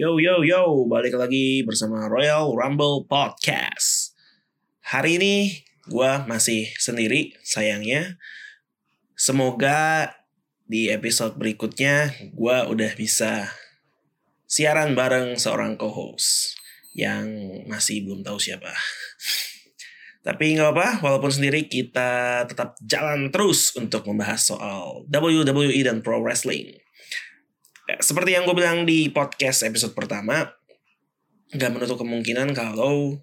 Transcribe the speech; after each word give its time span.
Yo 0.00 0.16
yo 0.16 0.40
yo, 0.40 0.88
balik 0.88 1.12
lagi 1.12 1.60
bersama 1.60 2.08
Royal 2.08 2.56
Rumble 2.56 3.04
Podcast. 3.04 4.16
Hari 4.80 5.20
ini 5.20 5.60
gue 5.92 6.12
masih 6.24 6.72
sendiri, 6.80 7.36
sayangnya. 7.44 8.16
Semoga 9.12 10.08
di 10.64 10.88
episode 10.88 11.36
berikutnya 11.36 12.16
gue 12.32 12.56
udah 12.72 12.96
bisa 12.96 13.52
siaran 14.48 14.96
bareng 14.96 15.36
seorang 15.36 15.76
co-host 15.76 16.56
yang 16.96 17.28
masih 17.68 18.00
belum 18.00 18.24
tahu 18.24 18.40
siapa. 18.40 18.72
Tapi 20.24 20.56
nggak 20.56 20.72
apa, 20.80 20.88
walaupun 21.04 21.28
sendiri 21.28 21.68
kita 21.68 22.48
tetap 22.48 22.72
jalan 22.80 23.28
terus 23.28 23.76
untuk 23.76 24.08
membahas 24.08 24.48
soal 24.48 25.04
WWE 25.12 25.76
dan 25.84 26.00
Pro 26.00 26.24
Wrestling 26.24 26.88
seperti 27.98 28.38
yang 28.38 28.46
gue 28.46 28.54
bilang 28.54 28.86
di 28.86 29.10
podcast 29.10 29.66
episode 29.66 29.96
pertama, 29.96 30.46
nggak 31.50 31.70
menutup 31.74 31.98
kemungkinan 31.98 32.54
kalau 32.54 33.18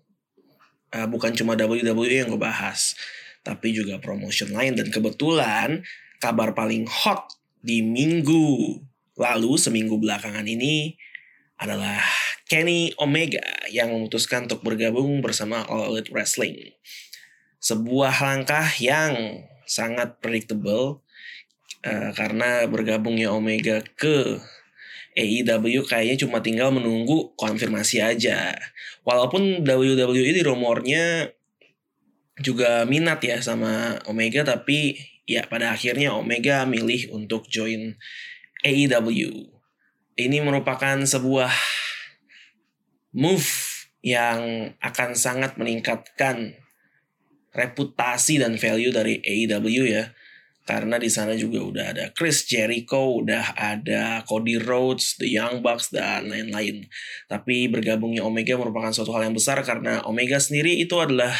uh, 0.92 1.08
bukan 1.08 1.32
cuma 1.32 1.56
WWE 1.56 2.26
yang 2.26 2.30
gue 2.34 2.42
bahas, 2.42 2.98
tapi 3.46 3.72
juga 3.72 4.02
promotion 4.04 4.52
lain. 4.52 4.76
Dan 4.76 4.92
kebetulan 4.92 5.88
kabar 6.20 6.52
paling 6.52 6.84
hot 6.90 7.40
di 7.64 7.80
minggu 7.80 8.82
lalu, 9.16 9.56
seminggu 9.56 9.96
belakangan 9.96 10.44
ini 10.44 10.98
adalah 11.58 12.04
Kenny 12.46 12.94
Omega 13.02 13.44
yang 13.74 13.90
memutuskan 13.92 14.46
untuk 14.46 14.62
bergabung 14.62 15.20
bersama 15.24 15.66
All 15.66 15.90
Elite 15.92 16.14
Wrestling. 16.14 16.76
Sebuah 17.58 18.14
langkah 18.22 18.70
yang 18.78 19.44
sangat 19.68 20.22
predictable 20.24 21.04
uh, 21.84 22.12
karena 22.16 22.64
bergabungnya 22.70 23.34
Omega 23.34 23.84
ke 23.98 24.40
AEW 25.18 25.82
kayaknya 25.90 26.16
cuma 26.22 26.46
tinggal 26.46 26.70
menunggu 26.70 27.34
konfirmasi 27.34 28.06
aja. 28.06 28.54
Walaupun 29.02 29.66
WWE 29.66 30.30
di 30.30 30.44
rumornya 30.46 31.34
juga 32.38 32.86
minat 32.86 33.18
ya 33.26 33.42
sama 33.42 33.98
Omega 34.06 34.46
tapi 34.46 34.94
ya 35.26 35.42
pada 35.50 35.74
akhirnya 35.74 36.14
Omega 36.14 36.70
milih 36.70 37.10
untuk 37.18 37.50
join 37.50 37.98
AEW. 38.62 39.50
Ini 40.18 40.38
merupakan 40.46 41.02
sebuah 41.02 41.50
move 43.18 43.50
yang 44.06 44.72
akan 44.78 45.18
sangat 45.18 45.58
meningkatkan 45.58 46.54
reputasi 47.58 48.38
dan 48.38 48.62
value 48.62 48.94
dari 48.94 49.18
AEW 49.26 49.84
ya 49.90 50.14
karena 50.68 51.00
di 51.00 51.08
sana 51.08 51.32
juga 51.32 51.64
udah 51.64 51.86
ada 51.96 52.06
Chris 52.12 52.44
Jericho, 52.44 53.24
udah 53.24 53.56
ada 53.56 54.28
Cody 54.28 54.60
Rhodes, 54.60 55.16
The 55.16 55.32
Young 55.32 55.64
Bucks 55.64 55.96
dan 55.96 56.28
lain-lain. 56.28 56.92
Tapi 57.32 57.72
bergabungnya 57.72 58.28
Omega 58.28 58.60
merupakan 58.60 58.92
suatu 58.92 59.16
hal 59.16 59.32
yang 59.32 59.36
besar 59.40 59.64
karena 59.64 60.04
Omega 60.04 60.36
sendiri 60.44 60.76
itu 60.76 61.00
adalah 61.00 61.32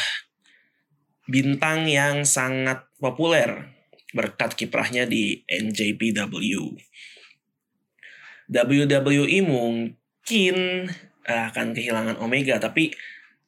bintang 1.28 1.84
yang 1.84 2.24
sangat 2.24 2.88
populer 2.96 3.68
berkat 4.16 4.56
kiprahnya 4.56 5.04
di 5.04 5.44
NJPW. 5.44 6.80
WWE 8.48 9.38
mungkin 9.44 10.56
akan 11.28 11.76
kehilangan 11.76 12.16
Omega, 12.24 12.56
tapi 12.56 12.96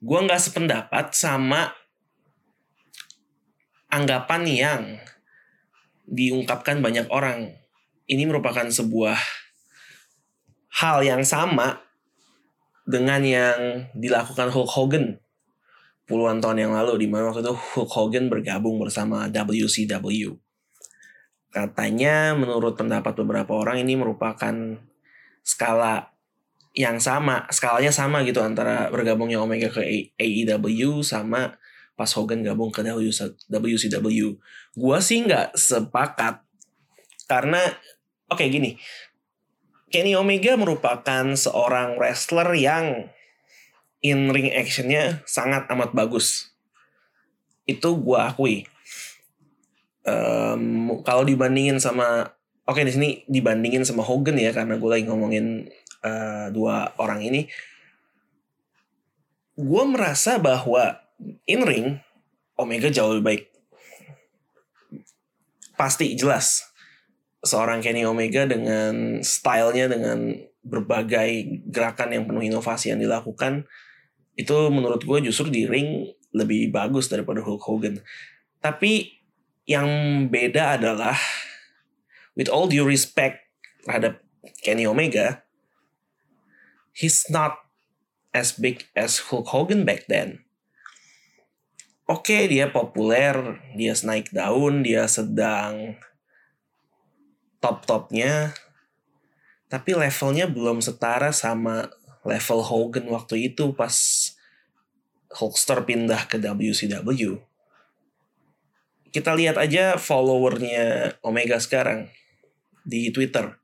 gue 0.05 0.19
nggak 0.21 0.45
sependapat 0.45 1.17
sama 1.17 1.73
anggapan 3.89 4.43
yang 4.45 4.83
diungkapkan 6.11 6.83
banyak 6.83 7.07
orang. 7.09 7.55
Ini 8.11 8.27
merupakan 8.27 8.67
sebuah 8.67 9.17
hal 10.83 11.07
yang 11.07 11.23
sama 11.23 11.79
dengan 12.83 13.23
yang 13.23 13.87
dilakukan 13.95 14.51
Hulk 14.51 14.71
Hogan 14.75 15.23
puluhan 16.11 16.43
tahun 16.43 16.67
yang 16.67 16.73
lalu 16.75 17.07
di 17.07 17.07
mana 17.07 17.31
waktu 17.31 17.47
itu 17.47 17.55
Hulk 17.55 17.91
Hogan 17.95 18.27
bergabung 18.27 18.83
bersama 18.83 19.31
WCW. 19.31 20.35
Katanya 21.55 22.35
menurut 22.35 22.75
pendapat 22.75 23.15
beberapa 23.15 23.55
orang 23.55 23.83
ini 23.87 23.95
merupakan 23.95 24.55
skala 25.47 26.11
yang 26.75 26.99
sama, 27.03 27.47
skalanya 27.51 27.91
sama 27.91 28.23
gitu 28.23 28.43
antara 28.43 28.91
bergabungnya 28.91 29.43
Omega 29.43 29.71
ke 29.71 30.15
AEW 30.19 31.03
sama 31.03 31.59
pas 32.01 32.09
Hogan 32.17 32.41
gabung 32.41 32.73
ke 32.73 32.81
WCW. 33.53 34.41
Gua 34.73 35.05
sih 35.05 35.21
nggak 35.21 35.53
sepakat 35.53 36.41
karena 37.29 37.61
oke 38.33 38.41
okay, 38.41 38.49
gini. 38.49 38.81
Kenny 39.93 40.17
Omega 40.17 40.57
merupakan 40.57 41.37
seorang 41.37 42.01
wrestler 42.01 42.57
yang 42.57 43.13
in 44.01 44.33
ring 44.33 44.49
actionnya 44.49 45.21
sangat 45.29 45.69
amat 45.69 45.93
bagus. 45.93 46.57
Itu 47.69 48.01
gua 48.01 48.33
akui. 48.33 48.65
Um, 50.01 51.05
kalau 51.05 51.29
dibandingin 51.29 51.77
sama 51.77 52.33
oke 52.65 52.81
okay, 52.81 52.89
di 52.89 52.97
sini 52.97 53.09
dibandingin 53.29 53.85
sama 53.85 54.01
Hogan 54.01 54.41
ya 54.41 54.57
karena 54.57 54.81
gue 54.81 54.89
lagi 54.89 55.05
ngomongin 55.05 55.69
uh, 56.01 56.49
dua 56.49 56.97
orang 56.97 57.21
ini 57.21 57.45
gue 59.61 59.85
merasa 59.85 60.41
bahwa 60.41 60.97
in 61.47 61.63
ring 61.65 62.01
Omega 62.61 62.93
jauh 62.93 63.17
lebih 63.17 63.25
baik. 63.25 63.43
Pasti 65.77 66.13
jelas 66.13 66.69
seorang 67.41 67.81
Kenny 67.81 68.05
Omega 68.05 68.45
dengan 68.45 69.25
stylenya 69.25 69.89
dengan 69.89 70.37
berbagai 70.61 71.65
gerakan 71.73 72.13
yang 72.13 72.25
penuh 72.29 72.45
inovasi 72.45 72.93
yang 72.93 73.01
dilakukan 73.01 73.65
itu 74.37 74.57
menurut 74.69 75.01
gue 75.09 75.33
justru 75.33 75.49
di 75.49 75.65
ring 75.65 76.05
lebih 76.37 76.69
bagus 76.69 77.09
daripada 77.09 77.41
Hulk 77.41 77.65
Hogan. 77.65 77.97
Tapi 78.61 79.09
yang 79.65 79.89
beda 80.29 80.77
adalah 80.77 81.17
with 82.37 82.53
all 82.53 82.69
due 82.69 82.85
respect 82.85 83.41
terhadap 83.89 84.21
Kenny 84.61 84.85
Omega, 84.85 85.41
he's 86.93 87.25
not 87.33 87.57
as 88.37 88.53
big 88.53 88.85
as 88.93 89.33
Hulk 89.33 89.49
Hogan 89.49 89.89
back 89.89 90.05
then 90.13 90.45
oke 92.11 92.27
okay, 92.27 92.51
dia 92.51 92.67
populer, 92.67 93.63
dia 93.79 93.95
naik 94.03 94.35
daun, 94.35 94.83
dia 94.83 95.07
sedang 95.07 95.95
top-topnya, 97.63 98.51
tapi 99.71 99.95
levelnya 99.95 100.51
belum 100.51 100.83
setara 100.83 101.31
sama 101.31 101.87
level 102.27 102.61
Hogan 102.67 103.07
waktu 103.15 103.55
itu 103.55 103.71
pas 103.71 103.95
Hulkster 105.31 105.87
pindah 105.87 106.27
ke 106.27 106.43
WCW. 106.43 107.39
Kita 109.15 109.31
lihat 109.39 109.63
aja 109.63 109.95
followernya 109.95 111.15
Omega 111.23 111.63
sekarang 111.63 112.11
di 112.83 113.15
Twitter. 113.15 113.55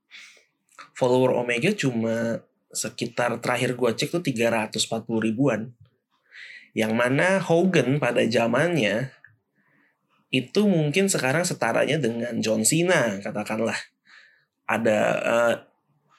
Follower 0.94 1.34
Omega 1.42 1.74
cuma 1.74 2.42
sekitar 2.70 3.42
terakhir 3.42 3.74
gue 3.74 3.90
cek 3.98 4.14
tuh 4.14 4.22
340 4.22 5.06
ribuan. 5.18 5.74
Yang 6.76 6.92
mana 6.92 7.40
Hogan 7.40 7.96
pada 7.96 8.20
zamannya 8.28 9.08
itu 10.28 10.68
mungkin 10.68 11.08
sekarang 11.08 11.48
setaranya 11.48 11.96
dengan 11.96 12.36
John 12.44 12.68
Cena 12.68 13.16
katakanlah. 13.24 13.80
Ada 14.68 14.98
uh, 15.24 15.54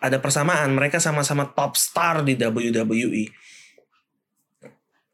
ada 0.02 0.18
persamaan 0.18 0.74
mereka 0.74 0.98
sama-sama 0.98 1.54
top 1.54 1.78
star 1.78 2.26
di 2.26 2.34
WWE. 2.34 3.30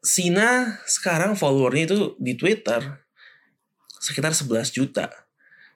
Cena 0.00 0.80
sekarang 0.88 1.36
followernya 1.36 1.84
itu 1.92 1.98
di 2.16 2.36
Twitter 2.40 3.04
sekitar 4.00 4.36
11 4.36 4.72
juta. 4.72 5.08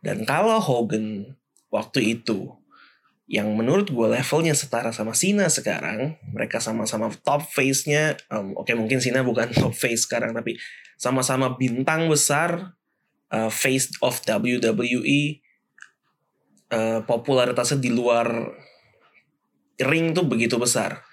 Dan 0.05 0.25
kalau 0.29 0.61
Hogan 0.61 1.37
waktu 1.69 2.21
itu 2.21 2.58
yang 3.29 3.53
menurut 3.53 3.93
gue 3.93 4.09
levelnya 4.09 4.57
setara 4.57 4.89
sama 4.89 5.13
Sina 5.13 5.53
sekarang 5.53 6.17
mereka 6.33 6.65
sama-sama 6.65 7.13
top 7.21 7.45
face-nya 7.45 8.17
um, 8.33 8.57
oke 8.57 8.65
okay, 8.65 8.75
mungkin 8.75 9.05
Sina 9.05 9.21
bukan 9.21 9.53
top 9.61 9.77
face 9.77 10.09
sekarang 10.09 10.33
tapi 10.33 10.57
sama-sama 10.97 11.53
bintang 11.61 12.09
besar 12.09 12.73
uh, 13.29 13.53
face 13.53 13.93
of 14.01 14.17
WWE 14.25 15.45
uh, 16.73 17.01
popularitasnya 17.05 17.79
di 17.81 17.91
luar 17.93 18.27
ring 19.79 20.11
tuh 20.17 20.27
begitu 20.27 20.59
besar. 20.59 21.05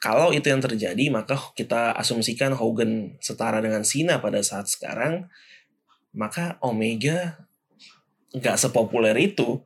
Kalau 0.00 0.36
itu 0.36 0.52
yang 0.52 0.60
terjadi 0.60 1.08
maka 1.08 1.36
kita 1.56 1.96
asumsikan 1.96 2.52
Hogan 2.52 3.16
setara 3.24 3.64
dengan 3.64 3.82
Sina 3.88 4.20
pada 4.20 4.44
saat 4.44 4.68
sekarang 4.68 5.28
maka 6.12 6.60
Omega 6.60 7.48
nggak 8.36 8.60
sepopuler 8.60 9.16
itu 9.16 9.64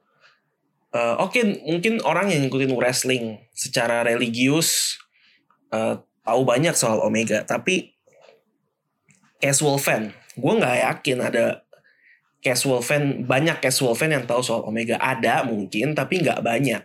uh, 0.94 1.18
oke 1.20 1.34
okay, 1.34 1.62
mungkin 1.66 2.00
orang 2.06 2.30
yang 2.32 2.46
ngikutin 2.46 2.72
wrestling 2.76 3.42
secara 3.52 4.06
religius 4.06 5.00
uh, 5.74 6.00
tahu 6.22 6.40
banyak 6.44 6.76
soal 6.76 7.02
Omega 7.02 7.44
tapi 7.44 7.96
casual 9.42 9.80
fan 9.80 10.12
gue 10.38 10.52
nggak 10.54 10.76
yakin 10.84 11.18
ada 11.24 11.68
casual 12.38 12.80
fan 12.82 13.26
banyak 13.26 13.58
casual 13.58 13.98
fan 13.98 14.14
yang 14.14 14.24
tahu 14.26 14.42
soal 14.42 14.62
Omega. 14.66 14.98
Ada 14.98 15.42
mungkin 15.46 15.94
tapi 15.94 16.22
nggak 16.22 16.42
banyak. 16.42 16.82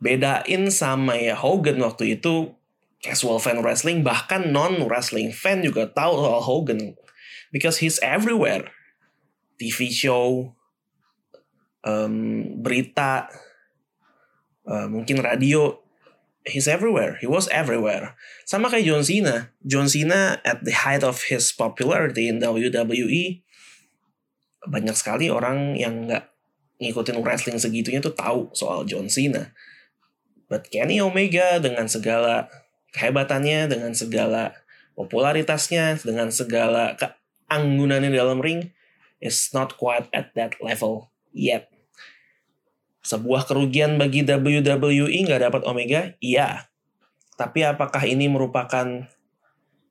Bedain 0.00 0.62
sama 0.68 1.16
ya 1.16 1.36
Hogan 1.36 1.80
waktu 1.80 2.20
itu 2.20 2.52
casual 3.00 3.38
fan 3.38 3.60
wrestling 3.60 4.00
bahkan 4.00 4.50
non 4.52 4.88
wrestling 4.88 5.32
fan 5.32 5.60
juga 5.60 5.88
tahu 5.88 6.20
soal 6.20 6.42
Hogan. 6.42 6.96
Because 7.52 7.80
he's 7.80 8.00
everywhere. 8.02 8.72
TV 9.56 9.88
show 9.88 10.52
um, 11.86 12.14
berita 12.60 13.30
uh, 14.66 14.90
mungkin 14.90 15.22
radio 15.22 15.78
he's 16.42 16.66
everywhere 16.66 17.16
he 17.22 17.30
was 17.30 17.46
everywhere. 17.54 18.18
Sama 18.42 18.66
kayak 18.66 18.86
John 18.90 19.06
Cena. 19.06 19.54
John 19.62 19.86
Cena 19.86 20.42
at 20.42 20.66
the 20.66 20.74
height 20.74 21.06
of 21.06 21.22
his 21.30 21.54
popularity 21.54 22.26
in 22.26 22.42
WWE 22.42 23.46
banyak 24.66 24.98
sekali 24.98 25.30
orang 25.30 25.78
yang 25.78 26.10
nggak 26.10 26.26
ngikutin 26.82 27.22
wrestling 27.22 27.56
segitunya 27.56 28.02
tuh 28.02 28.12
tahu 28.12 28.50
soal 28.52 28.82
John 28.82 29.06
Cena. 29.06 29.54
But 30.50 30.70
Kenny 30.70 30.98
Omega 31.02 31.58
dengan 31.58 31.86
segala 31.86 32.50
kehebatannya 32.94 33.70
dengan 33.70 33.92
segala 33.94 34.54
popularitasnya 34.94 36.00
dengan 36.02 36.30
segala 36.30 36.96
keanggunannya 36.96 38.10
dalam 38.14 38.40
ring 38.40 38.72
is 39.20 39.50
not 39.52 39.76
quite 39.76 40.08
at 40.14 40.32
that 40.38 40.56
level 40.62 41.12
yet 41.34 41.68
sebuah 43.06 43.46
kerugian 43.46 44.02
bagi 44.02 44.26
WWE 44.26 45.06
nggak 45.30 45.42
dapat 45.46 45.62
Omega? 45.62 46.18
Iya. 46.18 46.66
Tapi 47.38 47.62
apakah 47.62 48.02
ini 48.02 48.26
merupakan 48.26 49.06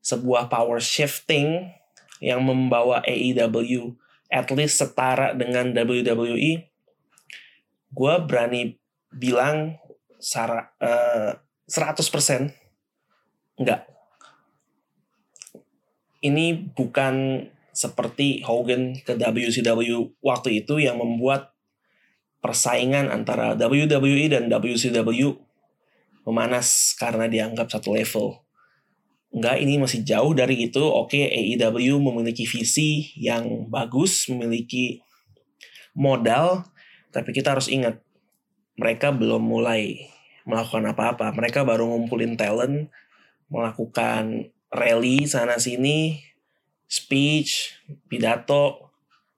sebuah 0.04 0.52
power 0.52 0.84
shifting 0.84 1.72
yang 2.20 2.44
membawa 2.44 3.00
AEW 3.08 3.96
at 4.28 4.52
least 4.52 4.84
setara 4.84 5.32
dengan 5.32 5.72
WWE? 5.72 6.68
Gue 7.96 8.14
berani 8.28 8.76
bilang 9.16 9.80
uh, 10.20 11.32
100% 11.72 12.52
enggak. 13.56 13.88
Ini 16.20 16.76
bukan 16.76 17.48
seperti 17.72 18.44
Hogan 18.44 19.00
ke 19.00 19.16
WCW 19.16 20.20
waktu 20.20 20.60
itu 20.60 20.84
yang 20.84 21.00
membuat 21.00 21.55
persaingan 22.45 23.09
antara 23.09 23.57
WWE 23.57 24.30
dan 24.30 24.45
WCW 24.53 25.33
memanas 26.30 26.94
karena 26.94 27.25
dianggap 27.25 27.74
satu 27.74 27.97
level. 27.97 28.45
Enggak, 29.33 29.57
ini 29.57 29.81
masih 29.81 30.06
jauh 30.06 30.38
dari 30.38 30.69
itu. 30.69 30.86
Oke, 30.86 31.25
AEW 31.25 31.97
memiliki 31.97 32.45
visi 32.45 33.09
yang 33.18 33.65
bagus, 33.74 34.30
memiliki 34.30 35.01
modal, 35.97 36.69
tapi 37.09 37.33
kita 37.33 37.57
harus 37.57 37.65
ingat, 37.65 37.97
mereka 38.77 39.09
belum 39.09 39.42
mulai 39.42 40.06
melakukan 40.45 40.86
apa-apa. 40.86 41.33
Mereka 41.33 41.65
baru 41.65 41.89
ngumpulin 41.89 42.38
talent, 42.38 42.94
melakukan 43.50 44.53
rally 44.69 45.25
sana-sini, 45.25 46.21
speech, 46.86 47.74
pidato, 48.06 48.85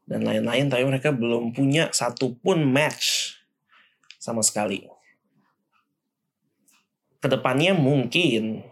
dan 0.07 0.23
lain-lain 0.23 0.71
tapi 0.71 0.87
mereka 0.87 1.11
belum 1.11 1.51
punya 1.51 1.91
satupun 1.91 2.63
match 2.63 3.35
sama 4.17 4.39
sekali. 4.39 4.87
Ke 7.19 7.27
depannya 7.27 7.75
mungkin 7.75 8.63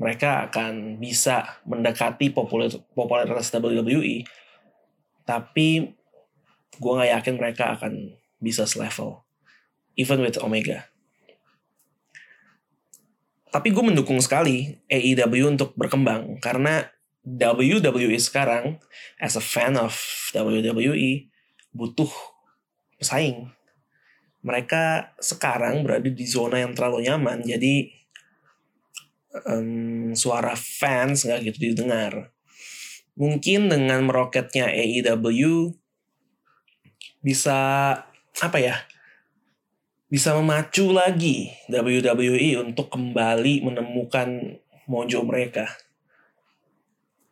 mereka 0.00 0.48
akan 0.48 0.96
bisa 0.96 1.60
mendekati 1.68 2.32
popularitas 2.32 3.52
WWE, 3.52 4.24
tapi 5.28 5.92
gue 6.80 6.92
nggak 6.96 7.12
yakin 7.20 7.34
mereka 7.36 7.76
akan 7.76 8.16
bisa 8.40 8.64
selevel, 8.64 9.20
even 10.00 10.24
with 10.24 10.40
Omega. 10.40 10.88
Tapi 13.50 13.74
gue 13.74 13.84
mendukung 13.84 14.22
sekali 14.22 14.80
AEW 14.88 15.50
untuk 15.58 15.74
berkembang 15.74 16.38
karena 16.38 16.86
WWE 17.20 18.16
sekarang 18.16 18.80
as 19.20 19.36
a 19.36 19.44
fan 19.44 19.76
of 19.76 19.92
WWE 20.32 21.28
butuh 21.76 22.08
pesaing. 22.96 23.52
Mereka 24.40 25.12
sekarang 25.20 25.84
berada 25.84 26.08
di 26.08 26.24
zona 26.24 26.64
yang 26.64 26.72
terlalu 26.72 27.04
nyaman, 27.04 27.44
jadi 27.44 27.92
um, 29.44 30.16
suara 30.16 30.56
fans 30.56 31.28
nggak 31.28 31.52
gitu 31.52 31.58
didengar. 31.72 32.32
Mungkin 33.20 33.68
dengan 33.68 34.00
meroketnya 34.08 34.72
AEW 34.72 35.76
bisa 37.20 37.58
apa 38.40 38.58
ya? 38.58 38.80
Bisa 40.08 40.32
memacu 40.34 40.88
lagi 40.90 41.52
WWE 41.68 42.64
untuk 42.64 42.88
kembali 42.88 43.60
menemukan 43.60 44.56
mojo 44.88 45.20
mereka 45.22 45.68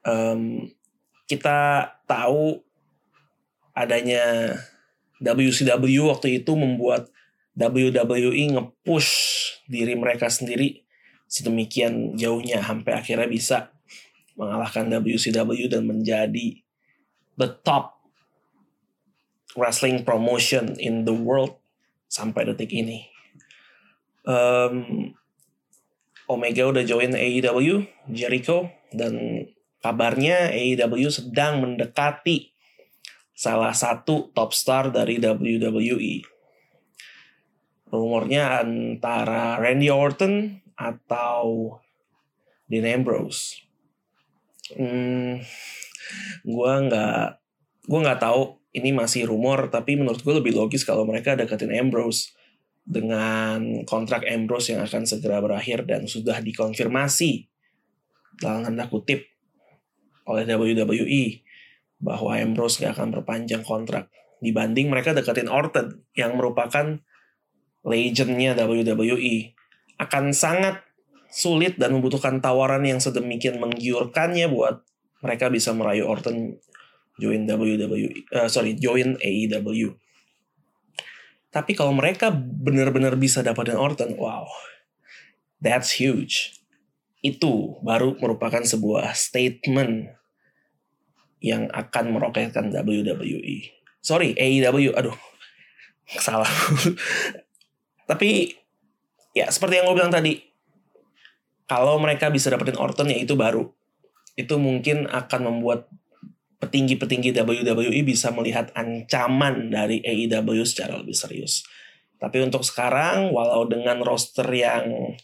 um, 0.08 0.72
kita 1.28 1.84
tahu 2.08 2.64
adanya 3.76 4.56
WCW 5.20 6.08
waktu 6.08 6.40
itu 6.40 6.56
membuat 6.56 7.12
WWE 7.58 8.56
nge-push 8.56 9.12
diri 9.68 9.92
mereka 9.98 10.32
sendiri 10.32 10.88
sedemikian 11.28 12.16
jauhnya 12.16 12.64
sampai 12.64 12.96
akhirnya 12.96 13.28
bisa 13.28 13.68
mengalahkan 14.38 14.88
WCW 14.88 15.68
dan 15.68 15.84
menjadi 15.84 16.62
the 17.36 17.48
top 17.66 18.00
wrestling 19.58 20.06
promotion 20.06 20.78
in 20.80 21.04
the 21.04 21.12
world 21.12 21.58
sampai 22.08 22.48
detik 22.48 22.72
ini. 22.72 23.10
Um, 24.24 25.12
Omega 26.30 26.68
udah 26.68 26.84
join 26.84 27.16
AEW, 27.16 27.88
Jericho, 28.12 28.70
dan 28.94 29.44
Kabarnya 29.78 30.50
AEW 30.50 31.06
sedang 31.10 31.62
mendekati 31.62 32.50
salah 33.30 33.70
satu 33.70 34.34
top 34.34 34.50
star 34.50 34.90
dari 34.90 35.22
WWE. 35.22 36.26
Rumornya 37.88 38.60
antara 38.66 39.56
Randy 39.62 39.88
Orton 39.88 40.58
atau 40.74 41.78
Dean 42.66 42.84
Ambrose. 42.84 43.64
Hmm, 44.74 45.40
gue 46.44 46.72
nggak 46.90 47.24
gue 47.88 47.98
nggak 48.04 48.20
tahu 48.20 48.60
ini 48.76 48.92
masih 48.92 49.24
rumor 49.24 49.72
tapi 49.72 49.96
menurut 49.96 50.20
gue 50.20 50.34
lebih 50.36 50.52
logis 50.52 50.84
kalau 50.84 51.08
mereka 51.08 51.32
deketin 51.32 51.72
Ambrose 51.72 52.36
dengan 52.84 53.84
kontrak 53.88 54.28
Ambrose 54.28 54.76
yang 54.76 54.84
akan 54.84 55.08
segera 55.08 55.40
berakhir 55.40 55.88
dan 55.88 56.04
sudah 56.04 56.44
dikonfirmasi 56.44 57.48
dalam 58.40 58.68
tanda 58.68 58.88
kutip 58.92 59.24
oleh 60.28 60.44
WWE 60.44 61.42
bahwa 61.98 62.36
Ambrose 62.36 62.84
gak 62.84 63.00
akan 63.00 63.16
perpanjang 63.16 63.64
kontrak. 63.64 64.12
Dibanding 64.38 64.92
mereka 64.92 65.16
deketin 65.16 65.50
Orton 65.50 66.04
yang 66.14 66.36
merupakan 66.36 67.00
legendnya 67.82 68.54
WWE 68.54 69.56
akan 69.98 70.30
sangat 70.30 70.84
sulit 71.32 71.80
dan 71.80 71.96
membutuhkan 71.96 72.38
tawaran 72.38 72.86
yang 72.86 73.02
sedemikian 73.02 73.58
menggiurkannya 73.58 74.46
buat 74.46 74.86
mereka 75.24 75.50
bisa 75.50 75.74
merayu 75.74 76.06
Orton 76.06 76.54
join 77.18 77.50
WWE 77.50 78.30
uh, 78.30 78.46
sorry 78.46 78.78
join 78.78 79.18
AEW 79.18 79.98
tapi 81.50 81.74
kalau 81.74 81.90
mereka 81.90 82.30
benar-benar 82.32 83.18
bisa 83.18 83.42
dapetin 83.42 83.76
Orton 83.76 84.14
wow 84.14 84.46
that's 85.62 85.98
huge. 85.98 86.58
Itu 87.18 87.82
baru 87.82 88.14
merupakan 88.18 88.62
sebuah 88.62 89.14
statement 89.14 90.14
yang 91.38 91.70
akan 91.70 92.14
meroketkan 92.14 92.70
WWE. 92.74 93.70
Sorry, 94.02 94.34
AEW, 94.34 94.94
aduh, 94.94 95.14
salah. 96.18 96.48
Tapi 98.10 98.56
ya 99.36 99.52
seperti 99.52 99.78
yang 99.78 99.86
gue 99.90 99.96
bilang 99.98 100.14
tadi, 100.14 100.40
kalau 101.68 102.00
mereka 102.00 102.32
bisa 102.32 102.48
dapetin 102.48 102.80
Orton 102.80 103.12
ya 103.12 103.18
itu 103.20 103.36
baru. 103.36 103.68
Itu 104.38 104.56
mungkin 104.56 105.10
akan 105.10 105.40
membuat 105.50 105.90
petinggi-petinggi 106.58 107.34
WWE 107.38 108.00
bisa 108.02 108.34
melihat 108.34 108.70
ancaman 108.74 109.70
dari 109.70 110.02
AEW 110.02 110.62
secara 110.66 110.98
lebih 110.98 111.14
serius. 111.14 111.62
Tapi 112.18 112.42
untuk 112.42 112.66
sekarang, 112.66 113.30
walau 113.30 113.62
dengan 113.70 114.02
roster 114.02 114.46
yang 114.50 115.14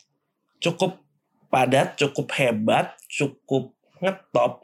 cukup 0.63 1.03
padat, 1.51 1.99
cukup 1.99 2.31
hebat, 2.39 2.95
cukup 3.11 3.75
ngetop, 3.99 4.64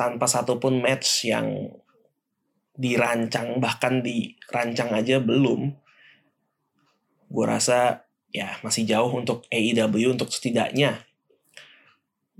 tanpa 0.00 0.24
satupun 0.24 0.80
match 0.80 1.28
yang 1.28 1.68
dirancang 2.72 3.60
bahkan 3.60 4.00
dirancang 4.00 4.96
aja 4.96 5.20
belum 5.20 5.76
gue 7.28 7.44
rasa 7.44 8.08
ya 8.32 8.56
masih 8.64 8.88
jauh 8.88 9.12
untuk 9.12 9.44
AEW 9.52 10.16
untuk 10.16 10.32
setidaknya 10.32 11.04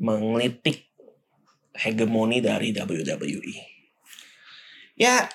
menglitik 0.01 0.89
hegemoni 1.77 2.41
dari 2.41 2.73
WWE 2.73 3.55
ya 4.97 5.29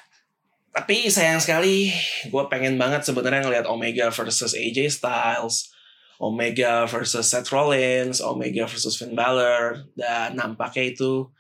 tapi 0.74 1.06
sayang 1.14 1.38
sekali 1.38 1.94
gue 2.26 2.44
pengen 2.50 2.82
banget 2.82 3.06
sebenarnya 3.06 3.46
ngelihat 3.46 3.70
Omega 3.70 4.12
versus 4.12 4.52
AJ 4.52 5.00
Styles, 5.00 5.72
Omega 6.20 6.84
versus 6.84 7.32
Seth 7.32 7.48
Rollins, 7.54 8.20
Omega 8.20 8.68
versus 8.68 9.00
Finn 9.00 9.16
Balor 9.16 9.88
dan 9.96 10.36
nampaknya 10.36 10.92
itu 10.92 11.32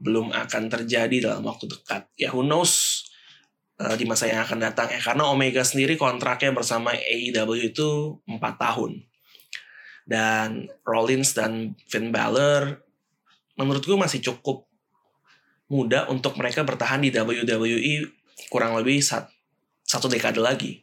belum 0.00 0.32
akan 0.32 0.72
terjadi 0.72 1.30
dalam 1.30 1.44
waktu 1.44 1.68
dekat. 1.68 2.08
Ya 2.16 2.32
who 2.32 2.40
knows 2.40 3.04
uh, 3.76 3.94
di 3.94 4.08
masa 4.08 4.26
yang 4.26 4.42
akan 4.48 4.58
datang 4.64 4.88
ya 4.88 5.00
karena 5.00 5.28
Omega 5.28 5.60
sendiri 5.60 6.00
kontraknya 6.00 6.56
bersama 6.56 6.96
AEW 6.96 7.50
itu 7.60 8.18
4 8.24 8.40
tahun. 8.56 9.04
Dan 10.08 10.66
Rollins 10.82 11.36
dan 11.36 11.76
Finn 11.86 12.10
Balor 12.10 12.80
menurut 13.60 13.84
gue 13.84 13.94
masih 14.00 14.24
cukup 14.24 14.64
muda 15.70 16.08
untuk 16.10 16.34
mereka 16.34 16.66
bertahan 16.66 17.04
di 17.04 17.14
WWE 17.14 18.08
kurang 18.50 18.74
lebih 18.74 19.04
sat, 19.04 19.28
satu 19.84 20.08
dekade 20.08 20.40
lagi. 20.40 20.82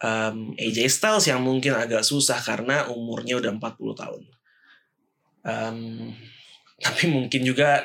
Um, 0.00 0.56
AJ 0.56 0.88
Styles 0.88 1.28
yang 1.28 1.44
mungkin 1.44 1.76
agak 1.76 2.00
susah 2.02 2.40
karena 2.40 2.88
umurnya 2.88 3.36
udah 3.36 3.52
40 3.52 4.00
tahun. 4.00 4.22
Um, 5.44 5.78
tapi 6.84 7.12
mungkin 7.12 7.44
juga 7.44 7.84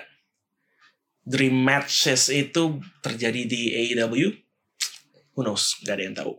dream 1.25 1.57
matches 1.57 2.29
itu 2.29 2.79
terjadi 3.01 3.41
di 3.49 3.61
AEW. 3.73 4.29
Who 5.35 5.41
knows? 5.41 5.81
Gak 5.81 5.99
ada 5.99 6.03
yang 6.05 6.15
tahu. 6.15 6.33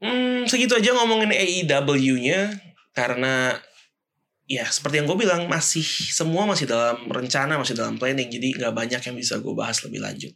Hmm, 0.00 0.48
segitu 0.48 0.72
aja 0.72 0.96
ngomongin 0.96 1.28
AEW-nya 1.28 2.56
karena 2.96 3.60
ya 4.50 4.66
seperti 4.66 4.98
yang 4.98 5.06
gue 5.06 5.14
bilang 5.14 5.46
masih 5.46 5.84
semua 5.84 6.42
masih 6.42 6.66
dalam 6.66 7.06
rencana 7.06 7.54
masih 7.54 7.78
dalam 7.78 8.00
planning 8.00 8.26
jadi 8.26 8.58
nggak 8.58 8.74
banyak 8.74 8.98
yang 8.98 9.14
bisa 9.14 9.38
gue 9.38 9.54
bahas 9.54 9.78
lebih 9.86 10.02
lanjut 10.02 10.34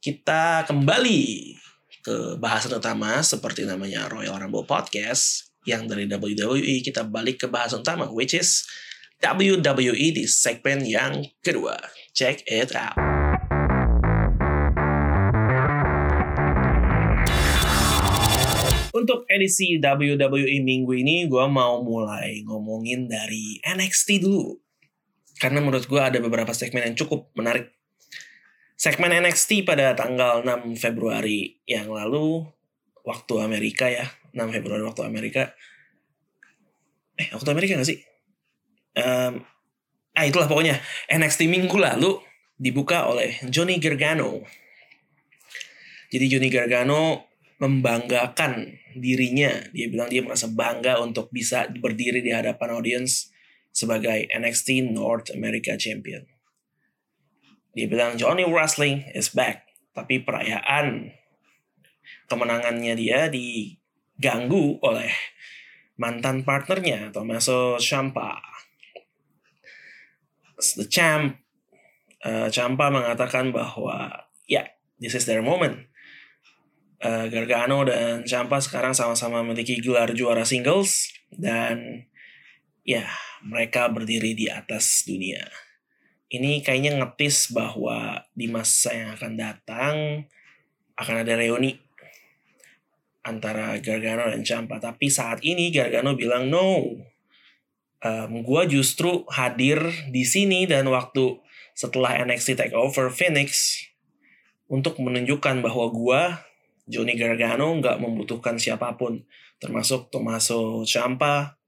kita 0.00 0.64
kembali 0.64 1.52
ke 2.00 2.40
bahasan 2.40 2.80
utama 2.80 3.20
seperti 3.20 3.68
namanya 3.68 4.08
Royal 4.08 4.40
Rumble 4.40 4.64
Podcast 4.64 5.52
yang 5.68 5.84
dari 5.84 6.08
WWE 6.08 6.80
kita 6.80 7.04
balik 7.04 7.44
ke 7.44 7.46
bahasan 7.50 7.84
utama 7.84 8.08
which 8.08 8.32
is 8.32 8.64
WWE 9.24 10.06
di 10.12 10.24
segmen 10.28 10.84
yang 10.84 11.24
kedua. 11.40 11.80
Check 12.12 12.44
it 12.44 12.76
out. 12.76 12.96
Untuk 18.92 19.28
edisi 19.28 19.76
WWE 19.76 20.64
minggu 20.64 20.92
ini 20.96 21.28
gue 21.28 21.44
mau 21.48 21.84
mulai 21.84 22.44
ngomongin 22.44 23.08
dari 23.08 23.60
NXT 23.64 24.24
dulu. 24.24 24.56
Karena 25.36 25.60
menurut 25.60 25.84
gue 25.84 26.00
ada 26.00 26.16
beberapa 26.16 26.56
segmen 26.56 26.84
yang 26.84 26.96
cukup 26.96 27.28
menarik 27.36 27.76
segmen 28.76 29.08
NXT 29.08 29.64
pada 29.64 29.96
tanggal 29.96 30.44
6 30.44 30.76
Februari 30.76 31.60
yang 31.64 31.88
lalu 31.88 32.44
waktu 33.08 33.40
Amerika 33.40 33.88
ya 33.88 34.04
6 34.36 34.52
Februari 34.52 34.84
waktu 34.84 35.02
Amerika 35.08 35.56
eh 37.16 37.32
waktu 37.32 37.48
Amerika 37.56 37.80
gak 37.80 37.88
sih 37.88 38.04
um, 38.96 39.44
ah 40.16 40.24
itulah 40.24 40.48
pokoknya 40.48 40.80
NXT 41.12 41.46
minggu 41.46 41.76
lalu 41.76 42.18
dibuka 42.56 43.06
oleh 43.06 43.36
Johnny 43.52 43.76
Gargano 43.76 44.42
jadi 46.08 46.26
Johnny 46.36 46.48
Gargano 46.48 47.28
membanggakan 47.60 48.80
dirinya 48.96 49.52
dia 49.72 49.88
bilang 49.92 50.08
dia 50.08 50.24
merasa 50.24 50.48
bangga 50.48 51.00
untuk 51.00 51.28
bisa 51.32 51.68
berdiri 51.68 52.24
di 52.24 52.32
hadapan 52.32 52.76
audiens 52.76 53.32
sebagai 53.72 54.24
NXT 54.32 54.92
North 54.92 55.32
America 55.32 55.76
Champion 55.76 56.24
dia 57.76 57.84
bilang 57.92 58.16
Johnny 58.16 58.48
Wrestling 58.48 59.04
is 59.12 59.28
back. 59.36 59.68
Tapi 59.92 60.24
perayaan 60.24 61.12
kemenangannya 62.24 62.96
dia 62.96 63.28
diganggu 63.28 64.80
oleh 64.80 65.12
mantan 66.00 66.40
partnernya 66.40 67.12
Tommaso 67.12 67.76
Ciampa. 67.76 68.40
The 70.56 70.88
Champ 70.88 71.36
uh, 72.24 72.48
Ciampa 72.48 72.88
mengatakan 72.88 73.52
bahwa 73.52 74.28
ya 74.48 74.64
yeah, 74.64 74.66
this 74.96 75.12
is 75.12 75.28
their 75.28 75.44
moment. 75.44 75.88
Uh, 76.96 77.28
Gargano 77.28 77.84
dan 77.84 78.24
Ciampa 78.24 78.56
sekarang 78.56 78.96
sama-sama 78.96 79.44
memiliki 79.44 79.76
gelar 79.84 80.16
juara 80.16 80.48
singles 80.48 81.12
dan 81.28 82.08
ya 82.88 83.04
yeah, 83.04 83.10
mereka 83.44 83.92
berdiri 83.92 84.32
di 84.32 84.48
atas 84.48 85.04
dunia 85.04 85.44
ini 86.26 86.58
kayaknya 86.62 86.98
ngetis 86.98 87.54
bahwa 87.54 88.26
di 88.34 88.50
masa 88.50 88.90
yang 88.90 89.14
akan 89.14 89.32
datang 89.38 89.94
akan 90.98 91.16
ada 91.22 91.38
reuni 91.38 91.78
antara 93.22 93.78
Gargano 93.78 94.30
dan 94.30 94.42
Ciampa. 94.42 94.82
Tapi 94.82 95.06
saat 95.06 95.42
ini 95.46 95.70
Gargano 95.70 96.18
bilang 96.18 96.50
no. 96.50 96.98
Um, 98.06 98.46
gue 98.46 98.78
justru 98.78 99.26
hadir 99.26 99.82
di 100.14 100.22
sini 100.22 100.62
dan 100.70 100.86
waktu 100.86 101.42
setelah 101.74 102.22
NXT 102.22 102.54
Takeover 102.54 103.10
Phoenix 103.10 103.82
untuk 104.70 105.02
menunjukkan 105.02 105.58
bahwa 105.58 105.90
gue 105.90 106.20
Johnny 106.86 107.18
Gargano 107.18 107.74
nggak 107.82 107.98
membutuhkan 107.98 108.62
siapa 108.62 108.94
pun 108.94 109.26
termasuk 109.58 110.14
Tommaso 110.14 110.86
Ciampa 110.86 111.58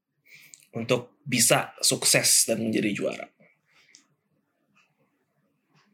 untuk 0.71 1.19
bisa 1.27 1.75
sukses 1.83 2.47
dan 2.47 2.63
menjadi 2.63 2.95
juara. 2.95 3.27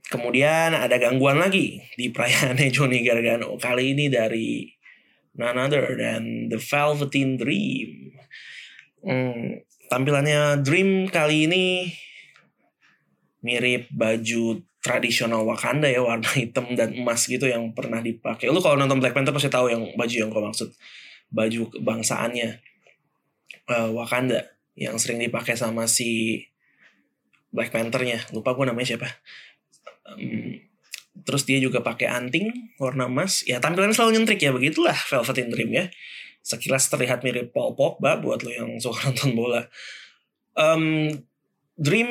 Kemudian 0.04 0.76
ada 0.76 1.00
gangguan 1.00 1.40
lagi 1.40 1.80
di 1.96 2.12
perayaannya 2.12 2.68
Johnny 2.74 3.00
Gargano. 3.00 3.56
Kali 3.56 3.96
ini 3.96 4.12
dari 4.12 4.68
none 5.40 5.58
other 5.58 5.96
than 5.96 6.52
The 6.52 6.60
Velveteen 6.60 7.40
Dream. 7.40 8.14
Hmm, 9.00 9.64
tampilannya 9.94 10.58
Dream 10.66 11.06
kali 11.06 11.46
ini 11.46 11.86
mirip 13.46 13.86
baju 13.94 14.58
tradisional 14.82 15.46
Wakanda 15.46 15.86
ya 15.86 16.02
warna 16.02 16.26
hitam 16.34 16.74
dan 16.74 16.90
emas 16.98 17.30
gitu 17.30 17.46
yang 17.46 17.70
pernah 17.70 18.02
dipakai. 18.02 18.50
Lu 18.50 18.58
kalau 18.58 18.74
nonton 18.74 18.98
Black 18.98 19.14
Panther 19.14 19.30
pasti 19.30 19.46
tahu 19.46 19.70
yang 19.70 19.94
baju 19.94 20.14
yang 20.18 20.34
gue 20.34 20.42
maksud. 20.42 20.74
Baju 21.30 21.70
kebangsaannya 21.78 22.58
uh, 23.70 23.90
Wakanda 23.94 24.42
yang 24.74 24.98
sering 24.98 25.22
dipakai 25.22 25.54
sama 25.54 25.86
si 25.86 26.42
Black 27.54 27.70
Panthernya. 27.70 28.18
Lupa 28.34 28.50
gue 28.58 28.66
namanya 28.66 28.98
siapa 28.98 29.06
um, 30.10 30.58
terus 31.24 31.46
dia 31.46 31.62
juga 31.62 31.80
pakai 31.80 32.10
anting 32.10 32.74
warna 32.76 33.06
emas 33.06 33.46
ya 33.46 33.62
tampilannya 33.62 33.94
selalu 33.94 34.18
nyentrik 34.18 34.40
ya 34.42 34.50
begitulah 34.50 34.96
Velvet 35.08 35.38
in 35.40 35.48
Dream 35.54 35.70
ya 35.70 35.86
sekilas 36.44 36.92
terlihat 36.92 37.24
mirip 37.24 37.56
Paul 37.56 37.72
Pogba 37.72 38.20
buat 38.20 38.44
lo 38.44 38.52
yang 38.52 38.76
suka 38.76 39.00
nonton 39.08 39.32
bola. 39.32 39.64
Um, 40.54 41.08
Dream 41.74 42.06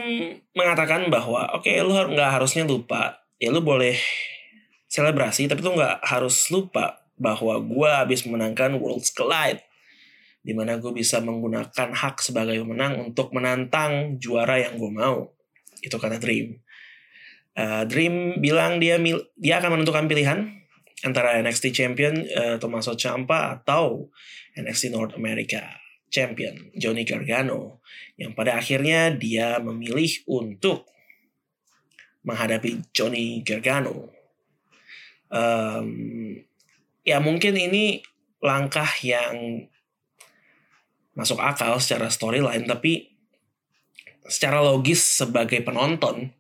mengatakan 0.51 1.07
bahwa 1.07 1.47
oke 1.55 1.69
okay, 1.69 1.79
lo 1.79 1.95
nggak 1.95 2.41
harusnya 2.41 2.67
lupa. 2.67 3.23
Ya 3.37 3.53
lo 3.53 3.63
boleh 3.63 3.95
selebrasi 4.89 5.47
tapi 5.47 5.61
lo 5.63 5.77
nggak 5.77 6.03
harus 6.03 6.49
lupa 6.51 7.05
bahwa 7.15 7.61
gue 7.61 7.89
habis 7.89 8.25
memenangkan 8.25 8.75
Worlds 8.81 9.13
Collide 9.13 9.61
di 10.43 10.51
mana 10.51 10.75
gue 10.75 10.91
bisa 10.91 11.23
menggunakan 11.23 11.95
hak 11.95 12.19
sebagai 12.19 12.59
pemenang 12.59 12.99
untuk 12.99 13.31
menantang 13.31 14.19
juara 14.19 14.59
yang 14.59 14.75
gue 14.75 14.91
mau. 14.91 15.31
Itu 15.79 15.95
kata 15.95 16.19
Dream. 16.19 16.59
Uh, 17.55 17.87
Dream 17.87 18.43
bilang 18.43 18.81
dia 18.81 18.99
dia 19.39 19.61
akan 19.61 19.79
menentukan 19.79 20.09
pilihan 20.09 20.62
antara 21.01 21.41
NXT 21.41 21.73
Champion 21.73 22.13
uh, 22.21 22.55
Tommaso 22.61 22.93
Ciampa 22.93 23.57
atau 23.57 24.13
NXT 24.53 24.93
North 24.93 25.17
America 25.17 25.65
Champion 26.13 26.69
Johnny 26.77 27.01
Gargano 27.01 27.81
yang 28.21 28.37
pada 28.37 28.61
akhirnya 28.61 29.09
dia 29.09 29.57
memilih 29.57 30.21
untuk 30.29 30.85
menghadapi 32.23 32.93
Johnny 32.93 33.41
Gargano. 33.41 34.13
Um, 35.33 36.37
ya 37.01 37.17
mungkin 37.17 37.57
ini 37.57 38.05
langkah 38.39 38.87
yang 39.01 39.65
masuk 41.17 41.41
akal 41.41 41.77
secara 41.81 42.09
storyline 42.09 42.65
tapi 42.69 43.13
secara 44.29 44.61
logis 44.61 45.01
sebagai 45.01 45.61
penonton 45.61 46.33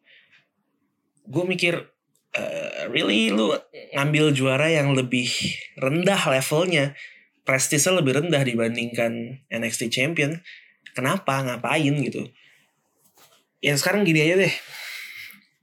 gue 1.23 1.43
mikir 1.45 1.92
uh, 2.37 2.89
really 2.89 3.29
lu 3.29 3.53
ngambil 3.93 4.33
juara 4.33 4.69
yang 4.69 4.93
lebih 4.97 5.29
rendah 5.77 6.19
levelnya 6.29 6.97
prestisnya 7.43 7.99
lebih 7.99 8.23
rendah 8.23 8.43
dibandingkan 8.43 9.43
NXT 9.51 9.91
Champion. 9.91 10.39
Kenapa? 10.95 11.43
Ngapain 11.43 11.93
gitu? 12.03 12.31
Ya 13.59 13.75
sekarang 13.75 14.07
gini 14.07 14.23
aja 14.23 14.47
deh. 14.47 14.53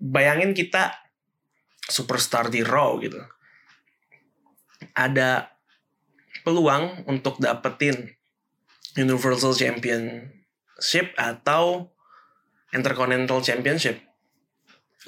Bayangin 0.00 0.56
kita 0.56 0.96
superstar 1.88 2.48
di 2.48 2.64
Raw 2.64 2.96
gitu. 3.00 3.20
Ada 4.96 5.52
peluang 6.44 7.04
untuk 7.08 7.36
dapetin 7.40 8.16
Universal 8.96 9.56
Championship 9.56 11.12
atau 11.16 11.92
Intercontinental 12.72 13.44
Championship. 13.44 14.00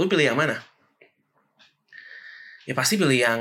Lu 0.00 0.08
pilih 0.08 0.32
yang 0.32 0.38
mana 0.40 0.60
ya 2.66 2.74
pasti 2.76 2.94
pilih 2.98 3.18
yang 3.18 3.40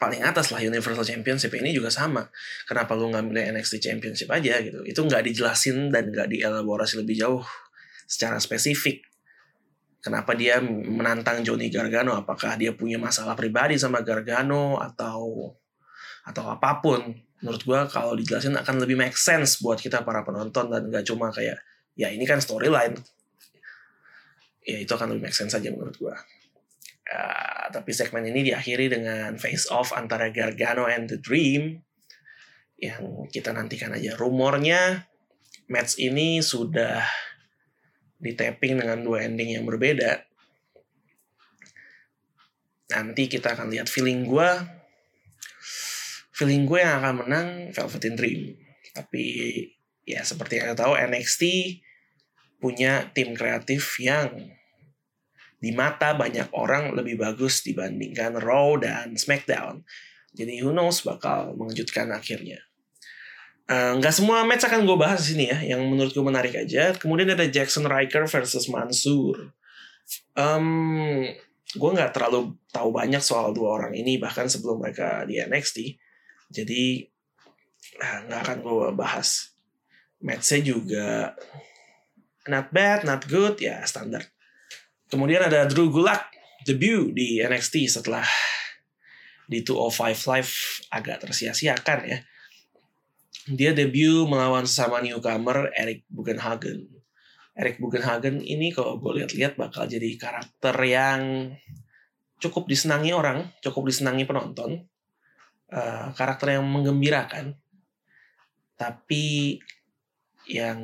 paling 0.00 0.24
atas 0.24 0.48
lah 0.48 0.64
Universal 0.64 1.04
Championship 1.04 1.52
ini 1.52 1.76
juga 1.76 1.92
sama. 1.92 2.24
Kenapa 2.64 2.96
lu 2.96 3.12
nggak 3.12 3.24
milih 3.28 3.44
NXT 3.52 3.84
Championship 3.84 4.32
aja 4.32 4.56
gitu? 4.64 4.80
Itu 4.88 5.04
nggak 5.04 5.28
dijelasin 5.28 5.92
dan 5.92 6.08
nggak 6.08 6.32
dielaborasi 6.32 7.04
lebih 7.04 7.20
jauh 7.20 7.44
secara 8.08 8.40
spesifik. 8.40 9.04
Kenapa 10.00 10.32
dia 10.32 10.56
menantang 10.64 11.44
Johnny 11.44 11.68
Gargano? 11.68 12.16
Apakah 12.16 12.56
dia 12.56 12.72
punya 12.72 12.96
masalah 12.96 13.36
pribadi 13.36 13.76
sama 13.76 14.00
Gargano 14.00 14.80
atau 14.80 15.52
atau 16.24 16.44
apa 16.48 16.80
pun? 16.80 17.12
Menurut 17.44 17.60
gua 17.68 17.84
kalau 17.84 18.16
dijelasin 18.16 18.56
akan 18.56 18.80
lebih 18.80 18.96
make 18.96 19.20
sense 19.20 19.60
buat 19.60 19.76
kita 19.76 20.00
para 20.00 20.24
penonton 20.24 20.72
dan 20.72 20.88
nggak 20.88 21.04
cuma 21.04 21.28
kayak 21.28 21.60
ya 21.92 22.08
ini 22.08 22.24
kan 22.24 22.40
storyline. 22.40 22.96
Ya 24.64 24.80
itu 24.80 24.92
akan 24.96 25.12
lebih 25.12 25.28
make 25.28 25.36
sense 25.36 25.52
aja 25.52 25.68
menurut 25.68 25.92
gua. 26.00 26.16
Uh, 27.10 27.66
tapi 27.74 27.90
segmen 27.90 28.22
ini 28.22 28.46
diakhiri 28.54 28.86
dengan 28.86 29.34
face 29.34 29.66
off 29.74 29.90
antara 29.90 30.30
Gargano 30.30 30.86
and 30.86 31.10
The 31.10 31.18
Dream 31.18 31.82
yang 32.78 33.26
kita 33.26 33.50
nantikan 33.50 33.90
aja. 33.98 34.14
Rumornya 34.14 35.10
match 35.66 35.98
ini 35.98 36.38
sudah 36.38 37.02
di 38.20 38.30
tapping 38.36 38.78
dengan 38.78 39.02
dua 39.02 39.26
ending 39.26 39.58
yang 39.58 39.64
berbeda. 39.66 40.22
Nanti 42.90 43.30
kita 43.30 43.58
akan 43.58 43.70
lihat 43.70 43.86
feeling 43.86 44.26
gue. 44.26 44.50
Feeling 46.34 46.64
gue 46.64 46.78
yang 46.78 47.00
akan 47.04 47.14
menang 47.26 47.48
Velveteen 47.74 48.14
Dream. 48.14 48.54
Tapi 48.94 49.24
ya 50.06 50.22
seperti 50.26 50.58
yang 50.58 50.72
kita 50.72 50.86
tahu 50.86 50.94
NXT 50.98 51.42
punya 52.60 53.08
tim 53.16 53.32
kreatif 53.32 53.96
yang 54.02 54.52
di 55.60 55.76
mata 55.76 56.16
banyak 56.16 56.56
orang 56.56 56.96
lebih 56.96 57.20
bagus 57.20 57.60
dibandingkan 57.60 58.40
Raw 58.40 58.80
dan 58.80 59.14
SmackDown. 59.14 59.84
Jadi 60.32 60.64
who 60.64 60.72
knows 60.72 61.04
bakal 61.04 61.52
mengejutkan 61.52 62.08
akhirnya. 62.16 62.64
Eh, 63.70 63.92
nggak 64.00 64.10
uh, 64.10 64.16
semua 64.16 64.42
match 64.42 64.66
akan 64.66 64.82
gue 64.82 64.96
bahas 64.98 65.22
di 65.22 65.36
sini 65.36 65.44
ya, 65.46 65.76
yang 65.76 65.84
menurut 65.86 66.10
gue 66.10 66.24
menarik 66.24 66.56
aja. 66.56 66.96
Kemudian 66.96 67.30
ada 67.30 67.46
Jackson 67.46 67.86
Riker 67.86 68.26
versus 68.26 68.66
Mansur. 68.66 69.54
Um, 70.34 71.28
gue 71.70 71.90
nggak 71.94 72.16
terlalu 72.16 72.58
tahu 72.74 72.90
banyak 72.90 73.22
soal 73.22 73.54
dua 73.54 73.78
orang 73.78 73.94
ini 73.94 74.18
bahkan 74.18 74.50
sebelum 74.50 74.82
mereka 74.82 75.22
di 75.22 75.38
NXT. 75.38 76.00
Jadi 76.50 77.04
nggak 78.26 78.40
akan 78.48 78.58
gue 78.64 78.86
bahas. 78.96 79.54
Matchnya 80.18 80.74
juga 80.74 81.38
not 82.50 82.74
bad, 82.74 83.06
not 83.06 83.22
good, 83.30 83.60
ya 83.62 83.86
standar. 83.86 84.26
Kemudian 85.10 85.42
ada 85.42 85.66
Drew 85.66 85.90
Gulak 85.90 86.30
debut 86.62 87.10
di 87.10 87.42
NXT 87.42 87.90
setelah 87.90 88.22
di 89.50 89.66
205 89.66 90.30
Live 90.30 90.52
agak 90.94 91.26
tersia-siakan 91.26 92.00
ya. 92.06 92.18
Dia 93.50 93.74
debut 93.74 94.30
melawan 94.30 94.62
sesama 94.62 95.02
newcomer 95.02 95.74
Eric 95.74 96.06
Bugenhagen. 96.06 96.86
Eric 97.58 97.82
Bugenhagen 97.82 98.38
ini 98.38 98.70
kalau 98.70 99.02
gue 99.02 99.18
lihat-lihat 99.18 99.58
bakal 99.58 99.90
jadi 99.90 100.14
karakter 100.14 100.78
yang 100.86 101.50
cukup 102.38 102.70
disenangi 102.70 103.10
orang, 103.10 103.50
cukup 103.58 103.90
disenangi 103.90 104.22
penonton. 104.22 104.86
Uh, 105.66 106.14
karakter 106.14 106.54
yang 106.54 106.70
menggembirakan. 106.70 107.58
Tapi 108.78 109.58
yang 110.46 110.78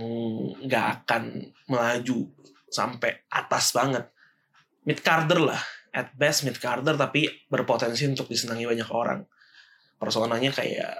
nggak 0.66 0.86
akan 1.06 1.54
melaju 1.70 2.26
sampai 2.66 3.22
atas 3.30 3.70
banget 3.70 4.15
mid 4.86 5.02
carder 5.02 5.42
lah. 5.42 5.60
At 5.90 6.14
best 6.14 6.46
mid 6.46 6.56
carder 6.56 6.94
tapi 6.94 7.26
berpotensi 7.50 8.06
untuk 8.06 8.30
disenangi 8.30 8.64
banyak 8.64 8.88
orang. 8.94 9.26
Personanya 9.98 10.54
kayak 10.54 10.94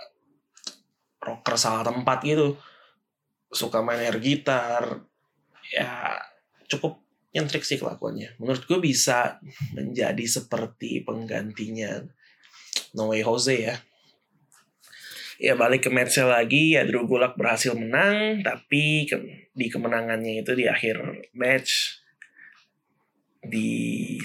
rocker 1.23 1.57
salah 1.57 1.87
tempat 1.87 2.19
gitu. 2.27 2.59
Suka 3.49 3.81
main 3.81 4.03
air 4.03 4.19
gitar. 4.19 5.07
Ya 5.71 6.19
cukup 6.67 6.99
nyentrik 7.31 7.63
sih 7.63 7.79
kelakuannya. 7.79 8.37
Menurut 8.43 8.65
gue 8.65 8.81
bisa 8.81 9.39
menjadi 9.77 10.25
seperti 10.27 11.05
penggantinya 11.05 12.03
No 12.97 13.13
Jose 13.13 13.57
ya. 13.61 13.77
Ya 15.37 15.53
balik 15.53 15.85
ke 15.85 15.91
match 15.93 16.17
lagi. 16.25 16.81
Ya 16.81 16.89
Drew 16.89 17.05
Gulak 17.05 17.37
berhasil 17.37 17.77
menang 17.77 18.41
tapi 18.41 19.05
di 19.53 19.67
kemenangannya 19.69 20.41
itu 20.41 20.57
di 20.57 20.65
akhir 20.65 21.29
match 21.37 21.96
di 23.47 24.19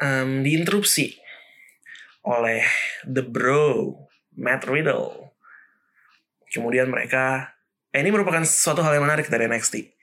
um, 0.00 0.40
diinterupsi 0.40 1.16
oleh 2.24 2.64
The 3.04 3.24
Bro 3.24 3.96
Matt 4.36 4.66
Riddle. 4.68 5.32
Kemudian 6.50 6.90
mereka 6.90 7.54
eh, 7.94 8.02
ini 8.02 8.10
merupakan 8.10 8.42
suatu 8.42 8.82
hal 8.82 8.98
yang 8.98 9.06
menarik 9.06 9.30
dari 9.30 9.46
NXT. 9.46 9.96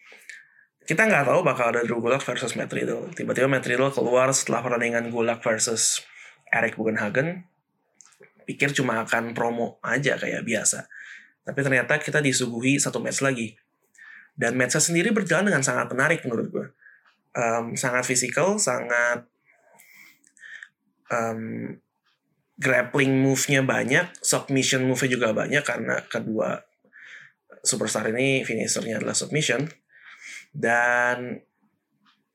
Kita 0.88 1.04
nggak 1.04 1.28
tahu 1.28 1.44
bakal 1.44 1.76
ada 1.76 1.84
Drew 1.84 2.00
Gulak 2.00 2.24
versus 2.24 2.56
Matt 2.56 2.72
Riddle. 2.72 3.12
Tiba-tiba 3.12 3.52
Matt 3.52 3.68
Riddle 3.68 3.92
keluar 3.92 4.32
setelah 4.32 4.64
pertandingan 4.64 5.12
Gulak 5.12 5.44
versus 5.44 6.00
Eric 6.48 6.80
Bugenhagen. 6.80 7.44
Pikir 8.48 8.72
cuma 8.72 9.04
akan 9.04 9.36
promo 9.36 9.84
aja 9.84 10.16
kayak 10.16 10.48
biasa. 10.48 10.88
Tapi 11.44 11.60
ternyata 11.60 12.00
kita 12.00 12.24
disuguhi 12.24 12.80
satu 12.80 13.04
match 13.04 13.20
lagi. 13.20 13.60
Dan 14.32 14.56
matchnya 14.56 14.80
sendiri 14.80 15.12
berjalan 15.12 15.52
dengan 15.52 15.60
sangat 15.60 15.92
menarik 15.92 16.24
menurut 16.24 16.48
gue 16.48 16.68
um, 17.38 17.78
sangat 17.78 18.04
fisikal, 18.10 18.58
sangat 18.58 19.30
um, 21.14 21.78
grappling 22.58 23.22
move-nya 23.22 23.62
banyak, 23.62 24.10
submission 24.26 24.90
move-nya 24.90 25.10
juga 25.14 25.30
banyak 25.38 25.62
karena 25.62 26.02
kedua 26.10 26.66
superstar 27.62 28.10
ini 28.10 28.42
finishernya 28.42 28.98
adalah 28.98 29.14
submission. 29.14 29.70
Dan 30.50 31.38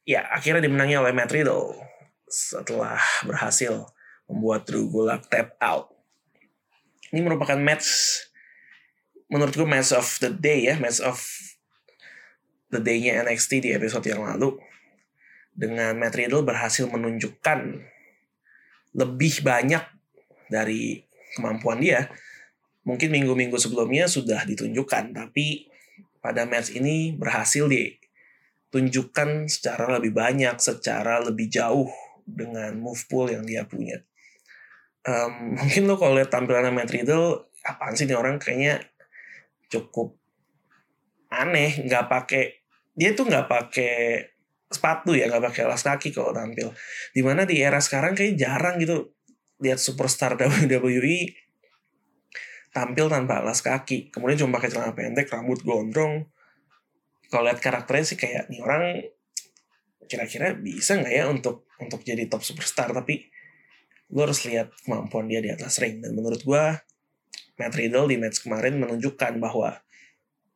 ya 0.07 0.31
akhirnya 0.31 0.63
dimenangi 0.63 0.95
oleh 0.95 1.11
Matt 1.11 1.35
Riddle 1.35 1.75
setelah 2.31 3.03
berhasil 3.27 3.91
membuat 4.31 4.65
Drew 4.65 4.87
Gulak 4.87 5.27
tap 5.27 5.59
out. 5.59 5.91
Ini 7.13 7.21
merupakan 7.21 7.59
match 7.59 8.23
menurut 9.29 9.53
gue 9.53 9.69
match 9.69 9.93
of 9.93 10.07
the 10.23 10.31
day 10.33 10.71
ya, 10.71 10.79
match 10.79 11.03
of 11.03 11.19
the 12.73 12.81
day-nya 12.81 13.21
NXT 13.29 13.69
di 13.69 13.71
episode 13.77 14.09
yang 14.09 14.25
lalu 14.25 14.57
dengan 15.53 15.97
Matt 16.01 16.17
Riddle 16.17 16.45
berhasil 16.45 16.89
menunjukkan 16.89 17.59
lebih 18.97 19.35
banyak 19.45 19.85
dari 20.49 21.05
kemampuan 21.37 21.81
dia. 21.81 22.13
Mungkin 22.83 23.15
minggu-minggu 23.15 23.57
sebelumnya 23.57 24.11
sudah 24.11 24.43
ditunjukkan, 24.43 25.15
tapi 25.15 25.71
pada 26.19 26.43
match 26.45 26.75
ini 26.75 27.15
berhasil 27.15 27.71
ditunjukkan 27.71 29.47
secara 29.47 29.99
lebih 30.01 30.13
banyak, 30.13 30.59
secara 30.59 31.23
lebih 31.23 31.47
jauh 31.47 31.87
dengan 32.27 32.75
move 32.79 33.03
pool 33.07 33.31
yang 33.31 33.47
dia 33.47 33.63
punya. 33.67 34.03
Um, 35.03 35.55
mungkin 35.59 35.87
lo 35.87 35.95
kalau 35.99 36.19
lihat 36.19 36.31
tampilan 36.31 36.75
Matt 36.75 36.91
Riddle, 36.91 37.55
apaan 37.63 37.95
sih 37.95 38.07
nih 38.07 38.19
orang 38.19 38.43
kayaknya 38.43 38.83
cukup 39.71 40.19
aneh, 41.31 41.87
nggak 41.87 42.07
pakai 42.11 42.61
dia 42.93 43.17
tuh 43.17 43.25
nggak 43.25 43.47
pakai 43.49 44.32
sepatu 44.77 45.13
ya 45.17 45.29
nggak 45.29 45.53
pakai 45.53 45.63
alas 45.69 45.83
kaki 45.85 46.13
kalau 46.13 46.33
tampil. 46.33 46.73
Di 47.13 47.21
mana 47.21 47.45
di 47.45 47.61
era 47.61 47.79
sekarang 47.79 48.17
kayak 48.17 48.35
jarang 48.37 48.81
gitu 48.81 49.13
lihat 49.63 49.79
superstar 49.79 50.35
WWE 50.35 51.19
tampil 52.73 53.07
tanpa 53.13 53.45
alas 53.45 53.61
kaki. 53.61 54.11
Kemudian 54.11 54.43
cuma 54.43 54.59
pakai 54.59 54.73
celana 54.73 54.97
pendek 54.97 55.29
rambut 55.29 55.61
gondrong. 55.63 56.27
Kalau 57.29 57.45
lihat 57.49 57.61
karakternya 57.61 58.05
sih 58.05 58.19
kayak 58.19 58.49
nih 58.53 58.61
orang 58.61 59.01
kira-kira 60.05 60.53
bisa 60.57 60.99
nggak 61.01 61.15
ya 61.15 61.25
untuk 61.29 61.69
untuk 61.81 62.01
jadi 62.05 62.29
top 62.29 62.45
superstar? 62.45 62.93
Tapi 62.93 63.29
lo 64.13 64.29
harus 64.29 64.45
lihat 64.45 64.73
kemampuan 64.85 65.29
dia 65.29 65.41
di 65.41 65.49
atas 65.49 65.81
ring. 65.81 66.05
Dan 66.05 66.17
menurut 66.17 66.45
gue 66.45 66.65
Matt 67.57 67.77
Riddle 67.77 68.09
di 68.09 68.17
match 68.21 68.45
kemarin 68.45 68.81
menunjukkan 68.81 69.41
bahwa 69.41 69.81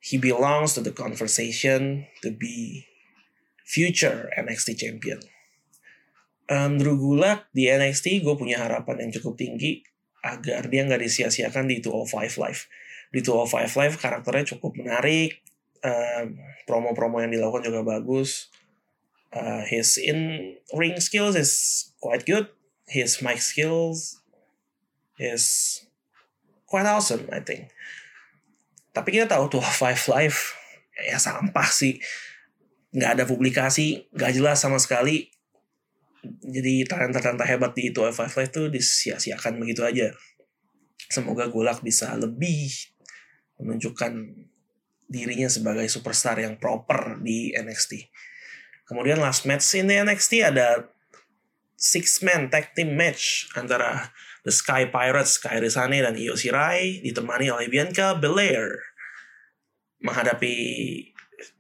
he 0.01 0.17
belongs 0.21 0.77
to 0.77 0.81
the 0.85 0.93
conversation 0.93 2.05
to 2.21 2.33
be 2.33 2.85
future 3.67 4.31
NXT 4.39 4.79
champion. 4.79 5.19
Um, 6.47 6.79
Drew 6.79 6.95
Gulak 6.95 7.51
di 7.51 7.67
NXT 7.67 8.23
gue 8.23 8.39
punya 8.39 8.63
harapan 8.63 9.03
yang 9.03 9.11
cukup 9.19 9.35
tinggi 9.35 9.83
agar 10.23 10.71
dia 10.71 10.87
nggak 10.87 11.03
disia-siakan 11.03 11.67
di 11.67 11.83
205 11.83 12.39
Live. 12.39 12.71
Di 13.11 13.21
205 13.27 13.75
Live 13.75 13.97
karakternya 13.99 14.55
cukup 14.55 14.79
menarik, 14.79 15.43
um, 15.83 16.39
promo-promo 16.71 17.19
yang 17.19 17.35
dilakukan 17.35 17.67
juga 17.67 17.83
bagus. 17.83 18.55
Uh, 19.35 19.67
his 19.67 19.99
in 19.99 20.55
ring 20.71 20.95
skills 21.03 21.35
is 21.35 21.53
quite 21.99 22.23
good. 22.23 22.47
His 22.87 23.19
mic 23.19 23.43
skills 23.43 24.23
is 25.19 25.83
quite 26.71 26.87
awesome, 26.87 27.27
I 27.35 27.43
think. 27.43 27.75
Tapi 28.95 29.19
kita 29.19 29.27
tahu 29.27 29.51
205 29.59 30.15
Live 30.15 30.55
ya 30.97 31.21
sampah 31.21 31.69
sih 31.69 32.01
nggak 32.95 33.11
ada 33.19 33.25
publikasi 33.27 34.07
nggak 34.15 34.33
jelas 34.37 34.63
sama 34.63 34.79
sekali 34.79 35.31
jadi 36.27 36.83
talenta-talenta 36.87 37.47
hebat 37.47 37.73
di 37.77 37.95
itu 37.95 38.03
F5 38.03 38.35
Live 38.35 38.51
itu 38.51 38.63
disia-siakan 38.67 39.63
begitu 39.63 39.87
aja. 39.87 40.11
Semoga 41.07 41.47
Gulak 41.47 41.87
bisa 41.87 42.11
lebih 42.19 42.73
menunjukkan 43.63 44.13
dirinya 45.07 45.47
sebagai 45.47 45.87
superstar 45.87 46.43
yang 46.43 46.59
proper 46.59 47.23
di 47.23 47.55
NXT. 47.55 48.11
Kemudian 48.87 49.23
last 49.23 49.47
match 49.47 49.67
ini 49.79 50.03
NXT 50.03 50.43
ada 50.43 50.91
six 51.79 52.23
man 52.27 52.51
tag 52.51 52.75
team 52.75 52.99
match 52.99 53.51
antara 53.55 54.11
The 54.43 54.51
Sky 54.55 54.91
Pirates, 54.91 55.39
Kairi 55.39 55.71
Sane 55.71 56.03
dan 56.03 56.19
Io 56.19 56.35
Shirai 56.35 57.03
ditemani 57.03 57.51
oleh 57.51 57.67
Bianca 57.71 58.15
Belair 58.19 58.95
menghadapi 60.03 60.55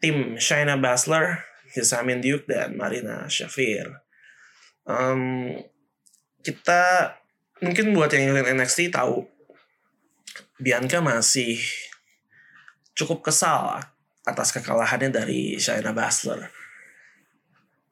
tim 0.00 0.40
Shayna 0.40 0.80
Baszler, 0.80 1.44
Hisamin 1.72 2.24
Duke 2.24 2.48
dan 2.48 2.76
Marina 2.76 3.28
Shafir. 3.28 4.02
Um, 4.86 5.52
kita 6.40 7.14
mungkin 7.58 7.90
buat 7.96 8.12
yang 8.14 8.30
ngikutin 8.30 8.54
NXT 8.54 8.94
tahu 8.94 9.26
Bianca 10.56 11.02
masih 11.04 11.60
cukup 12.96 13.28
kesal 13.28 13.82
atas 14.24 14.56
kekalahannya 14.56 15.12
dari 15.12 15.60
Shayna 15.60 15.92
Baszler. 15.92 16.48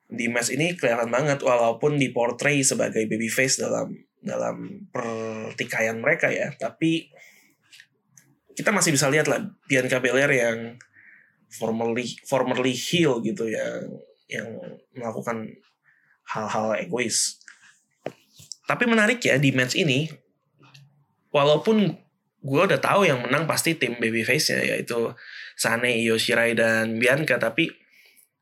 Di 0.08 0.30
match 0.30 0.54
ini 0.54 0.72
kelihatan 0.78 1.10
banget 1.12 1.42
walaupun 1.42 2.00
diportray 2.00 2.64
sebagai 2.64 3.04
babyface 3.04 3.60
dalam 3.60 3.92
dalam 4.24 4.88
pertikaian 4.88 6.00
mereka 6.00 6.32
ya, 6.32 6.48
tapi 6.56 7.12
kita 8.56 8.70
masih 8.72 8.94
bisa 8.94 9.10
lihat 9.12 9.28
lah 9.28 9.44
Bianca 9.68 10.00
Belair 10.00 10.30
yang 10.32 10.80
formerly 11.58 12.06
formerly 12.26 12.74
heel 12.74 13.22
gitu 13.22 13.46
yang 13.46 13.86
yang 14.28 14.48
melakukan 14.96 15.54
hal-hal 16.26 16.74
egois. 16.80 17.38
Tapi 18.64 18.88
menarik 18.88 19.20
ya 19.20 19.36
di 19.36 19.52
match 19.52 19.76
ini, 19.76 20.08
walaupun 21.28 21.92
gue 22.44 22.60
udah 22.64 22.80
tahu 22.80 23.04
yang 23.04 23.20
menang 23.24 23.44
pasti 23.44 23.76
tim 23.76 23.96
babyface-nya 24.00 24.64
yaitu 24.64 25.12
Sane, 25.54 26.00
Io 26.00 26.16
Shirai 26.16 26.56
dan 26.56 26.96
Bianca, 26.96 27.36
tapi 27.36 27.68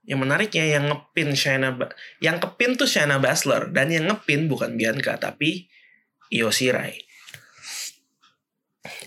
yang 0.03 0.23
menariknya 0.23 0.67
yang 0.79 0.91
ngepin 0.91 1.39
Shayna 1.39 1.79
yang 2.19 2.43
kepin 2.43 2.75
tuh 2.75 2.91
Shayna 2.91 3.23
Baszler 3.23 3.71
dan 3.71 3.87
yang 3.91 4.11
ngepin 4.11 4.51
bukan 4.51 4.75
Bianca 4.75 5.15
tapi 5.19 5.71
Io 6.35 6.51
Shirai. 6.51 7.12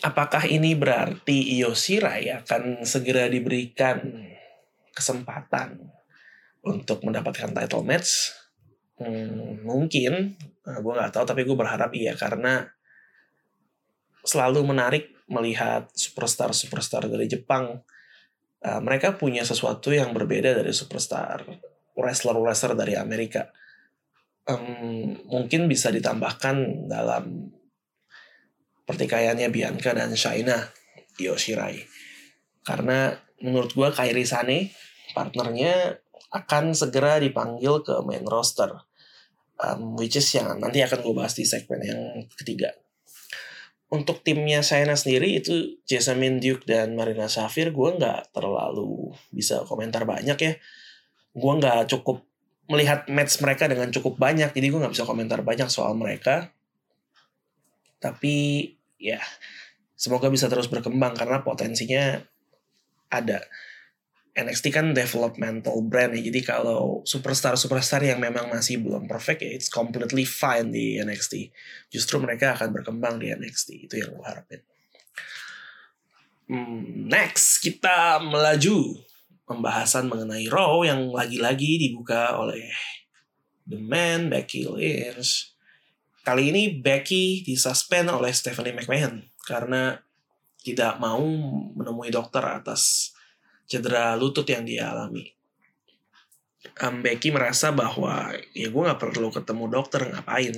Apakah 0.06 0.46
ini 0.46 0.78
berarti 0.78 1.58
Io 1.58 1.74
Shirai 1.74 2.30
akan 2.30 2.86
segera 2.86 3.26
diberikan 3.26 4.06
kesempatan 4.94 5.82
untuk 6.62 7.02
mendapatkan 7.02 7.50
title 7.50 7.82
match? 7.82 8.30
Hmm, 9.02 9.66
mungkin, 9.66 10.38
nah, 10.62 10.78
gue 10.78 10.94
nggak 10.94 11.10
tahu 11.10 11.26
tapi 11.26 11.42
gue 11.42 11.58
berharap 11.58 11.90
iya 11.98 12.14
karena 12.14 12.70
selalu 14.22 14.62
menarik 14.62 15.10
melihat 15.26 15.90
superstar 15.98 16.54
superstar 16.54 17.10
dari 17.10 17.26
Jepang. 17.26 17.82
Uh, 18.62 18.82
mereka 18.82 19.18
punya 19.18 19.42
sesuatu 19.42 19.90
yang 19.90 20.14
berbeda 20.14 20.54
dari 20.54 20.74
superstar 20.74 21.46
wrestler 21.98 22.38
wrestler 22.42 22.74
dari 22.74 22.98
Amerika 22.98 23.46
um, 24.50 25.18
mungkin 25.30 25.66
bisa 25.66 25.90
ditambahkan 25.90 26.88
dalam 26.90 27.50
pertikaiannya 28.86 29.50
Bianca 29.50 29.92
dan 29.94 30.14
Shaina 30.14 30.70
Yoshirai. 31.18 31.82
Karena 32.66 33.14
menurut 33.42 33.74
gue 33.74 33.90
Kairi 33.94 34.26
Sane 34.26 34.74
partnernya 35.14 36.02
akan 36.34 36.74
segera 36.74 37.22
dipanggil 37.22 37.86
ke 37.86 38.02
main 38.06 38.26
roster. 38.26 38.72
Um, 39.56 39.96
which 39.96 40.20
is 40.20 40.28
yang 40.36 40.60
nanti 40.60 40.84
akan 40.84 41.00
gue 41.00 41.14
bahas 41.16 41.32
di 41.32 41.48
segmen 41.48 41.80
yang 41.80 42.02
ketiga. 42.36 42.76
Untuk 43.88 44.20
timnya 44.26 44.60
Shaina 44.60 45.00
sendiri 45.00 45.40
itu 45.40 45.80
Jessamine 45.88 46.44
Duke 46.44 46.68
dan 46.68 46.98
Marina 47.00 47.32
Safir 47.32 47.72
gue 47.72 47.90
nggak 47.96 48.36
terlalu 48.36 49.16
bisa 49.32 49.64
komentar 49.64 50.04
banyak 50.04 50.36
ya. 50.36 50.54
Gue 51.32 51.54
nggak 51.56 51.88
cukup 51.88 52.28
melihat 52.66 53.06
match 53.08 53.38
mereka 53.40 53.70
dengan 53.70 53.94
cukup 53.94 54.18
banyak 54.18 54.50
jadi 54.52 54.68
gue 54.74 54.80
nggak 54.82 54.94
bisa 54.98 55.06
komentar 55.06 55.46
banyak 55.46 55.70
soal 55.70 55.94
mereka 55.94 56.50
tapi 58.06 58.70
ya 59.02 59.18
semoga 59.98 60.30
bisa 60.30 60.46
terus 60.46 60.70
berkembang 60.70 61.18
karena 61.18 61.42
potensinya 61.42 62.22
ada. 63.10 63.42
NXT 64.36 64.68
kan 64.68 64.92
developmental 64.92 65.80
brand 65.88 66.12
ya 66.12 66.20
jadi 66.20 66.44
kalau 66.44 67.00
superstar 67.08 67.56
superstar 67.56 68.04
yang 68.04 68.20
memang 68.20 68.52
masih 68.52 68.84
belum 68.84 69.08
perfect 69.08 69.40
ya 69.40 69.52
it's 69.56 69.72
completely 69.72 70.28
fine 70.28 70.76
di 70.76 71.00
NXT 71.00 71.56
justru 71.88 72.20
mereka 72.20 72.52
akan 72.52 72.76
berkembang 72.76 73.16
di 73.16 73.32
NXT 73.32 73.88
itu 73.88 73.96
yang 73.96 74.12
gue 74.12 74.28
harapin. 74.28 74.60
Hmm, 76.52 77.08
next 77.08 77.64
kita 77.64 78.20
melaju 78.20 79.00
pembahasan 79.48 80.12
mengenai 80.12 80.52
Raw 80.52 80.84
yang 80.84 81.10
lagi-lagi 81.16 81.80
dibuka 81.80 82.36
oleh 82.36 82.70
The 83.66 83.80
Man, 83.82 84.30
Becky 84.30 84.68
Lynch. 84.70 85.55
Kali 86.26 86.50
ini 86.50 86.82
Becky 86.82 87.46
disuspend 87.46 88.10
oleh 88.10 88.34
Stephanie 88.34 88.74
McMahon 88.74 89.22
karena 89.46 89.94
tidak 90.66 90.98
mau 90.98 91.22
menemui 91.78 92.10
dokter 92.10 92.42
atas 92.42 93.14
cedera 93.70 94.18
lutut 94.18 94.50
yang 94.50 94.66
dia 94.66 94.90
alami. 94.90 95.30
Um, 96.82 97.06
Becky 97.06 97.30
merasa 97.30 97.70
bahwa 97.70 98.34
ya 98.58 98.74
gue 98.74 98.82
nggak 98.90 98.98
perlu 98.98 99.30
ketemu 99.30 99.70
dokter 99.70 100.02
ngapain. 100.10 100.58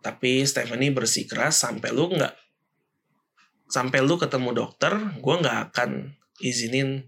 Tapi 0.00 0.40
Stephanie 0.48 0.96
bersikeras 0.96 1.60
sampai 1.60 1.92
lu 1.92 2.08
nggak 2.08 2.32
sampai 3.68 4.00
lu 4.00 4.16
ketemu 4.16 4.56
dokter, 4.56 4.96
gue 4.96 5.34
nggak 5.44 5.58
akan 5.68 6.16
izinin 6.40 7.04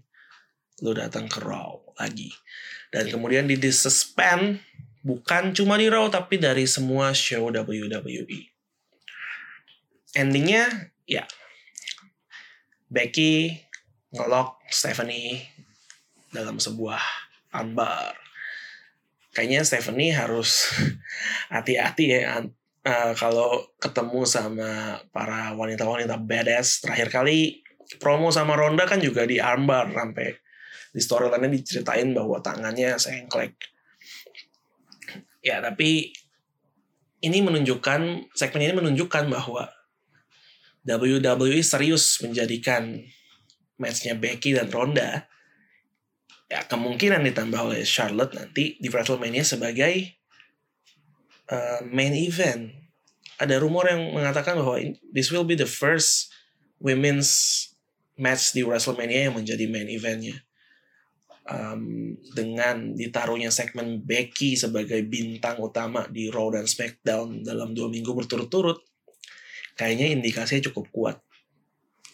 lu 0.85 0.93
datang 0.93 1.25
ke 1.25 1.41
Raw 1.41 1.97
lagi. 1.97 2.29
Dan 2.93 3.09
kemudian 3.09 3.49
di 3.49 3.57
disuspend 3.57 4.61
bukan 5.01 5.53
cuma 5.53 5.77
di 5.77 5.89
Raw 5.89 6.07
tapi 6.09 6.37
dari 6.37 6.65
semua 6.69 7.13
show 7.13 7.49
WWE. 7.49 8.41
Endingnya 10.17 10.91
ya 11.07 11.25
Becky 12.91 13.55
ngelok 14.11 14.59
Stephanie 14.67 15.47
dalam 16.31 16.59
sebuah 16.59 16.99
armbar. 17.55 18.15
Kayaknya 19.31 19.61
Stephanie 19.63 20.11
harus 20.11 20.67
hati-hati 21.55 22.05
ya 22.19 22.43
uh, 22.83 23.13
kalau 23.15 23.63
ketemu 23.79 24.27
sama 24.27 24.99
para 25.15 25.55
wanita-wanita 25.55 26.19
badass. 26.19 26.83
Terakhir 26.83 27.07
kali 27.07 27.63
promo 27.99 28.31
sama 28.31 28.59
Ronda 28.59 28.83
kan 28.87 28.99
juga 28.99 29.23
di 29.23 29.39
armbar 29.39 29.91
sampai 29.95 30.35
di 30.91 30.99
storyline-nya 30.99 31.51
diceritain 31.51 32.11
bahwa 32.11 32.43
tangannya 32.43 32.99
sengklek. 32.99 33.55
Ya, 35.41 35.57
tapi 35.57 36.13
ini 37.21 37.41
menunjukkan 37.41 38.33
segmen 38.37 38.61
ini 38.65 38.73
menunjukkan 38.77 39.29
bahwa 39.29 39.69
WWE 40.85 41.61
serius 41.61 42.21
menjadikan 42.21 43.01
matchnya 43.77 44.17
Becky 44.17 44.57
dan 44.57 44.69
Ronda 44.69 45.29
ya 46.49 46.65
kemungkinan 46.65 47.21
ditambah 47.25 47.57
oleh 47.57 47.81
Charlotte 47.85 48.33
nanti 48.37 48.77
di 48.77 48.89
WrestleMania 48.89 49.45
sebagai 49.45 50.17
uh, 51.49 51.85
main 51.89 52.13
event. 52.13 52.73
Ada 53.41 53.57
rumor 53.57 53.89
yang 53.89 54.13
mengatakan 54.13 54.61
bahwa 54.61 54.77
this 55.09 55.33
will 55.33 55.45
be 55.45 55.57
the 55.57 55.69
first 55.69 56.29
women's 56.77 57.69
match 58.17 58.53
di 58.53 58.61
WrestleMania 58.61 59.29
yang 59.29 59.35
menjadi 59.37 59.65
main 59.65 59.89
eventnya 59.89 60.37
um, 61.47 62.13
dengan 62.35 62.93
ditaruhnya 62.93 63.49
segmen 63.49 64.03
Becky 64.03 64.53
sebagai 64.53 65.01
bintang 65.07 65.57
utama 65.61 66.05
di 66.09 66.29
Raw 66.29 66.53
dan 66.53 66.65
SmackDown 66.69 67.41
dalam 67.41 67.73
dua 67.73 67.89
minggu 67.89 68.13
berturut-turut, 68.13 68.83
kayaknya 69.73 70.13
indikasinya 70.13 70.69
cukup 70.69 70.85
kuat. 70.93 71.17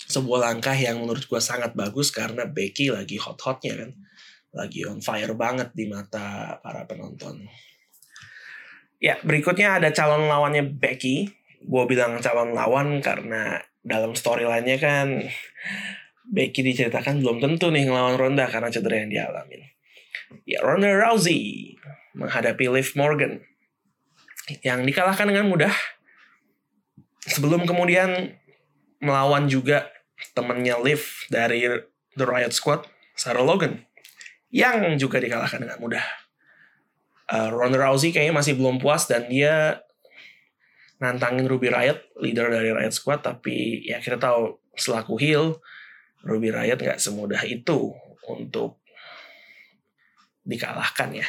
Sebuah 0.07 0.47
langkah 0.47 0.75
yang 0.75 1.03
menurut 1.03 1.27
gue 1.27 1.41
sangat 1.43 1.75
bagus 1.75 2.15
karena 2.15 2.47
Becky 2.47 2.87
lagi 2.95 3.19
hot-hotnya 3.19 3.75
kan. 3.75 3.91
Lagi 4.55 4.87
on 4.87 5.03
fire 5.03 5.35
banget 5.35 5.75
di 5.75 5.91
mata 5.91 6.57
para 6.63 6.87
penonton. 6.87 7.43
Ya, 8.97 9.19
berikutnya 9.21 9.77
ada 9.77 9.91
calon 9.91 10.31
lawannya 10.31 10.79
Becky. 10.79 11.27
Gue 11.61 11.83
bilang 11.91 12.17
calon 12.23 12.55
lawan 12.55 13.03
karena 13.03 13.59
dalam 13.83 14.15
storyline-nya 14.15 14.77
kan 14.79 15.27
Becky 16.27 16.59
diceritakan 16.59 17.23
belum 17.23 17.39
tentu 17.39 17.71
nih 17.71 17.87
ngelawan 17.87 18.19
Ronda 18.19 18.45
karena 18.51 18.67
cedera 18.67 18.99
yang 18.99 19.11
dialami. 19.11 19.63
Ya, 20.43 20.59
Ronda 20.59 20.91
Rousey 20.91 21.75
menghadapi 22.17 22.67
Liv 22.67 22.91
Morgan 22.99 23.39
yang 24.63 24.83
dikalahkan 24.83 25.27
dengan 25.27 25.47
mudah. 25.47 25.71
Sebelum 27.27 27.67
kemudian 27.67 28.35
melawan 28.99 29.47
juga 29.47 29.91
temannya 30.35 30.75
Liv 30.83 31.27
dari 31.31 31.67
The 32.15 32.25
Riot 32.25 32.55
Squad, 32.55 32.87
Sarah 33.15 33.43
Logan, 33.43 33.83
yang 34.51 34.95
juga 34.99 35.19
dikalahkan 35.19 35.63
dengan 35.63 35.79
mudah. 35.79 36.05
Uh, 37.27 37.51
Ronda 37.51 37.79
Rousey 37.83 38.15
kayaknya 38.15 38.35
masih 38.35 38.55
belum 38.55 38.79
puas 38.79 39.03
dan 39.07 39.27
dia 39.27 39.83
nantangin 40.97 41.45
Ruby 41.45 41.69
Riot, 41.69 41.99
leader 42.17 42.49
dari 42.49 42.71
Riot 42.73 42.95
Squad, 42.95 43.21
tapi 43.21 43.83
ya 43.85 43.99
kita 43.99 44.17
tahu 44.17 44.57
selaku 44.73 45.19
heel, 45.19 45.59
Ruby 46.25 46.49
Riot 46.49 46.79
nggak 46.79 47.01
semudah 47.01 47.43
itu 47.45 47.93
untuk 48.27 48.81
dikalahkan 50.47 51.11
ya. 51.11 51.27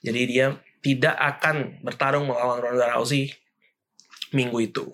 Jadi 0.00 0.20
dia 0.24 0.56
tidak 0.80 1.16
akan 1.16 1.84
bertarung 1.84 2.24
melawan 2.24 2.64
Ronda 2.64 2.96
Rousey 2.96 3.28
minggu 4.32 4.58
itu. 4.64 4.88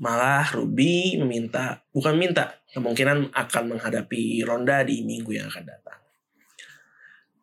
Malah 0.00 0.50
Ruby 0.56 1.20
meminta, 1.20 1.84
bukan 1.94 2.16
minta, 2.16 2.58
kemungkinan 2.72 3.36
akan 3.36 3.64
menghadapi 3.76 4.42
Ronda 4.42 4.82
di 4.82 5.04
minggu 5.06 5.36
yang 5.36 5.46
akan 5.46 5.64
datang. 5.68 6.00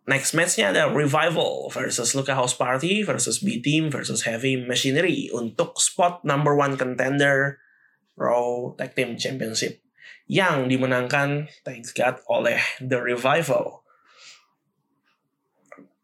Next 0.08 0.32
matchnya 0.34 0.72
ada 0.72 0.84
Revival 0.88 1.68
versus 1.68 2.16
Luka 2.16 2.32
House 2.32 2.56
Party 2.56 3.04
versus 3.04 3.44
B-Team 3.44 3.92
versus 3.92 4.24
Heavy 4.24 4.56
Machinery 4.56 5.28
untuk 5.36 5.76
spot 5.84 6.24
number 6.24 6.56
one 6.56 6.80
contender 6.80 7.60
Raw 8.16 8.74
Tag 8.80 8.96
Team 8.96 9.20
Championship 9.20 9.84
yang 10.28 10.68
dimenangkan 10.68 11.48
thanks 11.63 11.96
God 11.96 12.20
oleh 12.28 12.60
The 12.84 13.00
Revival. 13.00 13.84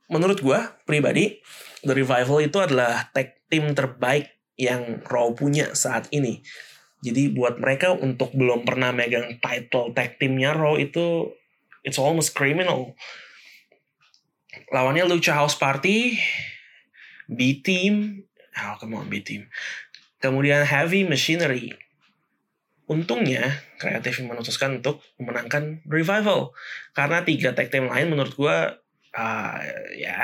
Menurut 0.08 0.40
gue 0.40 0.60
pribadi, 0.88 1.40
The 1.84 1.96
Revival 1.96 2.40
itu 2.44 2.58
adalah 2.60 3.12
tag 3.12 3.44
team 3.52 3.76
terbaik 3.76 4.32
yang 4.56 5.04
Raw 5.04 5.36
punya 5.36 5.76
saat 5.76 6.08
ini. 6.10 6.42
Jadi 7.04 7.36
buat 7.36 7.60
mereka 7.60 7.92
untuk 7.92 8.32
belum 8.32 8.64
pernah 8.64 8.96
megang 8.96 9.44
title 9.44 9.92
tag 9.92 10.16
teamnya 10.18 10.56
Raw 10.56 10.80
itu 10.80 11.36
it's 11.84 12.00
almost 12.00 12.32
criminal 12.32 12.96
lawannya 14.74 15.06
Lucha 15.06 15.38
House 15.38 15.54
Party, 15.54 16.18
B 17.30 17.62
Team, 17.62 18.26
oh 18.58 18.76
come 18.82 18.98
on 18.98 19.10
B 19.10 19.22
Team. 19.22 19.50
Kemudian 20.18 20.66
Heavy 20.66 21.04
Machinery. 21.06 21.76
Untungnya 22.93 23.58
kreatif 23.82 24.21
memutuskan 24.21 24.77
untuk 24.77 25.01
memenangkan 25.17 25.82
Revival 25.89 26.53
karena 26.93 27.25
tiga 27.25 27.58
tag 27.58 27.73
team 27.73 27.89
lain 27.89 28.13
menurut 28.13 28.38
gue 28.38 28.58
uh, 29.17 29.58
ya 29.97 30.21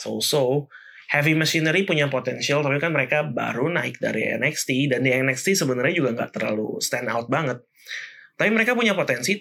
so-so. 0.00 0.72
Heavy 1.12 1.36
Machinery 1.36 1.84
punya 1.84 2.08
potensial 2.08 2.64
tapi 2.64 2.80
kan 2.80 2.88
mereka 2.88 3.20
baru 3.20 3.68
naik 3.68 4.00
dari 4.00 4.32
NXT 4.32 4.88
dan 4.88 5.04
di 5.04 5.12
NXT 5.12 5.60
sebenarnya 5.60 5.92
juga 5.92 6.16
nggak 6.16 6.32
terlalu 6.32 6.80
stand 6.80 7.12
out 7.12 7.28
banget. 7.28 7.60
Tapi 8.40 8.48
mereka 8.48 8.72
punya 8.72 8.96
potensi 8.96 9.36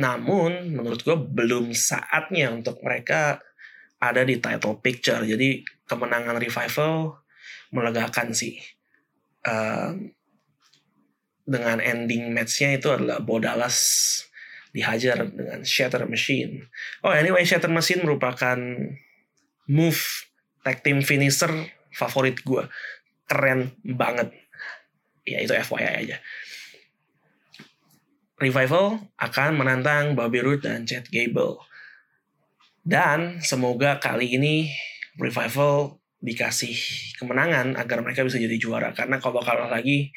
namun 0.00 0.72
menurut 0.72 1.04
gue 1.04 1.12
belum 1.12 1.76
saatnya 1.76 2.48
untuk 2.48 2.80
mereka 2.80 3.44
ada 4.00 4.24
di 4.24 4.40
title 4.40 4.80
picture. 4.80 5.20
Jadi 5.20 5.60
kemenangan 5.84 6.40
revival 6.40 7.20
melegakan 7.76 8.32
sih. 8.32 8.56
Uh, 9.44 10.08
dengan 11.42 11.82
ending 11.82 12.30
matchnya 12.30 12.78
itu 12.78 12.88
adalah 12.90 13.18
Bodalas 13.18 13.76
dihajar 14.72 15.28
dengan 15.28 15.62
Shatter 15.62 16.08
Machine. 16.08 16.66
Oh 17.04 17.12
anyway 17.12 17.44
Shatter 17.44 17.68
Machine 17.68 18.02
merupakan 18.02 18.56
move 19.68 20.00
tag 20.64 20.80
team 20.80 21.04
finisher 21.04 21.50
favorit 21.92 22.40
gue. 22.40 22.64
Keren 23.28 23.76
banget. 23.84 24.32
Ya 25.22 25.38
itu 25.44 25.54
FYI 25.54 26.08
aja. 26.08 26.16
Revival 28.42 28.98
akan 29.22 29.50
menantang 29.54 30.18
Bobby 30.18 30.42
Roode 30.42 30.66
dan 30.66 30.82
Chad 30.82 31.06
Gable. 31.06 31.62
Dan 32.82 33.38
semoga 33.38 34.02
kali 34.02 34.34
ini 34.34 34.74
Revival 35.14 36.02
dikasih 36.18 36.74
kemenangan 37.22 37.78
agar 37.78 38.02
mereka 38.02 38.26
bisa 38.26 38.42
jadi 38.42 38.58
juara. 38.58 38.90
Karena 38.90 39.22
kalau 39.22 39.38
kalah 39.38 39.70
lagi, 39.70 40.10